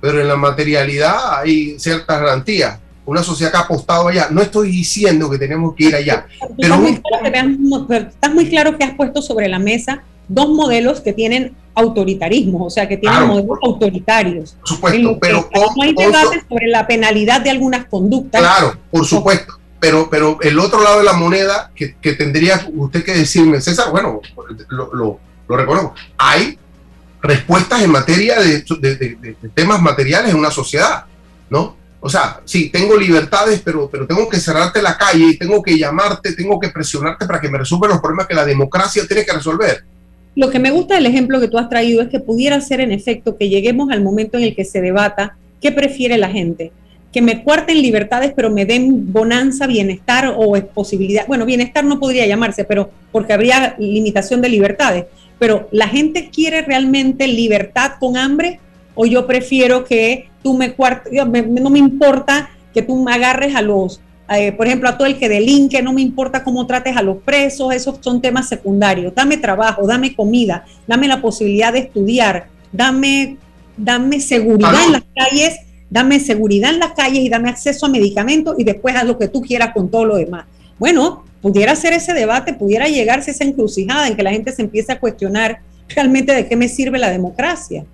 pero 0.00 0.20
en 0.20 0.28
la 0.28 0.36
materialidad 0.36 1.38
hay 1.38 1.78
ciertas 1.78 2.20
garantías. 2.20 2.78
Una 3.04 3.22
sociedad 3.22 3.50
que 3.50 3.56
ha 3.56 3.60
apostado 3.62 4.08
allá. 4.08 4.28
No 4.30 4.40
estoy 4.42 4.70
diciendo 4.70 5.28
que 5.28 5.36
tenemos 5.36 5.74
que 5.74 5.84
ir 5.86 5.94
allá. 5.96 6.24
Pero 6.56 6.74
estás, 6.74 6.80
muy 6.80 7.00
claro 7.00 7.88
que, 7.88 7.96
estás 7.96 8.34
muy 8.34 8.48
claro 8.48 8.78
que 8.78 8.84
has 8.84 8.94
puesto 8.94 9.20
sobre 9.20 9.48
la 9.48 9.58
mesa 9.58 10.04
dos 10.28 10.48
modelos 10.50 11.00
que 11.00 11.12
tienen 11.12 11.54
autoritarismo, 11.74 12.66
o 12.66 12.70
sea, 12.70 12.86
que 12.88 12.96
tienen 12.98 13.18
Claro, 13.18 13.32
modelos 13.34 13.58
autoritarios. 13.64 14.56
Por 14.60 14.68
supuesto, 14.68 15.18
pero 15.20 15.48
no 15.76 15.82
hay 15.82 15.94
con- 15.94 16.04
debate 16.06 16.42
sobre 16.48 16.66
la 16.68 16.86
penalidad 16.86 17.40
de 17.40 17.50
algunas 17.50 17.86
conductas. 17.86 18.40
Claro, 18.40 18.76
por 18.90 19.04
supuesto. 19.06 19.58
Pero, 19.80 20.08
pero 20.08 20.38
el 20.42 20.58
otro 20.60 20.80
lado 20.82 20.98
de 20.98 21.04
la 21.04 21.14
moneda 21.14 21.72
que, 21.74 21.96
que 21.96 22.12
tendría 22.12 22.68
usted 22.74 23.02
que 23.04 23.14
decirme, 23.14 23.60
César, 23.60 23.90
bueno, 23.90 24.20
lo, 24.68 24.94
lo, 24.94 25.18
lo 25.48 25.56
reconozco. 25.56 25.94
Hay 26.18 26.56
respuestas 27.20 27.82
en 27.82 27.90
materia 27.90 28.38
de, 28.40 28.62
de- 28.62 28.96
de- 28.96 29.16
de- 29.20 29.36
temas 29.54 29.80
materiales 29.82 30.30
en 30.30 30.36
una 30.38 30.50
sociedad, 30.50 31.04
¿no? 31.50 31.76
O 32.00 32.08
sea, 32.08 32.40
sí, 32.44 32.68
tengo 32.70 32.96
libertades, 32.96 33.60
pero, 33.64 33.88
pero 33.90 34.06
tengo 34.06 34.28
que 34.28 34.38
cerrarte 34.38 34.82
la 34.82 34.98
calle 34.98 35.24
y 35.30 35.38
tengo 35.38 35.62
que 35.62 35.78
llamarte, 35.78 36.32
tengo 36.34 36.58
que 36.58 36.68
presionarte 36.68 37.26
para 37.26 37.40
que 37.40 37.48
me 37.48 37.58
resuelvan 37.58 37.90
los 37.90 38.00
problemas 38.00 38.26
que 38.26 38.34
la 38.34 38.44
democracia 38.44 39.04
tiene 39.06 39.24
que 39.24 39.32
resolver. 39.32 39.84
Lo 40.34 40.50
que 40.50 40.58
me 40.58 40.70
gusta 40.70 40.94
del 40.94 41.06
ejemplo 41.06 41.40
que 41.40 41.48
tú 41.48 41.58
has 41.58 41.68
traído 41.68 42.00
es 42.00 42.08
que 42.08 42.20
pudiera 42.20 42.60
ser 42.60 42.80
en 42.80 42.90
efecto 42.90 43.36
que 43.36 43.48
lleguemos 43.48 43.90
al 43.90 44.02
momento 44.02 44.38
en 44.38 44.44
el 44.44 44.54
que 44.54 44.64
se 44.64 44.80
debata 44.80 45.36
qué 45.60 45.72
prefiere 45.72 46.16
la 46.16 46.30
gente. 46.30 46.72
Que 47.12 47.20
me 47.20 47.42
cuarten 47.42 47.82
libertades, 47.82 48.32
pero 48.34 48.50
me 48.50 48.64
den 48.64 49.12
bonanza, 49.12 49.66
bienestar 49.66 50.32
o 50.34 50.54
posibilidad. 50.72 51.26
Bueno, 51.26 51.44
bienestar 51.44 51.84
no 51.84 52.00
podría 52.00 52.26
llamarse, 52.26 52.64
pero 52.64 52.90
porque 53.10 53.34
habría 53.34 53.76
limitación 53.78 54.40
de 54.40 54.48
libertades. 54.48 55.04
Pero 55.38 55.68
la 55.70 55.88
gente 55.88 56.30
quiere 56.30 56.62
realmente 56.62 57.26
libertad 57.26 57.92
con 58.00 58.16
hambre 58.16 58.60
o 58.94 59.04
yo 59.04 59.26
prefiero 59.26 59.84
que 59.84 60.28
tú 60.42 60.56
me 60.56 60.72
cuartes, 60.72 61.12
no 61.12 61.70
me 61.70 61.78
importa 61.78 62.50
que 62.72 62.82
tú 62.82 63.02
me 63.02 63.12
agarres 63.12 63.54
a 63.54 63.62
los, 63.62 64.00
eh, 64.30 64.52
por 64.52 64.66
ejemplo, 64.66 64.88
a 64.88 64.96
todo 64.96 65.06
el 65.06 65.18
que 65.18 65.28
delinque, 65.28 65.82
no 65.82 65.92
me 65.92 66.00
importa 66.00 66.42
cómo 66.44 66.66
trates 66.66 66.96
a 66.96 67.02
los 67.02 67.18
presos, 67.18 67.74
esos 67.74 67.98
son 68.00 68.20
temas 68.22 68.48
secundarios. 68.48 69.14
Dame 69.14 69.36
trabajo, 69.36 69.86
dame 69.86 70.14
comida, 70.14 70.64
dame 70.86 71.08
la 71.08 71.20
posibilidad 71.20 71.72
de 71.72 71.80
estudiar, 71.80 72.46
dame, 72.72 73.36
dame 73.76 74.20
seguridad 74.20 74.84
en 74.86 74.92
las 74.92 75.02
calles, 75.14 75.56
dame 75.90 76.18
seguridad 76.20 76.70
en 76.70 76.78
las 76.78 76.92
calles 76.92 77.20
y 77.20 77.28
dame 77.28 77.50
acceso 77.50 77.86
a 77.86 77.88
medicamentos 77.90 78.54
y 78.58 78.64
después 78.64 78.94
haz 78.96 79.04
lo 79.04 79.18
que 79.18 79.28
tú 79.28 79.42
quieras 79.42 79.72
con 79.74 79.90
todo 79.90 80.04
lo 80.06 80.16
demás. 80.16 80.46
Bueno, 80.78 81.24
pudiera 81.42 81.74
ser 81.76 81.92
ese 81.92 82.14
debate, 82.14 82.54
pudiera 82.54 82.88
llegarse 82.88 83.30
a 83.30 83.34
esa 83.34 83.44
encrucijada 83.44 84.08
en 84.08 84.16
que 84.16 84.22
la 84.22 84.30
gente 84.30 84.52
se 84.52 84.62
empiece 84.62 84.92
a 84.92 84.98
cuestionar 85.00 85.60
realmente 85.88 86.32
de 86.32 86.48
qué 86.48 86.56
me 86.56 86.68
sirve 86.68 86.98
la 86.98 87.10
democracia. 87.10 87.84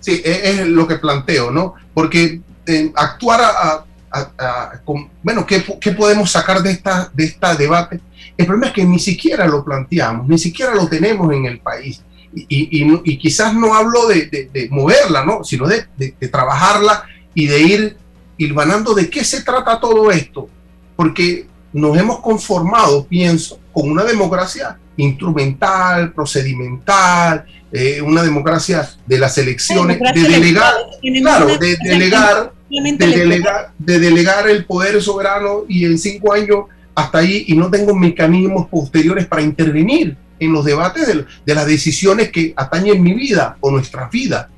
Sí, 0.00 0.22
es, 0.24 0.60
es 0.60 0.66
lo 0.68 0.86
que 0.86 0.96
planteo, 0.96 1.50
¿no? 1.50 1.74
Porque 1.92 2.40
eh, 2.66 2.92
actuar 2.94 3.40
a, 3.40 3.48
a- 3.48 3.84
a- 4.14 4.30
a- 4.38 4.80
con- 4.84 5.08
bueno, 5.22 5.44
¿qué, 5.46 5.62
qué 5.80 5.90
podemos 5.92 6.30
sacar 6.30 6.62
de 6.62 6.70
esta, 6.70 7.10
de 7.12 7.24
esta 7.24 7.54
debate? 7.56 8.00
El 8.36 8.46
problema 8.46 8.68
es 8.68 8.72
que 8.72 8.84
ni 8.84 8.98
siquiera 8.98 9.46
lo 9.46 9.64
planteamos, 9.64 10.28
ni 10.28 10.38
siquiera 10.38 10.74
lo 10.74 10.86
tenemos 10.88 11.32
en 11.32 11.46
el 11.46 11.58
país. 11.60 12.02
Y, 12.34 12.46
y- 12.82 13.00
y 13.04 13.18
quizás 13.18 13.54
no 13.54 13.74
hablo 13.74 14.06
de, 14.08 14.26
de- 14.26 14.50
de 14.52 14.68
moverla, 14.70 15.24
¿no? 15.24 15.44
Sino 15.44 15.66
de, 15.68 15.84
de- 15.96 16.14
de 16.18 16.28
trabajarla 16.28 17.04
y 17.34 17.46
de 17.46 17.60
ir 17.62 17.96
hilvanando 18.36 18.92
de 18.94 19.08
qué 19.08 19.22
se 19.24 19.42
trata 19.42 19.78
todo 19.78 20.10
esto. 20.10 20.48
Porque 20.96 21.46
nos 21.72 21.96
hemos 21.96 22.20
conformado, 22.20 23.04
pienso, 23.06 23.58
con 23.72 23.90
una 23.90 24.02
democracia 24.04 24.78
instrumental, 24.96 26.12
procedimental, 26.12 27.44
eh, 27.72 28.00
una 28.00 28.22
democracia 28.22 28.88
de 29.06 29.18
las 29.18 29.36
elecciones, 29.38 29.98
de 29.98 30.04
democracia 30.20 30.38
delegar, 30.38 30.74
claro, 31.22 31.58
de 31.58 31.76
delegar, 31.82 32.52
de 32.98 33.06
delegar, 33.20 33.72
de 33.78 33.98
delegar 33.98 34.48
el 34.48 34.64
poder 34.64 35.00
soberano 35.02 35.64
y 35.68 35.84
en 35.84 35.98
cinco 35.98 36.32
años 36.32 36.64
hasta 36.94 37.18
ahí 37.18 37.44
y 37.48 37.56
no 37.56 37.70
tengo 37.70 37.94
mecanismos 37.94 38.66
posteriores 38.68 39.26
para 39.26 39.42
intervenir 39.42 40.16
en 40.38 40.52
los 40.52 40.64
debates 40.64 41.06
de, 41.06 41.24
de 41.44 41.54
las 41.54 41.66
decisiones 41.66 42.30
que 42.30 42.52
atañen 42.56 43.02
mi 43.02 43.14
vida 43.14 43.56
o 43.60 43.70
nuestra 43.70 44.08
vida. 44.08 44.48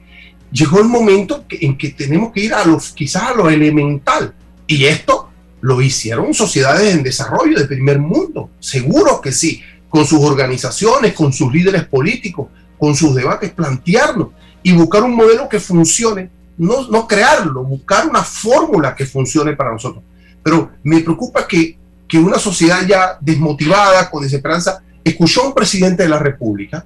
Llegó 0.53 0.79
el 0.81 0.87
momento 0.89 1.45
que- 1.49 1.59
en 1.63 1.77
que 1.77 1.91
tenemos 1.91 2.33
que 2.33 2.41
ir 2.41 2.55
a 2.55 2.65
los, 2.65 2.93
quizás 2.93 3.25
a 3.25 3.35
lo 3.35 3.51
elemental. 3.51 4.33
Y 4.67 4.85
esto 4.85 5.31
lo 5.61 5.81
hicieron 5.83 6.33
sociedades 6.35 6.95
en 6.95 7.03
desarrollo 7.03 7.59
de 7.59 7.67
primer 7.67 7.99
mundo. 7.99 8.51
Seguro 8.61 9.21
que 9.21 9.33
sí. 9.33 9.63
Con 9.89 10.05
sus 10.07 10.21
organizaciones, 10.21 11.15
con 11.15 11.33
sus 11.33 11.53
líderes 11.53 11.85
políticos, 11.85 12.49
con 12.79 12.95
sus 12.95 13.15
debates, 13.15 13.51
plantearlo 13.53 14.33
y 14.63 14.73
buscar 14.73 15.03
un 15.03 15.15
modelo 15.15 15.49
que 15.49 15.59
funcione. 15.61 16.31
No, 16.59 16.89
no 16.89 17.07
crearlo, 17.07 17.63
buscar 17.65 18.07
una 18.09 18.23
fórmula 18.23 18.95
que 18.95 19.05
funcione 19.07 19.55
para 19.55 19.73
nosotros. 19.73 20.03
Pero 20.43 20.71
me 20.85 21.01
preocupa 21.01 21.47
que, 21.47 21.77
que 22.09 22.19
una 22.19 22.39
sociedad 22.39 22.87
ya 22.87 23.19
desmotivada, 23.21 24.09
con 24.11 24.23
desesperanza, 24.23 24.83
escuchó 25.05 25.43
a 25.43 25.47
un 25.49 25.55
presidente 25.55 26.03
de 26.05 26.09
la 26.09 26.19
República 26.19 26.85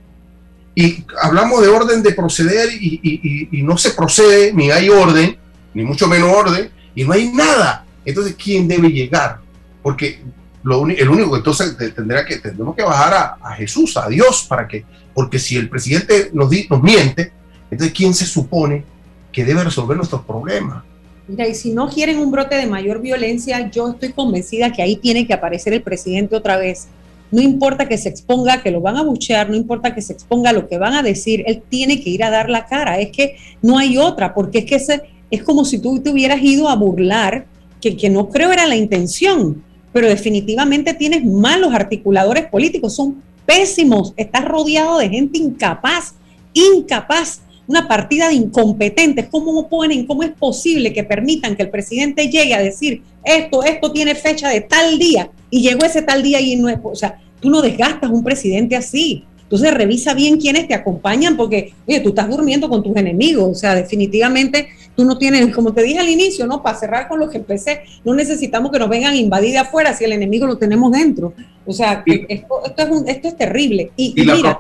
y 0.75 1.05
hablamos 1.23 1.61
de 1.63 1.69
orden 1.69 2.03
de 2.03 2.13
proceder 2.13 2.71
y, 2.73 3.01
y- 3.03 3.49
y- 3.53 3.63
no 3.63 3.77
se 3.77 3.91
procede, 3.91 4.53
ni 4.53 4.71
hay 4.71 4.89
orden, 4.89 5.37
ni 5.75 5.85
mucho 5.85 6.07
menos 6.09 6.31
orden, 6.35 6.71
y 6.95 7.05
no 7.05 7.13
hay 7.13 7.29
nada. 7.33 7.85
Entonces, 8.05 8.35
¿quién 8.43 8.67
debe 8.67 8.89
llegar? 8.89 9.39
Porque 9.83 10.23
lo 10.63 10.87
el 10.87 11.09
único 11.09 11.37
entonces 11.37 11.77
te- 11.77 11.91
tendrá 11.91 12.25
que, 12.25 12.37
tendremos 12.39 12.75
que 12.75 12.83
bajar 12.83 13.15
a, 13.15 13.37
a 13.51 13.55
Jesús, 13.55 13.97
a 13.97 14.09
Dios, 14.09 14.47
para 14.49 14.67
que, 14.67 14.85
porque 15.15 15.39
si 15.39 15.57
el 15.57 15.69
presidente 15.69 16.31
nos, 16.33 16.51
di- 16.51 16.67
nos 16.69 16.83
miente, 16.83 17.33
entonces, 17.71 17.95
¿quién 17.97 18.15
se 18.15 18.27
supone 18.27 18.85
que 19.33 19.45
debe 19.45 19.65
resolver 19.65 19.97
nuestros 19.97 20.23
problemas? 20.23 20.85
Mira, 21.29 21.47
y 21.47 21.55
si 21.55 21.73
no 21.73 21.89
quieren 21.89 22.19
un 22.19 22.31
brote 22.31 22.57
de 22.57 22.67
mayor 22.67 23.01
violencia, 23.01 23.71
yo 23.71 23.91
estoy 23.91 24.13
convencida 24.13 24.73
que 24.73 24.83
ahí 24.83 24.97
tiene 24.97 25.27
que 25.27 25.33
aparecer 25.33 25.73
el 25.73 25.83
presidente 25.83 26.35
otra 26.35 26.57
vez. 26.57 26.89
No 27.31 27.41
importa 27.41 27.87
que 27.87 27.97
se 27.97 28.09
exponga, 28.09 28.63
que 28.63 28.73
lo 28.73 28.81
van 28.81 28.97
a 28.97 29.05
buchear, 29.05 29.49
no 29.49 29.55
importa 29.55 29.95
que 29.95 30.03
se 30.03 30.13
exponga 30.13 30.53
lo 30.53 30.69
que 30.69 30.79
van 30.79 30.95
a 30.95 31.03
decir, 31.03 31.45
él 31.47 31.63
tiene 31.69 32.03
que 32.03 32.11
ir 32.11 32.25
a 32.25 32.31
dar 32.31 32.51
la 32.51 32.67
cara. 32.67 32.99
Es 32.99 33.13
que 33.13 33.37
no 33.63 33.79
hay 33.79 33.97
otra, 33.97 34.35
porque 34.35 34.59
es 34.59 34.65
que 34.65 34.75
ese, 34.75 35.03
es 35.31 35.45
como 35.45 35.65
si 35.65 35.79
tú 35.79 36.01
te 36.01 36.11
hubieras 36.11 36.43
ido 36.43 36.69
a 36.69 36.75
burlar, 36.75 37.47
que, 37.81 37.97
que 37.97 38.11
no 38.11 38.29
creo 38.29 38.51
era 38.51 38.67
la 38.67 38.75
intención, 38.75 39.63
pero 39.93 40.09
definitivamente 40.09 40.95
tienes 40.95 41.25
malos 41.25 41.73
articuladores 41.73 42.47
políticos, 42.47 42.97
son 42.97 43.23
pésimos, 43.47 44.13
estás 44.17 44.45
rodeado 44.45 44.99
de 44.99 45.09
gente 45.09 45.39
incapaz, 45.39 46.15
incapaz 46.53 47.43
una 47.71 47.87
partida 47.87 48.29
de 48.29 48.35
incompetentes. 48.35 49.27
¿Cómo 49.31 49.69
ponen, 49.69 50.07
cómo 50.07 50.23
es 50.25 50.31
posible 50.31 50.93
que 50.93 51.05
permitan 51.05 51.55
que 51.57 51.63
el 51.63 51.71
presidente 51.71 52.29
llegue 52.29 52.53
a 52.55 52.59
decir 52.61 53.03
esto, 53.25 53.63
esto 53.63 53.93
tiene 53.93 54.15
fecha 54.15 54.49
de 54.49 54.61
tal 54.63 54.99
día 54.99 55.31
y 55.51 55.63
llegó 55.63 55.85
ese 55.87 56.03
tal 56.03 56.23
día 56.23 56.41
y 56.41 56.57
no 56.57 56.69
es, 56.69 56.79
o 56.83 56.95
sea, 56.97 57.21
tú 57.41 57.49
no 57.49 57.63
desgastas 57.63 58.11
un 58.11 58.25
presidente 58.25 58.75
así. 58.77 59.25
Entonces 59.43 59.73
revisa 59.75 60.15
bien 60.15 60.39
quiénes 60.39 60.69
te 60.69 60.75
acompañan 60.75 61.37
porque, 61.37 61.73
oye, 61.87 62.01
tú 62.01 62.11
estás 62.11 62.29
durmiendo 62.29 62.69
con 62.69 62.83
tus 62.85 62.95
enemigos, 62.97 63.49
o 63.51 63.55
sea, 63.55 63.75
definitivamente 63.75 64.69
tú 64.97 65.05
no 65.05 65.19
tienes, 65.19 65.53
como 65.55 65.73
te 65.73 65.83
dije 65.83 65.99
al 65.99 66.09
inicio, 66.09 66.47
¿no? 66.47 66.63
Para 66.63 66.79
cerrar 66.79 67.09
con 67.09 67.19
lo 67.19 67.29
que 67.29 67.39
empecé, 67.39 67.81
no 68.05 68.15
necesitamos 68.15 68.71
que 68.71 68.79
nos 68.79 68.89
vengan 68.89 69.15
invadir 69.17 69.53
de 69.53 69.59
afuera 69.59 69.93
si 69.95 70.05
el 70.05 70.13
enemigo 70.13 70.47
lo 70.47 70.57
tenemos 70.57 70.93
dentro. 70.93 71.33
O 71.67 71.73
sea, 71.73 72.03
esto, 72.29 72.63
esto, 72.65 72.83
es, 72.83 72.91
un- 72.91 73.09
esto 73.09 73.29
es 73.29 73.37
terrible. 73.37 73.91
Y, 73.97 74.15
Y 74.17 74.23
y 74.23 74.25
la 74.25 74.35
mira, 74.37 74.59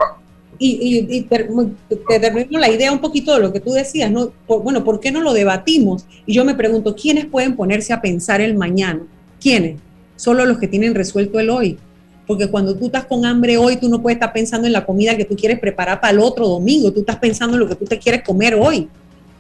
y, 0.62 1.22
te 1.22 2.20
termino 2.20 2.58
la 2.58 2.68
idea 2.68 2.92
un 2.92 2.98
poquito 2.98 3.32
de 3.34 3.40
lo 3.40 3.50
que 3.50 3.60
tú 3.60 3.72
decías, 3.72 4.12
bueno, 4.46 4.84
¿por 4.84 5.00
qué 5.00 5.10
no 5.10 5.22
lo 5.22 5.32
debatimos? 5.32 6.04
Y 6.26 6.34
yo 6.34 6.44
me 6.44 6.54
pregunto, 6.54 6.94
¿quiénes 6.94 7.24
pueden 7.24 7.56
ponerse 7.56 7.94
a 7.94 8.02
pensar 8.02 8.42
el 8.42 8.54
mañana? 8.54 9.00
¿Quiénes? 9.40 9.78
Solo 10.16 10.44
los 10.44 10.58
que 10.58 10.68
tienen 10.68 10.94
resuelto 10.94 11.40
el 11.40 11.48
hoy. 11.48 11.78
Porque 12.26 12.48
cuando 12.48 12.76
tú 12.76 12.86
estás 12.86 13.06
con 13.06 13.24
hambre 13.24 13.56
hoy, 13.56 13.76
tú 13.76 13.88
no 13.88 14.02
puedes 14.02 14.16
estar 14.16 14.34
pensando 14.34 14.66
en 14.66 14.74
la 14.74 14.84
comida 14.84 15.16
que 15.16 15.24
tú 15.24 15.34
quieres 15.34 15.58
preparar 15.58 15.98
para 15.98 16.12
el 16.12 16.18
otro 16.20 16.46
domingo, 16.46 16.92
tú 16.92 17.00
estás 17.00 17.16
pensando 17.16 17.54
en 17.54 17.60
lo 17.60 17.68
que 17.68 17.76
tú 17.76 17.86
te 17.86 17.98
quieres 17.98 18.22
comer 18.22 18.54
hoy. 18.54 18.86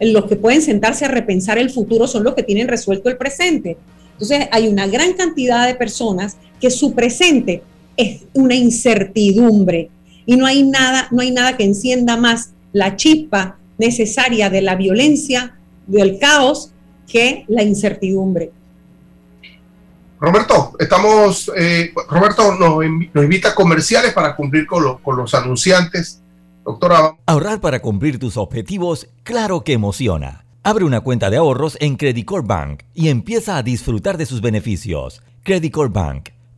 Los 0.00 0.24
que 0.24 0.36
pueden 0.36 0.62
sentarse 0.62 1.04
a 1.04 1.08
repensar 1.08 1.58
el 1.58 1.68
futuro 1.68 2.06
son 2.06 2.24
los 2.24 2.34
que 2.34 2.42
tienen 2.42 2.66
resuelto 2.66 3.10
el 3.10 3.18
presente. 3.18 3.76
Entonces, 4.12 4.48
hay 4.50 4.68
una 4.68 4.86
gran 4.86 5.12
cantidad 5.12 5.66
de 5.66 5.74
personas 5.74 6.38
que 6.58 6.70
su 6.70 6.94
presente 6.94 7.62
es 7.98 8.22
una 8.32 8.54
incertidumbre 8.54 9.90
y 10.30 10.36
no 10.36 10.46
hay 10.46 10.62
nada, 10.62 11.08
no 11.10 11.22
hay 11.22 11.32
nada 11.32 11.56
que 11.56 11.64
encienda 11.64 12.16
más 12.16 12.52
la 12.72 12.94
chispa 12.94 13.56
necesaria 13.78 14.48
de 14.48 14.62
la 14.62 14.76
violencia, 14.76 15.58
del 15.88 16.20
caos, 16.20 16.70
que 17.08 17.44
la 17.48 17.64
incertidumbre. 17.64 18.52
Roberto, 20.20 20.74
estamos, 20.78 21.50
eh, 21.56 21.92
Roberto 22.08 22.54
nos, 22.54 22.84
invita 23.24 23.48
a 23.48 23.54
comerciales 23.56 24.12
para 24.12 24.36
cumplir 24.36 24.68
con, 24.68 24.98
con 24.98 25.16
los 25.16 25.34
anunciantes. 25.34 26.22
Doctora. 26.64 27.16
Ahorrar 27.26 27.60
para 27.60 27.82
cumplir 27.82 28.20
tus 28.20 28.36
objetivos, 28.36 29.08
claro 29.24 29.64
que 29.64 29.72
emociona. 29.72 30.44
Abre 30.62 30.84
una 30.84 31.00
cuenta 31.00 31.28
de 31.28 31.38
ahorros 31.38 31.76
en 31.80 31.96
Credit 31.96 32.30
Bank 32.44 32.84
y 32.94 33.08
empieza 33.08 33.56
a 33.56 33.64
disfrutar 33.64 34.16
de 34.16 34.26
sus 34.26 34.40
beneficios. 34.40 35.22
Credit 35.42 35.74
Bank, 35.90 36.28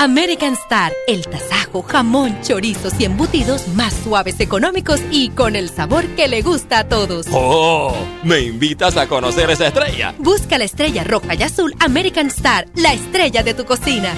American 0.00 0.54
Star, 0.54 0.94
el 1.06 1.26
tasajo, 1.26 1.82
jamón, 1.82 2.34
chorizos 2.40 2.94
y 2.98 3.04
embutidos 3.04 3.68
más 3.74 3.92
suaves, 3.92 4.40
económicos 4.40 4.98
y 5.10 5.28
con 5.28 5.56
el 5.56 5.68
sabor 5.68 6.06
que 6.16 6.26
le 6.26 6.40
gusta 6.40 6.78
a 6.78 6.84
todos. 6.88 7.26
¡Oh! 7.30 7.94
¿Me 8.22 8.40
invitas 8.40 8.96
a 8.96 9.06
conocer 9.06 9.50
esa 9.50 9.66
estrella? 9.66 10.14
Busca 10.16 10.56
la 10.56 10.64
estrella 10.64 11.04
roja 11.04 11.34
y 11.34 11.42
azul 11.42 11.74
American 11.80 12.28
Star, 12.28 12.66
la 12.76 12.94
estrella 12.94 13.42
de 13.42 13.52
tu 13.52 13.66
cocina. 13.66 14.14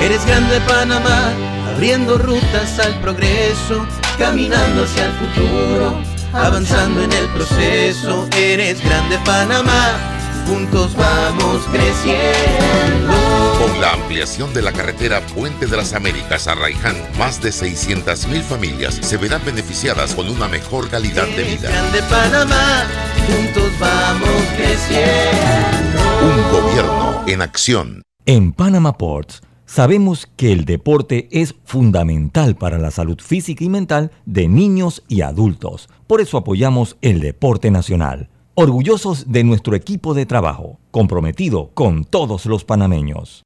Eres 0.00 0.24
grande 0.24 0.60
Panamá, 0.68 1.32
abriendo 1.74 2.16
rutas 2.16 2.78
al 2.78 3.00
progreso, 3.00 3.84
caminando 4.18 4.84
hacia 4.84 5.06
el 5.06 5.12
futuro, 5.14 6.00
avanzando 6.32 7.02
en 7.02 7.12
el 7.12 7.26
proceso. 7.30 8.28
Eres 8.36 8.80
grande 8.84 9.18
Panamá 9.24 10.16
juntos 10.46 10.94
vamos 10.96 11.66
creciendo. 11.72 13.12
Con 13.60 13.80
la 13.80 13.92
ampliación 13.92 14.52
de 14.54 14.62
la 14.62 14.72
carretera 14.72 15.20
Puente 15.34 15.66
de 15.66 15.76
las 15.76 15.92
Américas 15.92 16.46
a 16.46 16.54
Raiján, 16.54 16.96
más 17.18 17.42
de 17.42 17.50
600.000 17.50 18.42
familias 18.42 18.94
se 18.94 19.16
verán 19.16 19.44
beneficiadas 19.44 20.14
con 20.14 20.28
una 20.28 20.48
mejor 20.48 20.88
calidad 20.88 21.26
de 21.28 21.42
vida. 21.42 21.70
De 21.90 22.02
Panamá, 22.02 22.84
juntos 23.26 23.72
vamos 23.80 24.42
creciendo. 24.56 26.00
Un 26.22 26.52
gobierno 26.52 27.24
en 27.26 27.42
acción. 27.42 28.02
En 28.24 28.52
Panama 28.52 28.96
Ports 28.98 29.42
sabemos 29.66 30.28
que 30.36 30.52
el 30.52 30.64
deporte 30.64 31.28
es 31.32 31.54
fundamental 31.64 32.56
para 32.56 32.78
la 32.78 32.90
salud 32.90 33.18
física 33.20 33.64
y 33.64 33.68
mental 33.68 34.12
de 34.24 34.48
niños 34.48 35.02
y 35.08 35.22
adultos. 35.22 35.88
Por 36.06 36.20
eso 36.20 36.38
apoyamos 36.38 36.96
el 37.02 37.20
deporte 37.20 37.70
nacional 37.70 38.30
orgullosos 38.58 39.30
de 39.30 39.44
nuestro 39.44 39.76
equipo 39.76 40.14
de 40.14 40.24
trabajo, 40.24 40.80
comprometido 40.90 41.70
con 41.74 42.04
todos 42.04 42.46
los 42.46 42.64
panameños. 42.64 43.45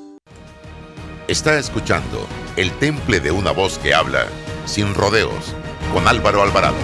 Está 1.31 1.57
escuchando 1.57 2.27
El 2.57 2.71
Temple 2.73 3.21
de 3.21 3.31
una 3.31 3.51
voz 3.51 3.77
que 3.77 3.93
habla, 3.93 4.25
sin 4.65 4.93
rodeos, 4.93 5.55
con 5.93 6.05
Álvaro 6.05 6.41
Alvarado. 6.41 6.75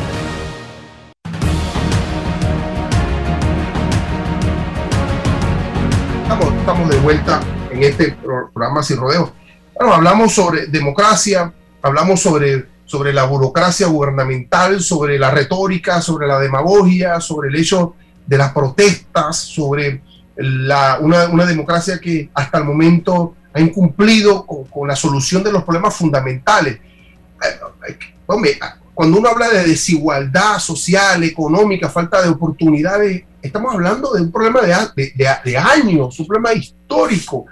Estamos, 6.24 6.54
estamos 6.54 6.90
de 6.90 6.98
vuelta 7.00 7.42
en 7.72 7.84
este 7.84 8.14
programa 8.14 8.82
sin 8.84 8.96
rodeos. 8.96 9.34
Bueno, 9.76 9.94
hablamos 9.94 10.32
sobre 10.32 10.68
democracia, 10.68 11.52
hablamos 11.82 12.22
sobre, 12.22 12.68
sobre 12.86 13.12
la 13.12 13.26
burocracia 13.26 13.88
gubernamental, 13.88 14.80
sobre 14.80 15.20
la 15.20 15.30
retórica, 15.30 16.02
sobre 16.02 16.26
la 16.26 16.40
demagogia, 16.40 17.20
sobre 17.20 17.50
el 17.50 17.56
hecho 17.58 17.96
de 18.26 18.38
las 18.38 18.54
protestas, 18.54 19.40
sobre 19.40 20.02
una 20.38 21.46
democracia 21.46 22.00
que 22.00 22.30
hasta 22.34 22.60
el 22.60 22.64
momento 22.64 23.36
ha 23.58 23.62
incumplido 23.62 24.46
con, 24.46 24.88
la 24.88 24.96
solución 24.96 25.44
de 25.44 25.52
los 25.52 25.64
problemas 25.64 25.96
fundamentales. 25.96 26.76
Eh, 26.78 28.00
hombre, 28.28 28.60
cuando 28.94 29.18
uno 29.18 29.30
habla 29.30 29.50
de 29.50 29.64
desigualdad 29.66 30.60
social, 30.60 31.24
económica, 31.24 31.90
falta 31.90 32.22
de 32.22 32.30
oportunidades, 32.30 33.24
estamos 33.42 33.74
hablando 33.74 34.14
de 34.14 34.22
un 34.22 34.32
problema 34.32 34.62
de, 34.62 35.58
años, 35.58 36.20
un 36.20 36.28
problema 36.28 36.54
histórico. 36.54 37.46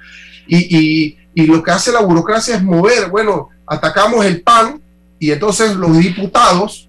Y, 0.48 1.18
y, 1.34 1.46
lo 1.48 1.62
que 1.62 1.72
hace 1.72 1.92
la 1.92 2.02
burocracia 2.02 2.56
es 2.56 2.64
mover, 2.64 3.10
bueno, 3.10 3.50
atacamos 3.68 4.26
el 4.26 4.42
PAN 4.42 4.82
y 5.20 5.32
entonces 5.32 5.76
los 5.76 5.98
diputados 5.98 6.88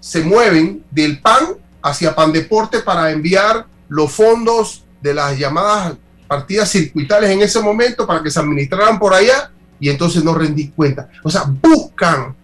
se 0.00 0.22
mueven 0.22 0.84
del 0.90 1.20
PAN 1.20 1.48
hacia 1.82 2.14
PAN 2.14 2.32
Deporte 2.32 2.80
para 2.80 3.10
enviar 3.10 3.66
los 3.88 4.12
fondos 4.12 4.84
de 5.00 5.14
las 5.14 5.36
llamadas 5.36 5.96
partidas 6.32 6.70
circuitales 6.70 7.28
en 7.28 7.42
ese 7.42 7.60
momento 7.60 8.06
para 8.06 8.22
que 8.22 8.30
se 8.30 8.40
administraran 8.40 8.98
por 8.98 9.12
allá 9.12 9.50
y 9.78 9.90
entonces 9.90 10.24
no 10.24 10.32
rendí 10.32 10.68
cuenta. 10.68 11.10
O 11.22 11.30
sea, 11.30 11.42
buscan 11.44 12.34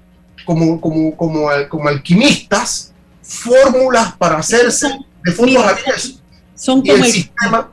como, 0.45 0.79
como, 0.79 1.17
como, 1.17 1.49
como 1.71 1.89
alquimistas 1.89 2.93
fórmulas 3.23 4.15
para 4.17 4.37
hacerse 4.41 4.89
de 5.25 5.33
fondos 5.33 5.65
abiertos. 5.65 6.23
Son 6.55 6.83
y, 6.85 6.91
el 6.91 7.03
sistema, 7.07 7.73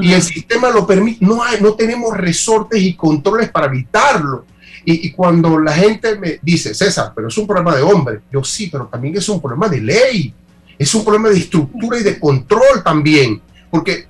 y 0.00 0.12
el 0.12 0.22
sistema 0.22 0.70
lo 0.70 0.86
permite. 0.86 1.26
No, 1.26 1.42
hay, 1.42 1.60
no 1.60 1.74
tenemos 1.74 2.16
resortes 2.16 2.80
y 2.80 2.94
controles 2.94 3.50
para 3.50 3.66
evitarlo. 3.66 4.44
Y, 4.84 5.08
y, 5.08 5.10
cuando 5.10 5.58
la 5.58 5.72
gente 5.72 6.16
me 6.16 6.38
dice, 6.40 6.72
César, 6.72 7.10
pero 7.16 7.26
es 7.26 7.36
un 7.36 7.48
problema 7.48 7.74
de 7.74 7.82
hombre, 7.82 8.20
yo 8.32 8.44
sí, 8.44 8.68
pero 8.70 8.86
también 8.86 9.16
es 9.16 9.28
un 9.28 9.40
problema 9.40 9.68
de 9.68 9.80
ley, 9.80 10.32
es 10.78 10.94
un 10.94 11.02
problema 11.04 11.30
de 11.30 11.38
estructura 11.38 11.98
y 11.98 12.04
de 12.04 12.20
control 12.20 12.84
también, 12.84 13.42
porque 13.72 14.06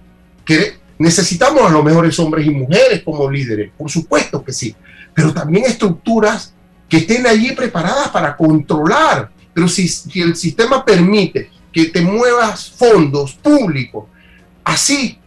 Necesitamos 0.98 1.62
a 1.62 1.70
los 1.70 1.84
mejores 1.84 2.18
hombres 2.18 2.46
y 2.46 2.50
mujeres 2.50 3.02
como 3.04 3.30
líderes, 3.30 3.70
por 3.76 3.90
supuesto 3.90 4.42
que 4.42 4.52
sí, 4.52 4.74
pero 5.14 5.32
también 5.32 5.64
estructuras 5.64 6.52
que 6.88 6.98
estén 6.98 7.26
allí 7.26 7.52
preparadas 7.52 8.08
para 8.08 8.36
controlar. 8.36 9.30
Pero 9.52 9.68
si, 9.68 9.90
el 10.20 10.36
sistema 10.36 10.84
permite 10.84 11.50
que 11.72 11.86
te 11.86 12.00
muevas 12.00 12.70
fondos 12.70 13.34
públicos 13.34 14.04
así, 14.64 15.18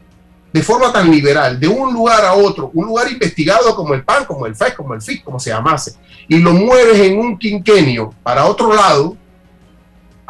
de 0.51 0.61
forma 0.61 0.91
tan 0.91 1.09
liberal, 1.09 1.59
de 1.59 1.67
un 1.67 1.93
lugar 1.93 2.25
a 2.25 2.33
otro, 2.33 2.71
un 2.73 2.87
lugar 2.87 3.09
investigado 3.09 3.75
como 3.75 3.93
el 3.93 4.03
PAN, 4.03 4.25
como 4.25 4.45
el 4.45 4.55
FES, 4.55 4.73
como 4.73 4.93
el 4.93 5.01
FIC, 5.01 5.23
como 5.23 5.39
se 5.39 5.49
llamase, 5.51 5.93
y 6.27 6.37
lo 6.39 6.51
mueves 6.53 6.99
en 6.99 7.17
un 7.17 7.37
quinquenio 7.37 8.13
para 8.21 8.45
otro 8.45 8.73
lado, 8.73 9.15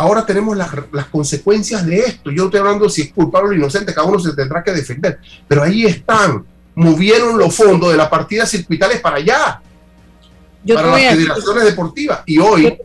ahora 0.01 0.25
tenemos 0.25 0.57
las, 0.57 0.69
consecuencias 1.11 1.85
de 1.85 1.99
esto. 1.99 2.31
Yo 2.31 2.45
estoy 2.45 2.59
hablando 2.59 2.89
si 2.89 3.03
es 3.03 3.13
culpable 3.13 3.51
o 3.51 3.53
inocente, 3.53 3.93
cada 3.93 4.07
uno 4.07 4.19
se 4.19 4.33
tendrá 4.33 4.63
que 4.63 4.71
defender. 4.71 5.19
Pero 5.47 5.63
ahí 5.63 5.85
están, 5.85 6.43
movieron 6.75 7.37
los 7.37 7.55
fondos 7.55 7.91
de 7.91 7.97
las 7.97 8.09
partidas 8.09 8.49
circuitales 8.49 8.99
para 8.99 9.17
allá, 9.17 9.61
para 10.73 10.87
las 10.87 11.15
federaciones 11.15 11.63
deportivas. 11.65 12.21
Y 12.25 12.39
hoy, 12.39 12.77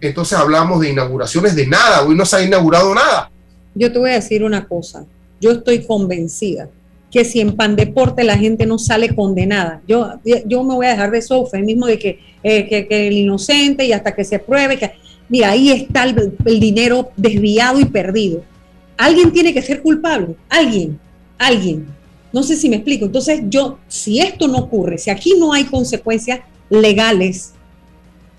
entonces 0.00 0.36
hablamos 0.36 0.80
de 0.80 0.90
inauguraciones 0.90 1.54
de 1.54 1.66
nada, 1.66 2.02
hoy 2.02 2.16
no 2.16 2.26
se 2.26 2.36
ha 2.36 2.42
inaugurado 2.42 2.92
nada. 2.94 3.30
Yo 3.74 3.92
te 3.92 3.98
voy 3.98 4.10
a 4.10 4.14
decir 4.14 4.42
una 4.42 4.66
cosa, 4.66 5.04
yo 5.40 5.52
estoy 5.52 5.86
convencida 5.86 6.68
que 7.10 7.24
si 7.24 7.40
en 7.40 7.54
Pandeporte 7.54 8.24
la 8.24 8.36
gente 8.36 8.66
no 8.66 8.76
sale 8.76 9.14
condenada, 9.14 9.80
yo, 9.86 10.14
yo 10.46 10.64
me 10.64 10.74
voy 10.74 10.86
a 10.86 10.90
dejar 10.90 11.12
de 11.12 11.18
eso 11.18 11.48
mismo 11.62 11.86
de 11.86 11.98
que, 12.00 12.18
eh, 12.42 12.68
que, 12.68 12.88
que 12.88 13.06
el 13.06 13.12
inocente 13.12 13.84
y 13.84 13.92
hasta 13.92 14.12
que 14.16 14.24
se 14.24 14.40
pruebe 14.40 14.76
que 14.76 15.03
mira, 15.28 15.50
ahí 15.50 15.70
está 15.70 16.04
el, 16.04 16.60
dinero 16.60 17.10
desviado 17.16 17.80
y 17.80 17.84
perdido. 17.84 18.42
Alguien 18.96 19.32
tiene 19.32 19.52
que 19.52 19.62
ser 19.62 19.82
culpable, 19.82 20.36
alguien, 20.48 20.98
alguien. 21.38 21.86
No 22.32 22.42
sé 22.42 22.56
si 22.56 22.68
me 22.68 22.76
explico. 22.76 23.04
Entonces 23.06 23.42
yo, 23.48 23.78
si 23.88 24.20
esto 24.20 24.48
no 24.48 24.58
ocurre, 24.58 24.98
si 24.98 25.10
aquí 25.10 25.34
no 25.38 25.52
hay 25.52 25.64
consecuencias 25.64 26.40
legales, 26.68 27.52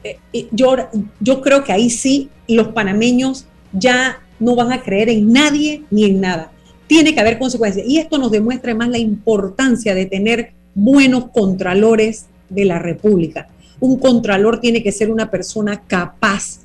eh, 0.04 0.48
yo, 0.52 0.76
yo 1.20 1.42
creo 1.42 1.64
que 1.64 1.72
ahí 1.72 1.90
sí 1.90 2.30
los 2.48 2.70
panameños 2.70 3.46
ya 3.74 4.22
no 4.40 4.56
van 4.56 4.72
a 4.72 4.82
creer 4.82 5.10
en 5.10 5.32
nadie 5.32 5.84
ni 5.92 6.06
en 6.06 6.22
nada. 6.22 6.52
Tiene 6.88 7.14
que 7.14 7.20
haber 7.20 7.40
consecuencias. 7.40 7.88
Y 7.88 7.98
esto 7.98 8.18
nos 8.18 8.32
demuestra 8.32 8.76
más 8.76 8.90
la 8.90 8.98
importancia 8.98 9.96
de 9.96 10.06
tener 10.06 10.54
buenos 10.74 11.30
contralores 11.32 12.28
de 12.50 12.66
la 12.66 12.80
República. 12.80 13.48
Un 13.80 13.98
contralor 13.98 14.60
tiene 14.60 14.84
que 14.84 14.92
ser 14.92 15.10
una 15.10 15.32
persona 15.32 15.84
capaz, 15.88 16.60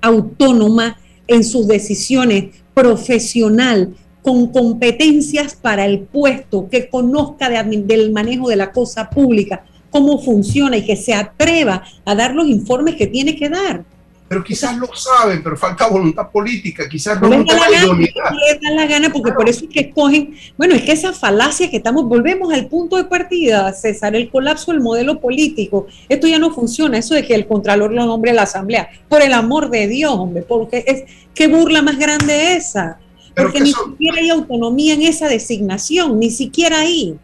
autónoma 0.00 0.98
en 1.26 1.44
sus 1.44 1.66
decisiones, 1.66 2.46
profesional, 2.74 3.94
con 4.22 4.48
competencias 4.48 5.54
para 5.54 5.86
el 5.86 6.00
puesto, 6.00 6.68
que 6.68 6.88
conozca 6.88 7.48
del 7.48 8.12
manejo 8.12 8.48
de 8.48 8.56
la 8.56 8.72
cosa 8.72 9.10
pública, 9.10 9.64
cómo 9.90 10.18
funciona 10.18 10.76
y 10.76 10.84
que 10.84 10.96
se 10.96 11.14
atreva 11.14 11.82
a 12.04 12.14
dar 12.14 12.34
los 12.34 12.46
informes 12.46 12.96
que 12.96 13.06
tiene 13.06 13.36
que 13.36 13.48
dar 13.48 13.84
pero 14.28 14.44
quizás 14.44 14.76
lo 14.76 14.88
saben, 14.94 15.42
pero 15.42 15.56
falta 15.56 15.88
voluntad 15.88 16.30
política, 16.30 16.86
quizás 16.86 17.20
no, 17.20 17.28
les 17.28 17.46
da 17.46 17.54
la 17.54 17.70
gana, 17.70 17.94
les 17.96 18.60
da 18.60 18.70
la 18.72 18.86
gana 18.86 19.10
porque 19.10 19.32
por 19.32 19.48
eso 19.48 19.64
es 19.64 19.70
que 19.70 19.80
escogen, 19.80 20.36
bueno, 20.58 20.74
es 20.74 20.82
que 20.82 20.92
esa 20.92 21.14
falacia 21.14 21.70
que 21.70 21.78
estamos, 21.78 22.04
volvemos 22.04 22.52
al 22.52 22.66
punto 22.66 22.96
de 22.96 23.04
partida, 23.04 23.72
César, 23.72 24.14
el 24.14 24.28
colapso 24.28 24.72
del 24.72 24.82
modelo 24.82 25.18
político, 25.18 25.86
esto 26.10 26.26
ya 26.26 26.38
no 26.38 26.52
funciona, 26.52 26.98
eso 26.98 27.14
de 27.14 27.26
que 27.26 27.34
el 27.34 27.46
Contralor 27.46 27.92
lo 27.92 28.04
nombre 28.04 28.32
a 28.32 28.34
la 28.34 28.42
Asamblea, 28.42 28.90
por 29.08 29.22
el 29.22 29.32
amor 29.32 29.70
de 29.70 29.88
Dios, 29.88 30.12
hombre, 30.12 30.42
porque 30.42 30.84
es, 30.86 31.04
qué 31.34 31.48
burla 31.48 31.80
más 31.80 31.98
grande 31.98 32.54
esa, 32.56 32.98
porque 33.34 33.60
ni 33.60 33.72
siquiera 33.72 34.18
hay 34.18 34.28
autonomía 34.28 34.92
en 34.92 35.02
esa 35.02 35.28
designación, 35.28 36.18
ni 36.18 36.30
siquiera 36.30 36.80
ahí. 36.80 37.16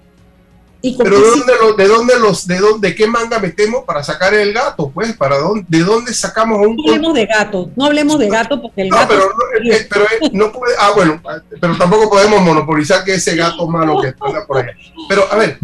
Pero 0.99 1.19
¿de 1.19 1.27
dónde, 1.31 1.83
de 1.83 1.89
dónde 1.89 2.19
los, 2.21 2.47
de 2.47 2.59
dónde, 2.59 2.95
qué 2.95 3.07
manga 3.07 3.39
metemos 3.39 3.85
para 3.85 4.03
sacar 4.03 4.35
el 4.35 4.53
gato? 4.53 4.91
Pues, 4.91 5.17
¿para 5.17 5.39
dónde, 5.39 5.65
de 5.67 5.83
dónde 5.83 6.13
sacamos 6.13 6.59
un? 6.59 6.77
No 6.77 6.93
hablemos 6.93 7.15
de 7.15 7.27
gato, 7.27 7.71
no 7.75 7.85
hablemos 7.87 8.19
de 8.19 8.29
gato 8.29 8.61
porque 8.61 8.83
el 8.83 8.91
gato. 8.91 9.09
Pero, 9.09 9.29
no, 9.29 9.73
eh, 9.73 9.87
pero 9.89 10.05
eh, 10.05 10.31
no 10.33 10.53
puede, 10.53 10.75
ah, 10.79 10.93
bueno, 10.95 11.23
pero 11.61 11.77
tampoco 11.79 12.11
podemos 12.11 12.43
monopolizar 12.43 13.03
que 13.03 13.15
ese 13.15 13.35
gato 13.35 13.67
malo 13.67 14.01
que 14.03 14.09
está 14.09 14.47
por 14.47 14.59
ahí. 14.59 14.75
Pero, 15.09 15.33
a 15.33 15.37
ver, 15.37 15.59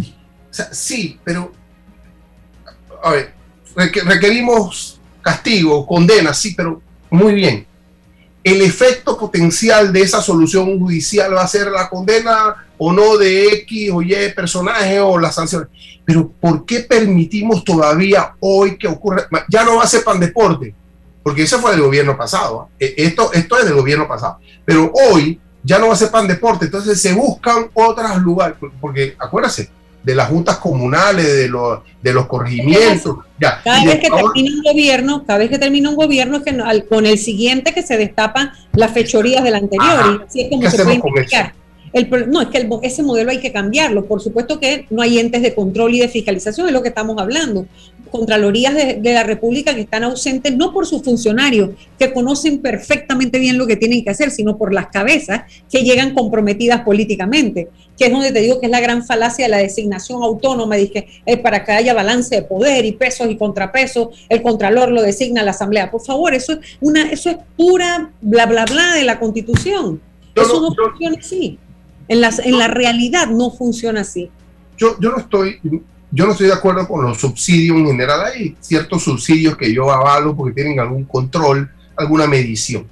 sí, 0.73 1.18
pero, 1.23 1.53
a 3.03 3.11
ver, 3.11 3.35
requerimos 3.77 5.01
castigo, 5.21 5.87
condena, 5.87 6.33
sí, 6.33 6.55
pero 6.57 6.81
muy 7.11 7.35
bien. 7.35 7.66
El 8.43 8.62
efecto 8.62 9.18
potencial 9.18 9.93
de 9.93 10.01
esa 10.01 10.22
solución 10.22 10.78
judicial 10.78 11.34
va 11.34 11.43
a 11.43 11.49
ser 11.49 11.70
la 11.70 11.88
condena 11.88 12.55
o 12.78 12.93
no 12.93 13.18
de 13.18 13.49
X 13.49 13.91
o 13.93 14.01
Y 14.01 14.14
personaje 14.34 14.99
o 15.01 15.18
las 15.18 15.34
sanciones. 15.34 15.68
Pero 16.05 16.30
¿por 16.41 16.64
qué 16.64 16.80
permitimos 16.80 17.62
todavía 17.64 18.34
hoy 18.41 18.78
que 18.78 18.88
ocurra? 18.88 19.28
Ya 19.49 19.64
no 19.64 19.76
va 19.76 19.84
a 19.84 19.86
ser 19.86 20.03
pan 20.03 20.18
deporte, 20.18 20.74
porque 21.22 21.43
eso 21.43 21.59
fue 21.59 21.72
del 21.72 21.82
gobierno 21.82 22.16
pasado. 22.16 22.62
¿ah? 22.62 22.68
E, 22.80 22.95
esto, 22.97 23.30
esto 23.32 23.59
es 23.59 23.66
del 23.66 23.74
gobierno 23.74 24.09
pasado. 24.09 24.38
Pero 24.64 24.91
hoy 24.93 25.38
ya 25.62 25.78
no 25.78 25.88
va 25.88 25.93
a 25.95 25.97
ser 25.97 26.11
pan 26.11 26.26
deporte, 26.26 26.64
entonces 26.64 27.01
se 27.01 27.12
buscan 27.12 27.70
otros 27.74 28.16
lugares, 28.22 28.57
porque 28.80 29.14
acuérdense, 29.18 29.70
de 30.03 30.14
las 30.14 30.28
juntas 30.28 30.59
comunales, 30.59 31.26
de 31.26 31.48
los, 31.48 31.80
de 32.03 32.12
los 32.12 32.26
corregimientos. 32.26 33.18
Ya. 33.40 33.61
Cada 33.62 33.84
vez 33.84 33.98
que 33.98 34.09
termina 34.09 34.51
un 34.55 34.62
gobierno, 34.62 35.24
cada 35.26 35.38
vez 35.38 35.51
que 35.51 35.59
termina 35.59 35.90
un 35.90 35.96
gobierno 35.96 36.38
es 36.38 36.42
que 36.42 36.84
con 36.88 37.07
el 37.07 37.18
siguiente 37.18 37.72
que 37.72 37.82
se 37.82 37.96
destapan 37.96 38.51
las 38.72 38.92
fechorías 38.92 39.44
del 39.44 39.55
anterior. 39.55 40.20
y 40.20 40.24
así 40.24 40.40
es 40.42 40.48
como 40.51 40.70
se 40.70 40.82
puede 40.82 41.01
no, 42.28 42.40
es 42.40 42.48
que 42.48 42.68
ese 42.82 43.03
modelo 43.03 43.30
hay 43.30 43.40
que 43.40 43.53
cambiarlo. 43.53 44.05
Por 44.05 44.20
supuesto 44.20 44.61
que 44.61 44.86
no 44.90 45.03
hay 45.03 45.18
entes 45.18 45.42
de 45.42 45.55
control 45.55 45.94
y 45.94 46.01
de 46.01 46.09
fiscalización, 46.09 46.68
es 46.68 46.72
lo 46.72 46.82
que 46.82 46.88
estamos 46.88 47.18
hablando. 47.18 47.66
Contralorías 48.11 48.74
de, 48.74 49.00
la 49.02 49.22
República 49.22 49.74
que 49.74 49.82
están 49.82 50.04
ausentes 50.04 50.56
no 50.56 50.72
por 50.72 50.86
sus 50.86 51.02
funcionarios, 51.02 51.70
que 51.98 52.12
conocen 52.12 52.58
perfectamente 52.58 53.38
bien 53.38 53.58
lo 53.58 53.66
que 53.66 53.76
tienen 53.76 54.04
que 54.04 54.11
hacer, 54.11 54.30
sino 54.30 54.56
por 54.56 54.72
las 54.72 54.88
cabezas 54.88 55.42
que 55.70 55.82
llegan 55.82 56.14
comprometidas 56.14 56.82
políticamente, 56.82 57.68
que 57.98 58.06
es 58.06 58.12
donde 58.12 58.32
te 58.32 58.40
digo 58.40 58.61
que 58.61 58.66
es 58.66 58.72
la 58.72 58.80
gran 58.80 59.04
falacia 59.04 59.44
de 59.44 59.50
la 59.50 59.58
designación 59.58 60.22
autónoma, 60.22 60.76
dije, 60.76 61.06
es 61.26 61.38
para 61.38 61.64
que 61.64 61.72
haya 61.72 61.94
balance 61.94 62.34
de 62.34 62.42
poder 62.42 62.84
y 62.84 62.92
pesos 62.92 63.30
y 63.30 63.36
contrapesos, 63.36 64.08
el 64.28 64.42
contralor 64.42 64.90
lo 64.90 65.02
designa 65.02 65.42
la 65.42 65.50
Asamblea. 65.50 65.90
Por 65.90 66.02
favor, 66.02 66.34
eso 66.34 66.52
es, 66.52 66.58
una, 66.80 67.11
eso 67.11 67.30
es 67.30 67.36
pura 67.56 68.11
bla, 68.20 68.46
bla, 68.46 68.64
bla 68.64 68.94
de 68.94 69.04
la 69.04 69.18
Constitución. 69.18 70.00
eso 70.34 70.61
no 70.61 70.74
funciona 70.74 71.16
así. 71.18 71.58
En, 72.08 72.20
las, 72.20 72.40
en 72.40 72.58
la 72.58 72.68
realidad 72.68 73.28
no 73.28 73.50
funciona 73.50 74.00
así. 74.00 74.30
Yo, 74.76 74.96
yo, 74.98 75.11
no 75.11 75.18
estoy, 75.18 75.61
yo 76.11 76.26
no 76.26 76.32
estoy 76.32 76.48
de 76.48 76.54
acuerdo 76.54 76.86
con 76.88 77.02
los 77.04 77.18
subsidios 77.18 77.76
en 77.76 77.86
general. 77.86 78.22
Hay 78.22 78.56
ciertos 78.61 79.04
subsidios 79.04 79.56
que 79.56 79.72
yo 79.72 79.90
avalo 79.90 80.36
porque 80.36 80.54
tienen 80.54 80.80
algún 80.80 81.04
control, 81.04 81.70
alguna 81.96 82.26
medición. 82.26 82.86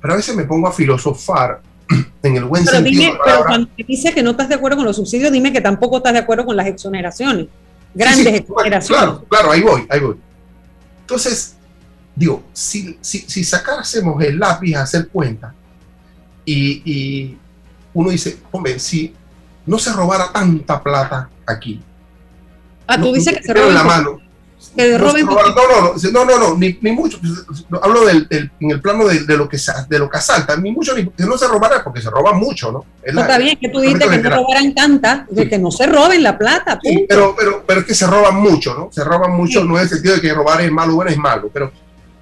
Pero 0.00 0.14
a 0.14 0.16
veces 0.16 0.36
me 0.36 0.44
pongo 0.44 0.68
a 0.68 0.72
filosofar 0.72 1.60
en 2.22 2.36
el 2.36 2.44
buen 2.44 2.66
sentido. 2.66 3.02
Dime, 3.02 3.18
pero 3.24 3.44
cuando 3.44 3.70
dice 3.76 4.12
que 4.12 4.22
no 4.22 4.32
estás 4.32 4.48
de 4.48 4.56
acuerdo 4.56 4.76
con 4.76 4.86
los 4.86 4.96
subsidios, 4.96 5.32
dime 5.32 5.52
que 5.52 5.60
tampoco 5.60 5.98
estás 5.98 6.12
de 6.12 6.18
acuerdo 6.18 6.44
con 6.44 6.56
las 6.56 6.66
exoneraciones. 6.66 7.46
Grandes 7.94 8.40
exoneraciones. 8.40 9.02
Claro, 9.02 9.24
claro, 9.28 9.52
ahí 9.52 9.60
voy, 9.60 9.86
ahí 9.88 10.00
voy. 10.00 10.16
Entonces, 11.00 11.56
digo, 12.14 12.42
si, 12.52 12.98
si, 13.00 13.20
si 13.20 13.44
sacásemos 13.44 14.22
el 14.22 14.38
lápiz 14.38 14.74
a 14.74 14.82
hacer 14.82 15.08
cuenta 15.08 15.54
y, 16.44 17.36
uno 17.94 18.10
dice, 18.10 18.38
hombre, 18.50 18.78
si 18.78 19.14
no 19.66 19.78
se 19.78 19.92
robara 19.92 20.32
tanta 20.32 20.82
plata 20.82 21.28
aquí. 21.46 21.80
Ah, 22.86 23.00
tú 23.00 23.12
dices 23.12 23.36
que 23.36 23.42
se 23.42 23.54
roban 23.54 23.74
la 23.74 23.84
mano. 23.84 24.20
Que 24.76 24.96
roben 24.96 25.26
no, 25.26 25.34
no, 25.34 25.94
no, 26.12 26.24
no, 26.24 26.38
no, 26.38 26.56
ni, 26.56 26.78
ni 26.80 26.92
mucho. 26.92 27.18
Hablo 27.82 28.06
del, 28.06 28.26
en 28.30 28.70
el 28.70 28.80
plano 28.80 29.06
de, 29.06 29.20
de, 29.24 29.36
lo 29.36 29.46
que 29.48 29.58
de 29.88 29.98
lo 29.98 30.08
que 30.08 30.16
asaltan, 30.16 30.62
ni 30.62 30.72
mucho, 30.72 30.96
ni 30.96 31.06
que 31.08 31.24
no 31.24 31.36
se 31.36 31.46
robara, 31.46 31.84
porque 31.84 32.00
se 32.00 32.08
roban 32.08 32.38
mucho, 32.38 32.72
¿no? 32.72 32.84
no 33.12 33.20
está 33.20 33.36
bien 33.36 33.58
que 33.58 33.68
tú 33.68 33.80
dices 33.80 34.08
que 34.08 34.18
no 34.18 34.30
robaran 34.30 34.74
tanta, 34.74 35.26
de 35.30 35.48
que 35.48 35.58
no 35.58 35.70
se 35.70 35.86
roben 35.86 36.22
la 36.22 36.38
plata. 36.38 36.78
Sí, 36.82 37.04
pero, 37.06 37.34
pero, 37.36 37.64
pero 37.66 37.80
es 37.80 37.86
que 37.86 37.94
se 37.94 38.06
roban 38.06 38.36
mucho, 38.36 38.74
¿no? 38.74 38.88
Se 38.90 39.04
roban 39.04 39.32
mucho, 39.32 39.62
no 39.62 39.76
en 39.76 39.82
el 39.82 39.88
sentido 39.88 40.14
de 40.14 40.20
que 40.22 40.32
robar 40.32 40.62
es 40.62 40.72
malo, 40.72 40.94
bueno, 40.94 41.10
es 41.10 41.18
malo, 41.18 41.50
pero 41.52 41.70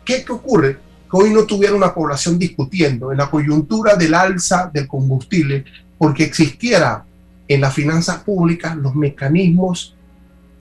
¿qué, 0.05 0.25
qué 0.25 0.33
ocurre? 0.33 0.79
que 1.11 1.17
hoy 1.17 1.31
no 1.31 1.45
tuviera 1.45 1.75
una 1.75 1.93
población 1.93 2.39
discutiendo 2.39 3.11
en 3.11 3.19
la 3.19 3.29
coyuntura 3.29 3.97
del 3.97 4.15
alza 4.15 4.71
del 4.73 4.87
combustible, 4.87 5.65
porque 5.99 6.25
existiera 6.25 7.05
en 7.49 7.61
las 7.61 7.75
finanzas 7.75 8.19
públicas 8.19 8.77
los 8.77 8.95
mecanismos 8.95 9.97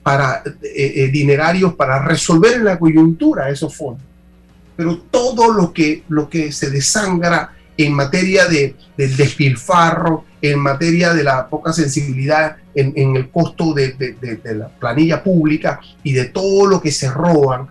para 0.02 0.42
eh, 0.62 0.92
eh, 0.96 1.08
dinerarios 1.08 1.74
para 1.74 2.02
resolver 2.02 2.54
en 2.54 2.64
la 2.64 2.78
coyuntura 2.78 3.50
esos 3.50 3.74
fondos. 3.74 4.04
Pero 4.76 4.98
todo 5.10 5.52
lo 5.52 5.72
que, 5.72 6.04
lo 6.08 6.28
que 6.28 6.52
se 6.52 6.70
desangra 6.70 7.52
en 7.76 7.92
materia 7.92 8.46
de, 8.46 8.74
del 8.96 9.16
despilfarro, 9.16 10.24
en 10.40 10.58
materia 10.58 11.12
de 11.12 11.22
la 11.22 11.48
poca 11.48 11.72
sensibilidad 11.72 12.56
en, 12.74 12.92
en 12.96 13.16
el 13.16 13.30
costo 13.30 13.74
de, 13.74 13.92
de, 13.92 14.36
de, 14.36 14.54
la 14.54 14.68
planilla 14.68 15.22
pública 15.22 15.80
y 16.02 16.12
de 16.12 16.26
todo 16.26 16.66
lo 16.66 16.80
que 16.80 16.92
se 16.92 17.10
roban, 17.10 17.68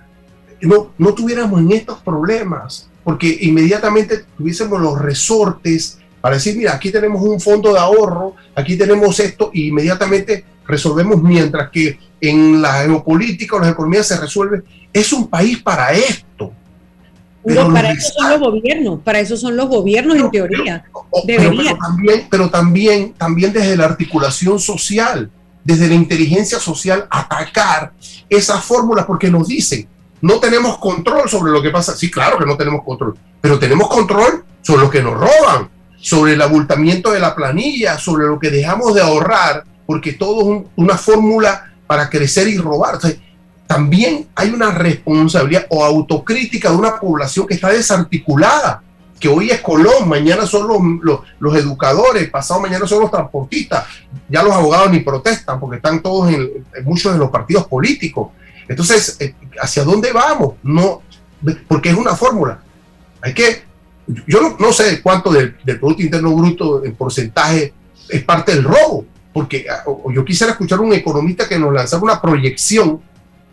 no, 0.62 0.94
no 0.98 1.14
tuviéramos 1.14 1.60
en 1.62 1.72
estos 1.72 2.00
problemas, 2.00 2.90
porque 3.04 3.38
inmediatamente 3.42 4.26
tuviésemos 4.38 4.80
los 4.80 5.00
resortes 5.00 6.00
para 6.22 6.36
decir, 6.36 6.58
mira, 6.58 6.74
aquí 6.74 6.92
tenemos 6.92 7.22
un 7.22 7.40
fondo 7.40 7.74
de 7.74 7.80
ahorro, 7.80 8.36
aquí 8.56 8.78
tenemos 8.78 9.20
esto, 9.20 9.52
y 9.54 9.68
inmediatamente 9.68 10.44
resolvemos, 10.68 11.22
mientras 11.24 11.70
que 11.70 11.98
en 12.22 12.62
la 12.62 12.84
geopolítica 12.84 13.56
o 13.56 13.60
las 13.60 13.72
economías 13.72 14.08
se 14.08 14.20
resuelve, 14.20 14.64
es 14.92 15.14
un 15.14 15.28
país 15.28 15.62
para 15.62 15.92
esto. 15.94 16.52
Pero 17.44 17.72
para 17.72 17.92
eso 17.92 18.12
son 18.18 18.30
los 18.30 18.40
gobiernos, 18.40 19.00
para 19.02 19.20
eso 19.20 19.38
son 19.38 19.56
los 19.56 19.70
gobiernos 19.70 20.18
en 20.18 20.30
teoría. 20.30 20.86
Pero, 21.26 21.52
pero, 21.56 21.78
también, 21.78 22.28
pero 22.30 22.50
también, 22.50 23.14
también 23.14 23.54
desde 23.54 23.78
la 23.78 23.86
articulación 23.86 24.60
social, 24.60 25.32
desde 25.64 25.88
la 25.88 25.96
inteligencia 25.96 26.60
social, 26.60 27.08
atacar 27.10 27.94
esas 28.30 28.64
fórmulas 28.64 29.06
porque 29.06 29.30
nos 29.30 29.48
dicen, 29.48 29.88
no 30.22 30.40
tenemos 30.40 30.78
control 30.80 31.30
sobre 31.30 31.52
lo 31.52 31.62
que 31.62 31.70
pasa. 31.70 31.96
Sí, 31.96 32.12
claro 32.12 32.38
que 32.38 32.46
no 32.46 32.58
tenemos 32.58 32.84
control, 32.84 33.18
pero 33.40 33.58
tenemos 33.58 33.88
control 33.88 34.44
sobre 34.62 34.82
lo 34.82 34.90
que 34.90 35.02
nos 35.02 35.14
roban, 35.14 35.70
sobre 35.98 36.34
el 36.34 36.42
abultamiento 36.42 37.12
de 37.12 37.20
la 37.20 37.36
planilla, 37.36 37.98
sobre 37.98 38.28
lo 38.28 38.38
que 38.38 38.50
dejamos 38.50 38.94
de 38.94 39.02
ahorrar, 39.02 39.64
porque 39.86 40.14
todo 40.14 40.54
es 40.54 40.64
una 40.76 40.98
fórmula 40.98 41.69
para 41.90 42.08
crecer 42.08 42.48
y 42.48 42.60
robar. 42.60 43.00
también 43.66 44.28
hay 44.36 44.52
una 44.52 44.70
responsabilidad 44.70 45.66
o 45.70 45.84
autocrítica 45.84 46.70
de 46.70 46.78
una 46.78 47.00
población 47.00 47.48
que 47.48 47.56
está 47.56 47.70
desarticulada, 47.70 48.84
que 49.20 49.28
hoy 49.28 49.50
es 49.50 49.60
Colón, 49.62 50.08
mañana 50.08 50.46
son 50.46 50.68
los, 51.02 51.24
los, 51.40 51.56
educadores, 51.56 52.30
pasado 52.30 52.60
mañana 52.60 52.86
son 52.86 53.02
los 53.02 53.10
transportistas, 53.10 53.86
ya 54.28 54.44
los 54.44 54.54
abogados 54.54 54.92
ni 54.92 55.00
protestan 55.00 55.60
porque 55.60 55.78
están 55.78 56.00
todos 56.04 56.32
en 56.32 56.64
muchos 56.84 57.12
de 57.12 57.18
los 57.18 57.32
partidos 57.32 57.66
políticos. 57.66 58.30
Entonces, 58.68 59.18
eh, 59.20 59.34
¿hacia 59.60 59.84
dónde 59.84 60.12
vamos? 60.12 60.58
No, 60.62 61.02
porque 61.68 61.90
es 61.90 61.98
una 61.98 62.16
fórmula. 62.16 62.60
Hay 63.20 63.34
que, 63.34 63.64
yo 64.28 64.56
no, 64.60 64.72
sé 64.72 65.02
cuánto 65.02 65.32
del, 65.32 65.56
Producto 65.56 66.04
Interno 66.04 66.36
Bruto 66.36 66.86
en 66.86 66.94
porcentaje 66.94 67.74
es 68.08 68.24
parte 68.24 68.54
del 68.54 68.64
robo, 68.64 69.06
porque 69.34 69.66
ah, 69.70 69.84
yo 70.14 70.26
quisiera 70.26 70.54
escuchar 70.54 70.80
a 70.80 70.82
un 70.82 70.94
economista 70.94 71.48
que 71.48 71.60
nos 71.60 71.74
lanzara 71.74 72.02
una 72.02 72.22
proyección 72.22 73.02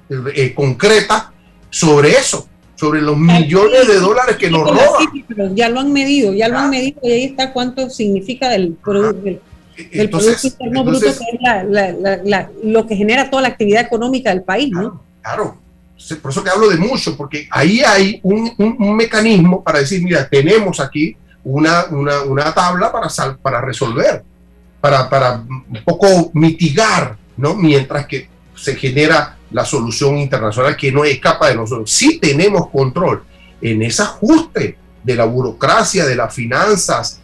eh, 0.09 0.55
concreta 0.55 1.33
sobre 1.70 2.12
eso, 2.12 2.49
sobre 2.74 3.03
los 3.03 3.16
millones 3.16 3.87
de 3.89 3.97
dólares 3.97 4.37
que 4.37 4.51
nos 4.51 4.62
roban. 4.62 5.55
ya 5.55 5.68
lo 5.68 5.81
han 5.81 5.93
medido, 5.93 6.33
ya 6.33 6.49
lo 6.49 6.59
han 6.59 6.70
medido 6.70 7.01
y 7.03 7.11
ahí 7.11 7.24
está 7.24 7.53
cuánto 7.53 7.91
significa 7.91 8.49
del 8.49 8.72
producto. 8.72 9.41
Producto 10.11 10.47
Interno 10.47 10.85
Bruto, 10.85 11.01
que 11.01 11.09
es 11.09 11.41
la, 11.41 11.62
la, 11.62 12.20
la, 12.24 12.51
lo 12.64 12.87
que 12.87 12.97
genera 12.97 13.29
toda 13.29 13.43
la 13.43 13.49
actividad 13.49 13.83
económica 13.83 14.31
del 14.31 14.43
país, 14.43 14.70
¿no? 14.72 15.03
Claro, 15.20 15.59
por 16.22 16.31
eso 16.31 16.43
que 16.43 16.51
hablo 16.51 16.68
de 16.68 16.79
mucho, 16.79 17.16
porque 17.16 17.47
ahí 17.51 17.81
hay 17.81 18.20
un, 18.22 18.53
un, 18.57 18.77
un 18.79 18.97
mecanismo 18.97 19.62
para 19.62 19.81
decir, 19.81 20.03
mira, 20.03 20.27
tenemos 20.29 20.81
aquí 20.81 21.14
una, 21.45 21.87
una, 21.91 22.22
una 22.22 22.55
tabla 22.55 22.91
para, 22.91 23.09
sal, 23.09 23.39
para 23.39 23.61
resolver, 23.61 24.22
para, 24.87 25.11
para 25.11 25.32
un 25.34 25.82
poco 25.84 26.30
mitigar, 26.34 27.16
¿no? 27.37 27.55
Mientras 27.55 28.07
que 28.07 28.28
se 28.55 28.76
genera 28.76 29.37
la 29.51 29.64
solución 29.64 30.16
internacional 30.16 30.76
que 30.76 30.93
no 30.93 31.05
escapa 31.05 31.49
de 31.49 31.57
nosotros. 31.57 31.91
Sí 31.91 32.20
tenemos 32.20 32.68
control 32.70 33.24
en 33.61 33.82
ese 33.82 34.03
ajuste 34.03 34.78
de 35.03 35.14
la 35.16 35.24
burocracia, 35.24 36.05
de 36.05 36.14
las 36.14 36.32
finanzas, 36.32 37.20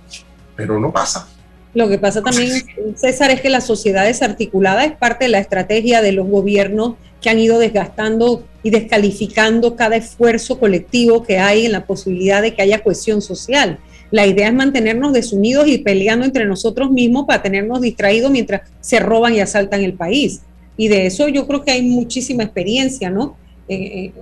pero 0.57 0.81
no 0.81 0.93
pasa. 0.93 1.29
Lo 1.75 1.89
que 1.89 1.99
pasa 1.99 2.21
también, 2.21 2.65
César, 2.97 3.31
es 3.31 3.41
que 3.41 3.49
la 3.49 3.61
sociedad 3.61 4.05
desarticulada 4.05 4.85
es 4.85 4.93
parte 4.93 5.27
de 5.27 5.31
la 5.31 5.39
estrategia 5.39 6.03
de 6.03 6.13
los 6.13 6.27
gobiernos 6.27 6.95
que 7.21 7.31
han 7.31 7.39
ido 7.39 7.61
desgastando 7.61 8.45
y 8.65 8.71
descalificando 8.71 9.77
cada 9.77 9.97
esfuerzo 9.97 10.59
colectivo 10.59 11.23
que 11.23 11.39
hay 11.39 11.67
en 11.67 11.73
la 11.73 11.87
posibilidad 11.87 12.43
de 12.43 12.55
que 12.55 12.63
haya 12.63 12.83
cohesión 12.83 13.23
social. 13.23 13.79
La 14.13 14.27
idea 14.27 14.49
es 14.49 14.55
mantenernos 14.55 15.15
desunidos 15.15 15.67
y 15.67 15.79
peleando 15.79 16.27
entre 16.27 16.45
nosotros 16.45 16.91
mismos 16.91 17.25
para 17.27 17.43
tenernos 17.43 17.81
distraídos 17.81 18.31
mientras 18.31 18.71
se 18.81 19.01
roban 19.01 19.35
y 19.35 19.41
asaltan 19.41 19.81
el 19.81 19.95
país. 19.95 20.43
Y 20.77 20.89
de 20.89 21.07
eso 21.07 21.29
yo 21.29 21.47
creo 21.47 21.65
que 21.65 21.71
hay 21.71 21.83
muchísima 21.83 22.43
experiencia, 22.43 23.09
¿no? 23.09 23.37
Eh, 23.69 24.13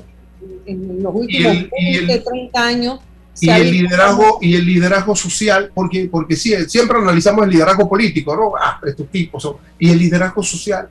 en 0.64 1.02
los 1.02 1.12
últimos 1.12 1.54
y 1.54 1.96
el, 1.96 2.06
20, 2.06 2.18
30 2.20 2.66
años. 2.66 3.00
Y 3.40 3.50
el, 3.50 3.70
liderazgo, 3.70 4.38
y 4.40 4.54
el 4.54 4.64
liderazgo 4.64 5.16
social, 5.16 5.72
porque, 5.74 6.08
porque 6.08 6.36
sí, 6.36 6.54
siempre 6.68 6.98
analizamos 6.98 7.44
el 7.44 7.50
liderazgo 7.50 7.88
político, 7.88 8.36
¿no? 8.36 8.52
Ah, 8.60 8.78
estos 8.86 9.08
tipos 9.08 9.42
son. 9.42 9.56
Y 9.78 9.90
el 9.90 9.98
liderazgo 9.98 10.42
social. 10.42 10.88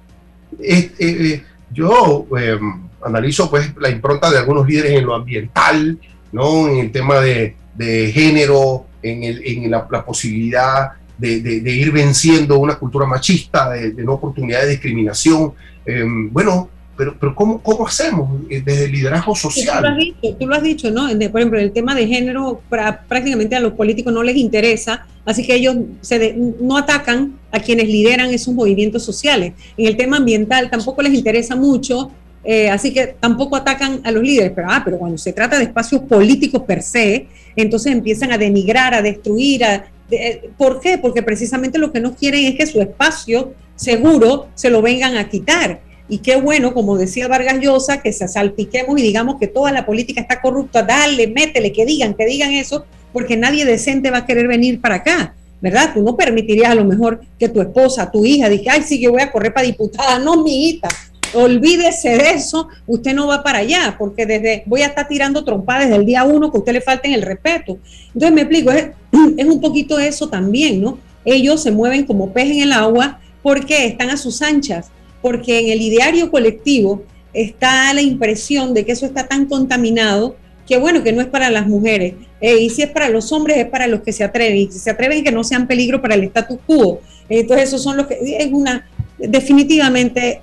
Eh, 0.60 0.91
eh, 1.00 1.43
yo 1.72 2.26
em, 2.38 2.89
analizo 3.02 3.50
pues 3.50 3.72
la 3.80 3.89
impronta 3.89 4.30
de 4.30 4.39
algunos 4.39 4.68
líderes 4.68 4.91
en 4.93 5.06
lo 5.06 5.16
ambiental, 5.16 5.97
¿no? 6.34 6.68
En 6.68 6.80
el 6.80 6.91
tema 6.91 7.20
de, 7.22 7.56
de 7.76 8.12
género, 8.12 8.88
en, 9.02 9.24
el, 9.24 9.41
en 9.45 9.72
la, 9.72 9.88
la, 9.89 10.06
posibilidad 10.06 10.91
de, 11.18 11.41
de, 11.41 11.62
de, 11.62 11.72
ir 11.72 11.91
venciendo 11.91 12.60
una 12.60 12.76
cultura 12.76 13.06
machista, 13.06 13.72
de, 13.72 13.93
no 14.04 14.14
oportunidad 14.14 14.62
de 14.62 14.70
discriminación. 14.70 15.54
Eh, 15.86 16.04
bueno, 16.32 16.70
pero, 17.00 17.16
pero 17.18 17.34
¿cómo, 17.34 17.64
¿cómo 17.64 17.88
hacemos 17.88 18.41
eh, 18.50 18.62
desde 18.64 18.86
el 18.86 18.91
liderazgo 18.91 19.34
social? 19.34 19.78
Tú 19.78 19.84
lo 19.84 19.89
has 19.89 19.97
dicho, 19.97 20.36
tú 20.38 20.47
lo 20.47 20.56
has 20.56 20.64
dicho 20.64 20.91
¿no? 20.91 21.08
por 21.32 21.39
ejemplo, 21.39 21.58
el 21.58 21.72
tema 21.72 21.95
de 21.95 22.06
género 22.08 22.62
pra, 22.70 23.04
prácticamente 23.08 23.56
a 23.56 23.62
los 23.62 23.72
políticos 23.72 24.12
no 24.12 24.22
les 24.22 24.36
interesa, 24.36 25.08
así 25.24 25.47
que 25.47 25.56
ellos 25.56 25.78
se 26.02 26.20
de, 26.20 26.54
no 26.60 26.78
atacan 26.78 27.39
a 27.54 27.60
quienes 27.62 27.88
lideran 27.88 28.30
esos 28.32 28.54
movimientos 28.54 29.04
sociales. 29.04 29.54
En 29.78 29.88
el 29.88 29.95
tema 29.95 30.18
ambiental 30.18 30.70
tampoco 30.70 31.02
les 31.02 31.14
interesa 31.14 31.56
mucho, 31.56 32.12
eh, 32.44 32.70
así 32.70 32.94
que 32.94 33.16
tampoco 33.20 33.56
atacan 33.56 34.02
a 34.04 34.12
los 34.12 34.24
líderes, 34.24 34.54
pero, 34.56 34.68
ah, 34.70 34.82
pero 34.84 34.98
cuando 34.98 35.18
se 35.18 35.34
trata 35.34 35.58
de 35.58 35.66
espacios 35.66 36.02
políticos 36.02 36.64
per 36.64 36.82
se, 36.82 37.28
entonces 37.56 37.92
empiezan 37.92 38.32
a 38.32 38.38
denigrar, 38.38 38.94
a 38.94 39.02
destruir. 39.02 39.66
A, 39.66 39.86
de, 40.10 40.50
¿Por 40.58 40.80
qué? 40.80 40.98
Porque 40.98 41.22
precisamente 41.22 41.78
lo 41.78 41.92
que 41.92 42.00
no 42.00 42.16
quieren 42.16 42.46
es 42.46 42.56
que 42.56 42.66
su 42.66 42.82
espacio 42.82 43.54
seguro 43.76 44.48
se 44.56 44.70
lo 44.70 44.82
vengan 44.82 45.18
a 45.18 45.30
quitar. 45.30 45.82
Y 46.08 46.20
qué 46.20 46.38
bueno, 46.38 46.74
como 46.74 46.98
decía 46.98 47.28
Vargas 47.28 47.60
Llosa, 47.60 48.02
que 48.02 48.12
se 48.12 48.28
salpiquemos 48.28 48.98
y 49.00 49.04
digamos 49.04 49.36
que 49.40 49.48
toda 49.48 49.72
la 49.72 49.86
política 49.86 50.22
está 50.22 50.42
corrupta, 50.42 50.82
dale, 50.82 51.28
métele, 51.28 51.72
que 51.72 51.86
digan, 51.86 52.16
que 52.16 52.26
digan 52.26 52.52
eso, 52.52 52.86
porque 53.14 53.38
nadie 53.38 53.64
decente 53.64 54.10
va 54.10 54.20
a 54.20 54.26
querer 54.26 54.48
venir 54.48 54.82
para 54.82 54.96
acá. 54.96 55.36
¿Verdad? 55.62 55.92
Tú 55.94 56.02
no 56.02 56.16
permitirías 56.16 56.72
a 56.72 56.76
lo 56.76 56.86
mejor 56.86 57.20
que 57.38 57.50
tu 57.50 57.60
esposa, 57.60 58.10
tu 58.10 58.24
hija, 58.26 58.48
diga, 58.48 58.74
ay, 58.74 58.82
sí, 58.82 58.98
yo 58.98 59.12
voy 59.12 59.22
a 59.22 59.30
correr 59.30 59.54
para 59.54 59.68
diputada. 59.68 60.18
No, 60.18 60.42
mi 60.42 60.70
hija, 60.70 60.88
olvídese 61.34 62.10
de 62.18 62.32
eso, 62.32 62.68
usted 62.88 63.14
no 63.14 63.28
va 63.28 63.44
para 63.44 63.60
allá, 63.60 63.96
porque 63.98 64.26
desde 64.26 64.64
voy 64.66 64.82
a 64.82 64.88
estar 64.88 65.08
tirando 65.08 65.44
trompas 65.44 65.84
desde 65.84 65.96
el 65.96 66.06
día 66.06 66.24
uno 66.24 66.52
que 66.52 66.58
a 66.58 66.60
usted 66.60 66.74
le 66.74 66.82
falten 66.82 67.14
el 67.14 67.22
respeto. 67.22 67.78
Entonces 68.08 68.32
me 68.32 68.42
explico, 68.42 68.72
es, 68.72 68.90
un 69.12 69.62
poquito 69.62 70.00
eso 70.00 70.30
también, 70.30 70.82
¿no? 70.82 70.98
Ellos 71.26 71.62
se 71.62 71.72
mueven 71.72 72.06
como 72.06 72.32
pez 72.32 72.50
en 72.52 72.62
el 72.62 72.72
agua 72.72 73.20
porque 73.42 73.86
están 73.86 74.10
a 74.10 74.18
sus 74.18 74.42
anchas, 74.42 74.90
porque 75.22 75.60
en 75.60 75.70
el 75.70 75.82
ideario 75.82 76.32
colectivo 76.32 77.04
está 77.34 77.94
la 77.94 78.02
impresión 78.02 78.74
de 78.74 78.86
que 78.86 78.94
eso 78.94 79.06
está 79.06 79.28
tan 79.28 79.46
contaminado 79.46 80.36
que 80.70 80.78
bueno, 80.78 81.04
que 81.04 81.12
no 81.12 81.22
es 81.22 81.28
para 81.28 81.50
las 81.50 81.66
mujeres. 81.66 82.14
Y 82.40 82.70
si 82.70 82.84
es 82.84 82.90
para 82.92 83.10
los 83.10 83.32
hombres, 83.32 83.58
es 83.58 83.66
para 83.66 83.88
los 83.88 84.02
que 84.02 84.14
se 84.14 84.24
atreven. 84.24 84.56
Y 84.56 84.72
si 84.72 84.78
se 84.78 84.92
atreven, 84.92 85.24
que 85.24 85.32
no 85.32 85.44
sean 85.44 85.68
peligro 85.68 86.00
para 86.00 86.14
el 86.14 86.24
status 86.26 86.60
quo. 86.68 87.02
Entonces, 87.28 87.70
esos 87.70 87.82
son 87.82 87.98
los 87.98 88.06
que. 88.06 88.20
Es 88.22 88.50
una. 88.52 88.88
Definitivamente 89.18 90.42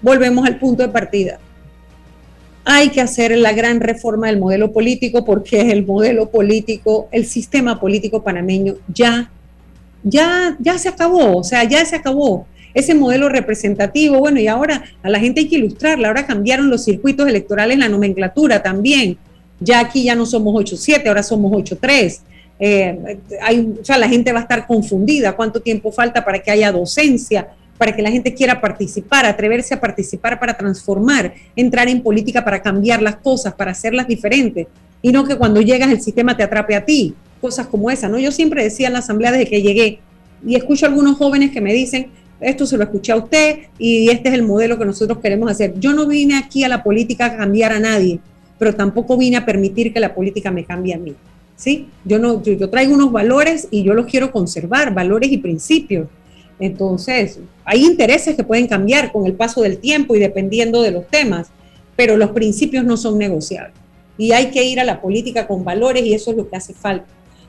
volvemos 0.00 0.46
al 0.46 0.58
punto 0.58 0.82
de 0.82 0.88
partida. 0.88 1.38
Hay 2.64 2.90
que 2.90 3.00
hacer 3.00 3.36
la 3.36 3.52
gran 3.52 3.80
reforma 3.80 4.26
del 4.26 4.38
modelo 4.38 4.72
político 4.72 5.24
porque 5.24 5.72
el 5.72 5.86
modelo 5.86 6.30
político, 6.30 7.08
el 7.10 7.26
sistema 7.26 7.80
político 7.80 8.22
panameño 8.22 8.74
ya, 8.88 9.30
ya, 10.02 10.56
ya 10.58 10.78
se 10.78 10.88
acabó, 10.88 11.38
o 11.38 11.44
sea, 11.44 11.64
ya 11.64 11.84
se 11.84 11.96
acabó. 11.96 12.46
Ese 12.72 12.94
modelo 12.94 13.28
representativo, 13.28 14.18
bueno, 14.18 14.38
y 14.38 14.46
ahora 14.46 14.84
a 15.02 15.10
la 15.10 15.18
gente 15.18 15.40
hay 15.40 15.48
que 15.48 15.56
ilustrarla, 15.56 16.08
ahora 16.08 16.26
cambiaron 16.26 16.70
los 16.70 16.84
circuitos 16.84 17.28
electorales, 17.28 17.78
la 17.78 17.88
nomenclatura 17.88 18.62
también. 18.62 19.18
Ya 19.58 19.80
aquí 19.80 20.04
ya 20.04 20.14
no 20.14 20.24
somos 20.24 20.54
8-7, 20.54 21.06
ahora 21.08 21.22
somos 21.22 21.52
8-3. 21.52 22.20
Eh, 22.60 23.18
hay, 23.42 23.74
o 23.80 23.84
sea, 23.84 23.98
la 23.98 24.08
gente 24.08 24.32
va 24.32 24.40
a 24.40 24.42
estar 24.42 24.66
confundida. 24.66 25.34
¿Cuánto 25.34 25.60
tiempo 25.60 25.90
falta 25.90 26.24
para 26.24 26.38
que 26.38 26.50
haya 26.50 26.70
docencia? 26.70 27.48
Para 27.80 27.96
que 27.96 28.02
la 28.02 28.10
gente 28.10 28.34
quiera 28.34 28.60
participar, 28.60 29.24
atreverse 29.24 29.72
a 29.72 29.80
participar 29.80 30.38
para 30.38 30.52
transformar, 30.52 31.32
entrar 31.56 31.88
en 31.88 32.02
política 32.02 32.44
para 32.44 32.60
cambiar 32.60 33.00
las 33.00 33.16
cosas, 33.16 33.54
para 33.54 33.70
hacerlas 33.70 34.06
diferentes, 34.06 34.66
y 35.00 35.10
no 35.10 35.24
que 35.24 35.34
cuando 35.34 35.62
llegas 35.62 35.90
el 35.90 36.02
sistema 36.02 36.36
te 36.36 36.42
atrape 36.42 36.74
a 36.74 36.84
ti, 36.84 37.14
cosas 37.40 37.68
como 37.68 37.90
esa, 37.90 38.06
¿no? 38.06 38.18
Yo 38.18 38.32
siempre 38.32 38.62
decía 38.62 38.88
en 38.88 38.92
la 38.92 38.98
asamblea 38.98 39.32
desde 39.32 39.46
que 39.46 39.62
llegué, 39.62 39.98
y 40.46 40.56
escucho 40.56 40.84
a 40.84 40.90
algunos 40.90 41.16
jóvenes 41.16 41.52
que 41.52 41.62
me 41.62 41.72
dicen, 41.72 42.08
esto 42.38 42.66
se 42.66 42.76
lo 42.76 42.84
escuché 42.84 43.12
a 43.12 43.16
usted 43.16 43.60
y 43.78 44.10
este 44.10 44.28
es 44.28 44.34
el 44.34 44.42
modelo 44.42 44.78
que 44.78 44.84
nosotros 44.84 45.18
queremos 45.20 45.50
hacer. 45.50 45.72
Yo 45.80 45.94
no 45.94 46.06
vine 46.06 46.36
aquí 46.36 46.64
a 46.64 46.68
la 46.68 46.82
política 46.82 47.24
a 47.24 47.36
cambiar 47.38 47.72
a 47.72 47.80
nadie, 47.80 48.20
pero 48.58 48.74
tampoco 48.74 49.16
vine 49.16 49.38
a 49.38 49.46
permitir 49.46 49.90
que 49.94 50.00
la 50.00 50.14
política 50.14 50.50
me 50.50 50.66
cambie 50.66 50.92
a 50.92 50.98
mí. 50.98 51.14
¿sí? 51.56 51.88
Yo, 52.04 52.18
no, 52.18 52.42
yo, 52.42 52.52
yo 52.52 52.68
traigo 52.68 52.92
unos 52.92 53.10
valores 53.10 53.68
y 53.70 53.84
yo 53.84 53.94
los 53.94 54.04
quiero 54.04 54.30
conservar, 54.32 54.92
valores 54.92 55.32
y 55.32 55.38
principios 55.38 56.08
entonces, 56.60 57.38
hay 57.64 57.84
intereses 57.84 58.36
que 58.36 58.44
pueden 58.44 58.66
cambiar 58.66 59.10
con 59.10 59.26
el 59.26 59.32
paso 59.32 59.62
del 59.62 59.78
tiempo 59.78 60.14
y 60.14 60.20
dependiendo 60.20 60.82
de 60.82 60.90
los 60.90 61.08
temas, 61.08 61.48
pero 61.96 62.16
los 62.16 62.30
principios 62.30 62.84
no 62.84 62.96
son 62.96 63.18
negociables. 63.18 63.74
Y 64.18 64.32
hay 64.32 64.50
que 64.50 64.62
ir 64.64 64.78
a 64.78 64.84
la 64.84 65.00
política 65.00 65.46
con 65.46 65.64
valores 65.64 66.04
y 66.04 66.12
eso 66.12 66.30
es 66.30 66.36
lo 66.36 66.48
que 66.48 66.56
hace 66.56 66.74
falta. 66.74 67.06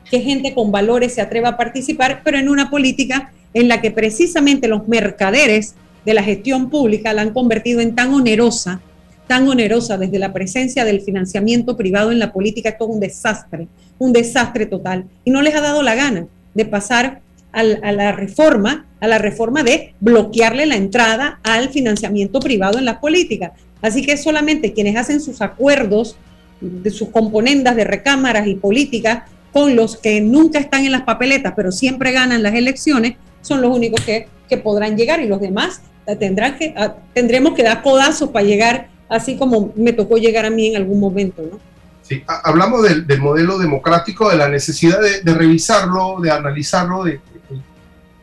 Que 0.10 0.22
gente 0.22 0.54
con 0.54 0.72
valores 0.72 1.14
se 1.14 1.22
atreva 1.22 1.50
a 1.50 1.58
participar, 1.58 2.22
pero 2.24 2.38
en 2.38 2.48
una 2.48 2.70
política 2.70 3.34
en 3.54 3.68
la 3.68 3.82
que 3.82 3.92
precisamente 3.92 4.70
los 4.70 4.88
mercaderes 4.88 5.76
de 6.06 6.14
la 6.14 6.24
gestión 6.24 6.70
pública 6.70 7.14
la 7.14 7.24
han 7.24 7.34
convertido 7.34 7.82
en 7.82 7.94
tan 7.94 8.14
onerosa, 8.14 8.82
tan 9.28 9.48
onerosa 9.48 9.98
desde 9.98 10.20
la 10.20 10.32
presencia 10.32 10.86
del 10.86 11.02
financiamiento 11.02 11.76
privado 11.76 12.12
en 12.12 12.20
la 12.20 12.32
política, 12.32 12.70
es 12.70 12.78
todo 12.78 12.90
un 12.90 13.02
desastre, 13.02 13.68
un 14.00 14.14
desastre 14.14 14.66
total. 14.66 15.06
Y 15.26 15.32
no 15.32 15.42
les 15.42 15.54
ha 15.56 15.62
dado 15.62 15.84
la 15.84 15.96
gana 15.96 16.28
de 16.54 16.66
pasar 16.66 17.22
a 17.54 17.64
la 17.64 18.12
reforma, 18.12 18.86
a 19.00 19.08
la 19.08 19.18
reforma 19.18 19.64
de 19.64 19.94
bloquearle 20.00 20.66
la 20.66 20.76
entrada 20.76 21.40
al 21.44 21.70
financiamiento 21.70 22.40
privado 22.40 22.78
en 22.78 22.86
las 22.86 22.98
políticas. 22.98 23.52
Así 23.82 24.06
que 24.06 24.18
solamente 24.18 24.74
quienes 24.74 24.96
hacen 24.96 25.22
sus 25.22 25.42
acuerdos 25.42 26.16
de 26.62 26.92
sus 26.92 27.10
componendas 27.10 27.76
de 27.76 27.84
recámaras 27.84 28.48
y 28.48 28.56
políticas 28.56 29.24
con 29.52 29.76
los 29.76 29.98
que 29.98 30.22
nunca 30.22 30.60
están 30.60 30.86
en 30.86 30.92
las 30.92 31.02
papeletas, 31.02 31.54
pero 31.56 31.72
siempre 31.72 32.12
ganan 32.12 32.44
las 32.44 32.54
elecciones, 32.54 33.16
son 33.42 33.62
los 33.62 33.76
únicos 33.76 34.02
que, 34.06 34.28
que 34.48 34.58
podrán 34.58 34.96
llegar 34.96 35.20
y 35.20 35.28
los 35.28 35.42
demás 35.42 35.82
tendrán 36.20 36.58
que, 36.58 36.74
tendremos 37.14 37.54
que 37.54 37.64
dar 37.64 37.82
codazos 37.82 38.30
para 38.30 38.46
llegar 38.46 38.90
así 39.10 39.38
como 39.38 39.74
me 39.76 39.94
tocó 39.94 40.18
llegar 40.18 40.46
a 40.46 40.50
mí 40.50 40.68
en 40.68 40.78
algún 40.78 41.00
momento, 41.00 41.42
¿no? 41.42 41.60
Sí, 42.02 42.24
hablamos 42.28 42.84
del, 42.84 43.06
del, 43.08 43.22
modelo 43.22 43.58
democrático, 43.58 44.30
de 44.30 44.38
la 44.38 44.50
necesidad 44.50 45.00
de, 45.00 45.22
de 45.22 45.34
revisarlo, 45.34 46.20
de 46.20 46.32
analizarlo, 46.32 47.04
de, 47.04 47.22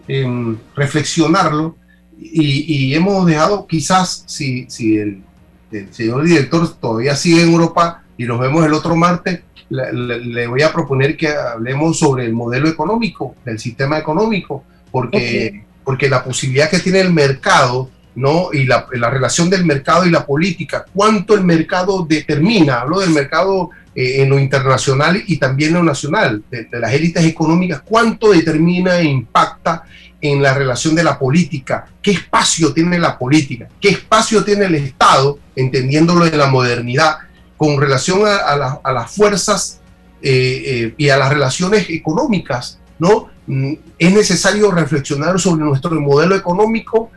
eh, 0.09 0.57
reflexionarlo 0.75 1.77
y, 2.19 2.91
y, 2.91 2.95
hemos 2.95 3.27
dejado 3.27 3.67
quizás, 3.67 4.25
si, 4.27 4.67
si 4.69 4.97
el, 4.97 5.23
el, 5.71 5.95
señor 5.95 6.25
director 6.25 6.69
todavía 6.81 7.15
sigue 7.15 7.43
en 7.43 7.53
Europa 7.53 8.03
y 8.17 8.25
nos 8.25 8.41
vemos 8.41 8.65
el 8.67 8.73
otro 8.73 8.97
martes, 8.97 9.43
le, 9.71 9.93
le, 9.93 10.19
le, 10.19 10.47
voy 10.47 10.63
a 10.63 10.73
proponer 10.73 11.17
que 11.17 11.29
hablemos 11.29 11.99
sobre 11.99 12.25
el 12.25 12.33
modelo 12.33 12.69
económico, 12.69 13.37
del 13.45 13.59
sistema 13.59 13.99
económico, 13.99 14.65
porque, 14.91 15.17
okay. 15.17 15.63
porque 15.85 16.09
la 16.09 16.25
posibilidad 16.25 16.69
que 16.69 16.81
tiene 16.81 17.01
el 17.01 17.13
mercado 17.13 17.91
¿no? 18.19 18.49
Y 18.53 18.65
la, 18.65 18.87
la, 18.95 19.11
relación 19.11 19.49
del 19.49 19.65
mercado 19.65 20.05
y 20.05 20.11
la 20.11 20.27
política, 20.27 20.85
cuánto 20.93 21.35
el 21.35 21.45
mercado 21.45 22.05
determina, 22.05 22.81
hablo 22.81 22.99
del 22.99 23.11
mercado 23.11 23.71
eh, 23.99 24.23
en 24.23 24.29
lo 24.31 24.39
internacional 24.39 25.15
y 25.27 25.35
también 25.45 25.71
en 25.71 25.77
lo 25.81 25.83
nacional, 25.93 26.43
de, 26.51 26.65
de 26.73 26.79
las 26.85 26.93
élites 26.93 27.25
económicas, 27.25 27.83
cuánto 27.85 28.25
determina 28.39 28.99
e 28.99 29.05
impacta 29.05 29.83
en 30.21 30.43
la 30.43 30.53
relación 30.55 30.95
de 30.95 31.05
la 31.05 31.15
política, 31.25 31.75
qué 32.03 32.11
espacio 32.13 32.73
tiene 32.73 32.99
la 32.99 33.13
política, 33.23 33.69
qué 33.81 33.91
espacio 33.91 34.43
tiene 34.45 34.65
el 34.67 34.75
Estado, 34.77 35.39
entendiéndolo 35.55 36.25
de 36.25 36.37
la 36.37 36.49
modernidad, 36.49 37.13
con 37.57 37.81
relación 37.81 38.19
a, 38.27 38.37
a 38.53 38.57
la- 38.57 38.81
a 38.89 38.93
las 38.93 39.11
fuerzas 39.19 39.81
eh, 40.23 40.63
eh, 40.67 40.95
y 40.97 41.09
a 41.11 41.17
las 41.17 41.29
relaciones 41.37 41.89
económicas, 41.91 42.79
¿no? 42.99 43.13
Mm, 43.47 43.75
Es 43.99 44.13
necesario 44.13 44.71
reflexionar 44.73 45.39
sobre 45.41 45.65
nuestro 45.65 45.91
modelo 46.01 46.35
económico 46.37 47.11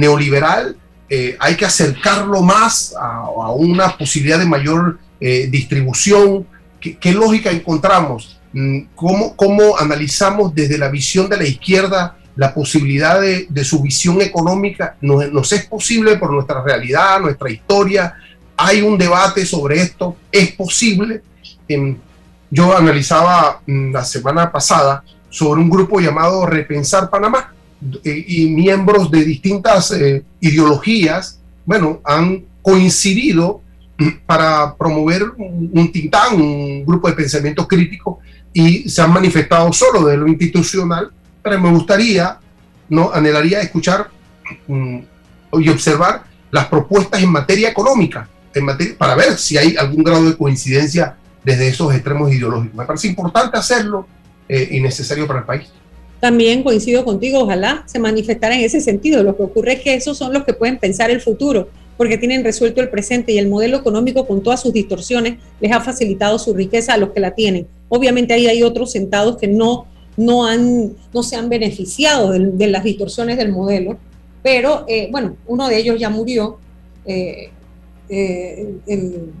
neoliberal, 0.00 0.76
eh, 1.08 1.36
hay 1.38 1.54
que 1.56 1.64
acercarlo 1.66 2.42
más 2.42 2.94
a, 3.00 3.18
a 3.46 3.50
una 3.52 3.96
posibilidad 3.96 4.38
de 4.38 4.46
mayor 4.46 4.98
eh, 5.20 5.48
distribución. 5.50 6.46
¿Qué, 6.80 7.12
lógica 7.12 7.50
encontramos? 7.50 8.38
Mm, 8.52 8.80
¿Cómo, 8.94 9.36
¿Cómo 9.36 9.76
analizamos 9.78 10.54
desde 10.54 10.78
la 10.78 10.88
visión 10.88 11.28
de 11.28 11.36
la 11.36 11.44
izquierda 11.44 12.16
la 12.36 12.52
posibilidad 12.52 13.20
de, 13.20 13.64
su 13.64 13.82
visión 13.82 14.20
económica? 14.20 14.96
¿Nos, 15.00 15.32
nos 15.32 15.52
es 15.52 15.66
posible 15.66 16.16
por 16.16 16.32
nuestra 16.32 16.62
realidad, 16.62 17.20
nuestra 17.20 17.50
historia? 17.50 18.14
¿Hay 18.56 18.82
un 18.82 18.96
debate 18.96 19.44
sobre 19.44 19.80
esto? 19.80 20.16
¿Es 20.30 20.52
posible? 20.52 21.22
Em, 21.68 21.96
yo 22.50 22.76
analizaba 22.76 23.60
mm, 23.66 23.92
la 23.92 24.04
semana 24.04 24.52
pasada 24.52 25.02
sobre 25.28 25.60
un 25.60 25.68
grupo 25.68 26.00
llamado 26.00 26.46
Repensar 26.46 27.10
Panamá 27.10 27.52
eh, 28.04 28.24
y 28.26 28.46
miembros 28.46 29.10
de 29.10 29.24
distintas 29.24 29.90
eh, 29.90 30.24
ideologías, 30.40 31.40
bueno, 31.64 32.00
han 32.04 32.44
coincidido 32.62 33.60
para 34.26 34.74
promover 34.76 35.22
un, 35.38 35.70
un 35.72 35.92
think 35.92 36.10
tank, 36.10 36.34
un 36.34 36.84
grupo 36.84 37.08
de 37.08 37.14
pensamiento 37.14 37.66
crítico 37.66 38.20
y 38.52 38.88
se 38.88 39.02
han 39.02 39.12
manifestado 39.12 39.70
solo 39.70 40.06
de 40.06 40.16
lo 40.16 40.26
institucional, 40.26 41.10
pero 41.42 41.60
me 41.60 41.70
gustaría, 41.70 42.38
no 42.88 43.12
anhelaría 43.12 43.60
escuchar 43.60 44.08
mm, 44.66 44.98
y 45.60 45.68
observar 45.68 46.24
las 46.50 46.64
propuestas 46.66 47.22
en 47.22 47.30
materia 47.30 47.68
económica, 47.68 48.28
en 48.54 48.64
materia, 48.64 48.94
para 48.96 49.14
ver 49.14 49.36
si 49.36 49.58
hay 49.58 49.76
algún 49.76 50.02
grado 50.02 50.24
de 50.24 50.38
coincidencia 50.38 51.16
desde 51.44 51.68
esos 51.68 51.92
extremos 51.94 52.32
ideológicos. 52.32 52.74
Me 52.74 52.86
parece 52.86 53.08
importante 53.08 53.58
hacerlo 53.58 54.06
eh, 54.48 54.68
y 54.70 54.80
necesario 54.80 55.26
para 55.26 55.40
el 55.40 55.44
país. 55.44 55.68
También 56.18 56.62
coincido 56.62 57.04
contigo, 57.04 57.40
ojalá 57.40 57.82
se 57.84 57.98
manifestara 57.98 58.54
en 58.54 58.62
ese 58.62 58.80
sentido. 58.80 59.22
Lo 59.22 59.36
que 59.36 59.42
ocurre 59.42 59.74
es 59.74 59.80
que 59.82 59.94
esos 59.94 60.16
son 60.16 60.32
los 60.32 60.44
que 60.44 60.54
pueden 60.54 60.78
pensar 60.78 61.10
el 61.10 61.20
futuro, 61.20 61.68
porque 61.96 62.18
tienen 62.18 62.44
resuelto 62.44 62.80
el 62.80 62.88
presente 62.90 63.32
y 63.32 63.38
el 63.38 63.48
modelo 63.48 63.76
económico 63.78 64.26
con 64.26 64.42
todas 64.42 64.60
sus 64.60 64.72
distorsiones 64.72 65.38
les 65.60 65.72
ha 65.72 65.80
facilitado 65.80 66.38
su 66.38 66.54
riqueza 66.54 66.94
a 66.94 66.96
los 66.98 67.10
que 67.10 67.20
la 67.20 67.32
tienen. 67.32 67.66
Obviamente 67.88 68.34
ahí 68.34 68.46
hay 68.46 68.62
otros 68.62 68.92
sentados 68.92 69.36
que 69.38 69.48
no, 69.48 69.86
no, 70.16 70.46
han, 70.46 70.92
no 71.14 71.22
se 71.22 71.36
han 71.36 71.48
beneficiado 71.48 72.32
de, 72.32 72.40
de 72.52 72.66
las 72.68 72.84
distorsiones 72.84 73.36
del 73.38 73.50
modelo, 73.52 73.96
pero 74.42 74.84
eh, 74.88 75.08
bueno, 75.10 75.36
uno 75.46 75.68
de 75.68 75.78
ellos 75.78 75.98
ya 75.98 76.10
murió, 76.10 76.58
eh, 77.06 77.50
eh, 78.08 78.74
el, 78.86 79.32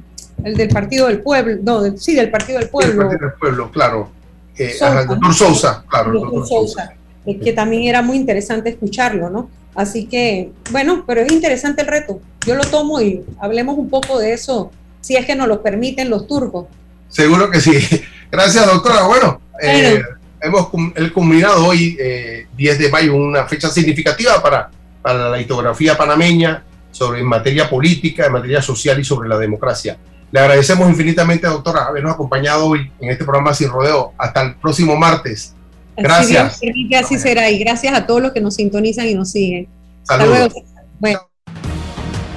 el 0.44 0.54
del 0.56 0.68
Partido 0.68 1.06
del 1.08 1.20
Pueblo, 1.20 1.58
no, 1.62 1.82
del- 1.82 1.98
sí, 1.98 2.14
del 2.14 2.30
Partido 2.30 2.58
del 2.58 2.68
Pueblo. 2.68 3.02
El 3.02 3.08
Partido 3.08 3.28
del 3.28 3.38
Pueblo, 3.38 3.70
claro. 3.70 4.08
Sousa, 4.56 5.02
el 5.02 5.08
doctor 5.08 5.34
Sousa, 5.34 5.84
claro. 5.88 6.12
el 6.12 6.20
Doctor 6.20 6.48
Sousa. 6.48 6.94
Sousa, 7.24 7.40
que 7.44 7.52
también 7.52 7.82
era 7.84 8.00
muy 8.00 8.16
interesante 8.16 8.70
escucharlo, 8.70 9.28
¿no? 9.28 9.50
Así 9.76 10.06
que, 10.06 10.50
bueno, 10.70 11.04
pero 11.06 11.20
es 11.20 11.30
interesante 11.30 11.82
el 11.82 11.88
reto. 11.88 12.20
Yo 12.46 12.54
lo 12.54 12.64
tomo 12.64 13.00
y 13.00 13.24
hablemos 13.38 13.76
un 13.76 13.90
poco 13.90 14.18
de 14.18 14.32
eso, 14.32 14.72
si 15.02 15.16
es 15.16 15.26
que 15.26 15.36
nos 15.36 15.48
lo 15.48 15.62
permiten 15.62 16.08
los 16.08 16.26
turcos. 16.26 16.66
Seguro 17.08 17.50
que 17.50 17.60
sí. 17.60 17.78
Gracias, 18.30 18.66
doctora. 18.66 19.02
Bueno, 19.06 19.40
eh, 19.62 20.00
hemos 20.40 20.68
el 20.94 21.12
culminado 21.12 21.66
hoy, 21.66 21.96
eh, 22.00 22.46
10 22.56 22.78
de 22.78 22.88
mayo, 22.88 23.14
una 23.14 23.46
fecha 23.46 23.68
significativa 23.68 24.42
para, 24.42 24.70
para 25.02 25.28
la 25.28 25.40
historiografía 25.40 25.96
panameña 25.96 26.64
sobre 26.90 27.20
en 27.20 27.26
materia 27.26 27.68
política, 27.68 28.26
en 28.26 28.32
materia 28.32 28.62
social 28.62 28.98
y 28.98 29.04
sobre 29.04 29.28
la 29.28 29.38
democracia. 29.38 29.98
Le 30.32 30.40
agradecemos 30.40 30.88
infinitamente, 30.88 31.46
doctora, 31.46 31.86
habernos 31.86 32.14
acompañado 32.14 32.66
hoy 32.66 32.90
en 33.00 33.10
este 33.10 33.24
programa 33.24 33.52
Sin 33.52 33.68
Rodeo. 33.68 34.12
Hasta 34.16 34.42
el 34.42 34.54
próximo 34.56 34.96
martes. 34.96 35.55
Si 35.96 36.02
Gracias. 36.02 36.28
Dios 36.28 36.58
permite, 36.60 36.96
así 36.96 37.18
será. 37.18 37.50
Y 37.50 37.58
gracias 37.58 37.94
a 37.94 38.06
todos 38.06 38.20
los 38.20 38.32
que 38.32 38.40
nos 38.40 38.54
sintonizan 38.54 39.06
y 39.08 39.14
nos 39.14 39.30
siguen. 39.30 39.68
Hasta 40.02 40.18
Saludos. 40.18 40.38
luego. 40.38 40.64
Bueno. 41.00 41.20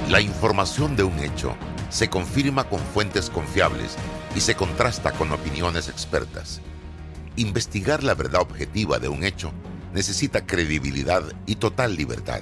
La 0.08 0.20
información 0.20 0.96
de 0.96 1.04
un 1.04 1.18
hecho 1.20 1.54
se 1.90 2.08
confirma 2.08 2.64
con 2.64 2.80
fuentes 2.80 3.30
confiables 3.30 3.96
y 4.34 4.40
se 4.40 4.54
contrasta 4.54 5.12
con 5.12 5.30
opiniones 5.32 5.88
expertas. 5.88 6.60
Investigar 7.36 8.02
la 8.02 8.14
verdad 8.14 8.40
objetiva 8.40 8.98
de 8.98 9.08
un 9.08 9.24
hecho 9.24 9.52
necesita 9.92 10.46
credibilidad 10.46 11.22
y 11.46 11.56
total 11.56 11.96
libertad. 11.96 12.40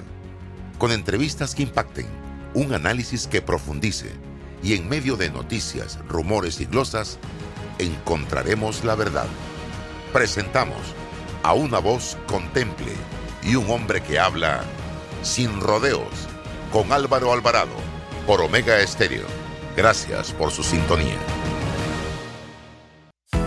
Con 0.77 0.91
entrevistas 0.91 1.55
que 1.55 1.63
impacten, 1.63 2.07
un 2.53 2.73
análisis 2.73 3.27
que 3.27 3.41
profundice 3.41 4.11
y 4.63 4.73
en 4.73 4.87
medio 4.89 5.15
de 5.15 5.29
noticias, 5.29 5.99
rumores 6.07 6.59
y 6.61 6.65
glosas, 6.65 7.19
encontraremos 7.79 8.83
la 8.83 8.95
verdad. 8.95 9.27
Presentamos 10.13 10.79
a 11.43 11.53
una 11.53 11.79
voz 11.79 12.17
contemple 12.27 12.93
y 13.43 13.55
un 13.55 13.69
hombre 13.69 14.01
que 14.01 14.19
habla 14.19 14.63
sin 15.21 15.59
rodeos 15.59 16.27
con 16.71 16.91
Álvaro 16.91 17.33
Alvarado 17.33 17.75
por 18.25 18.41
Omega 18.41 18.79
Estéreo. 18.79 19.25
Gracias 19.75 20.31
por 20.31 20.51
su 20.51 20.63
sintonía. 20.63 21.17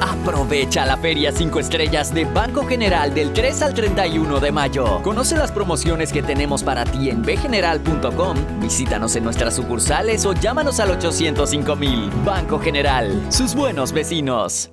Aprovecha 0.00 0.84
la 0.86 0.96
Feria 0.96 1.32
5 1.32 1.60
Estrellas 1.60 2.14
de 2.14 2.24
Banco 2.24 2.66
General 2.66 3.12
del 3.12 3.32
3 3.32 3.62
al 3.62 3.74
31 3.74 4.40
de 4.40 4.52
mayo. 4.52 5.02
Conoce 5.02 5.36
las 5.36 5.52
promociones 5.52 6.12
que 6.12 6.22
tenemos 6.22 6.62
para 6.62 6.84
ti 6.84 7.10
en 7.10 7.22
bgeneral.com. 7.22 8.60
Visítanos 8.60 9.16
en 9.16 9.24
nuestras 9.24 9.56
sucursales 9.56 10.24
o 10.26 10.32
llámanos 10.32 10.80
al 10.80 10.92
805 10.92 11.76
mil. 11.76 12.10
Banco 12.24 12.58
General, 12.58 13.20
sus 13.30 13.54
buenos 13.54 13.92
vecinos. 13.92 14.72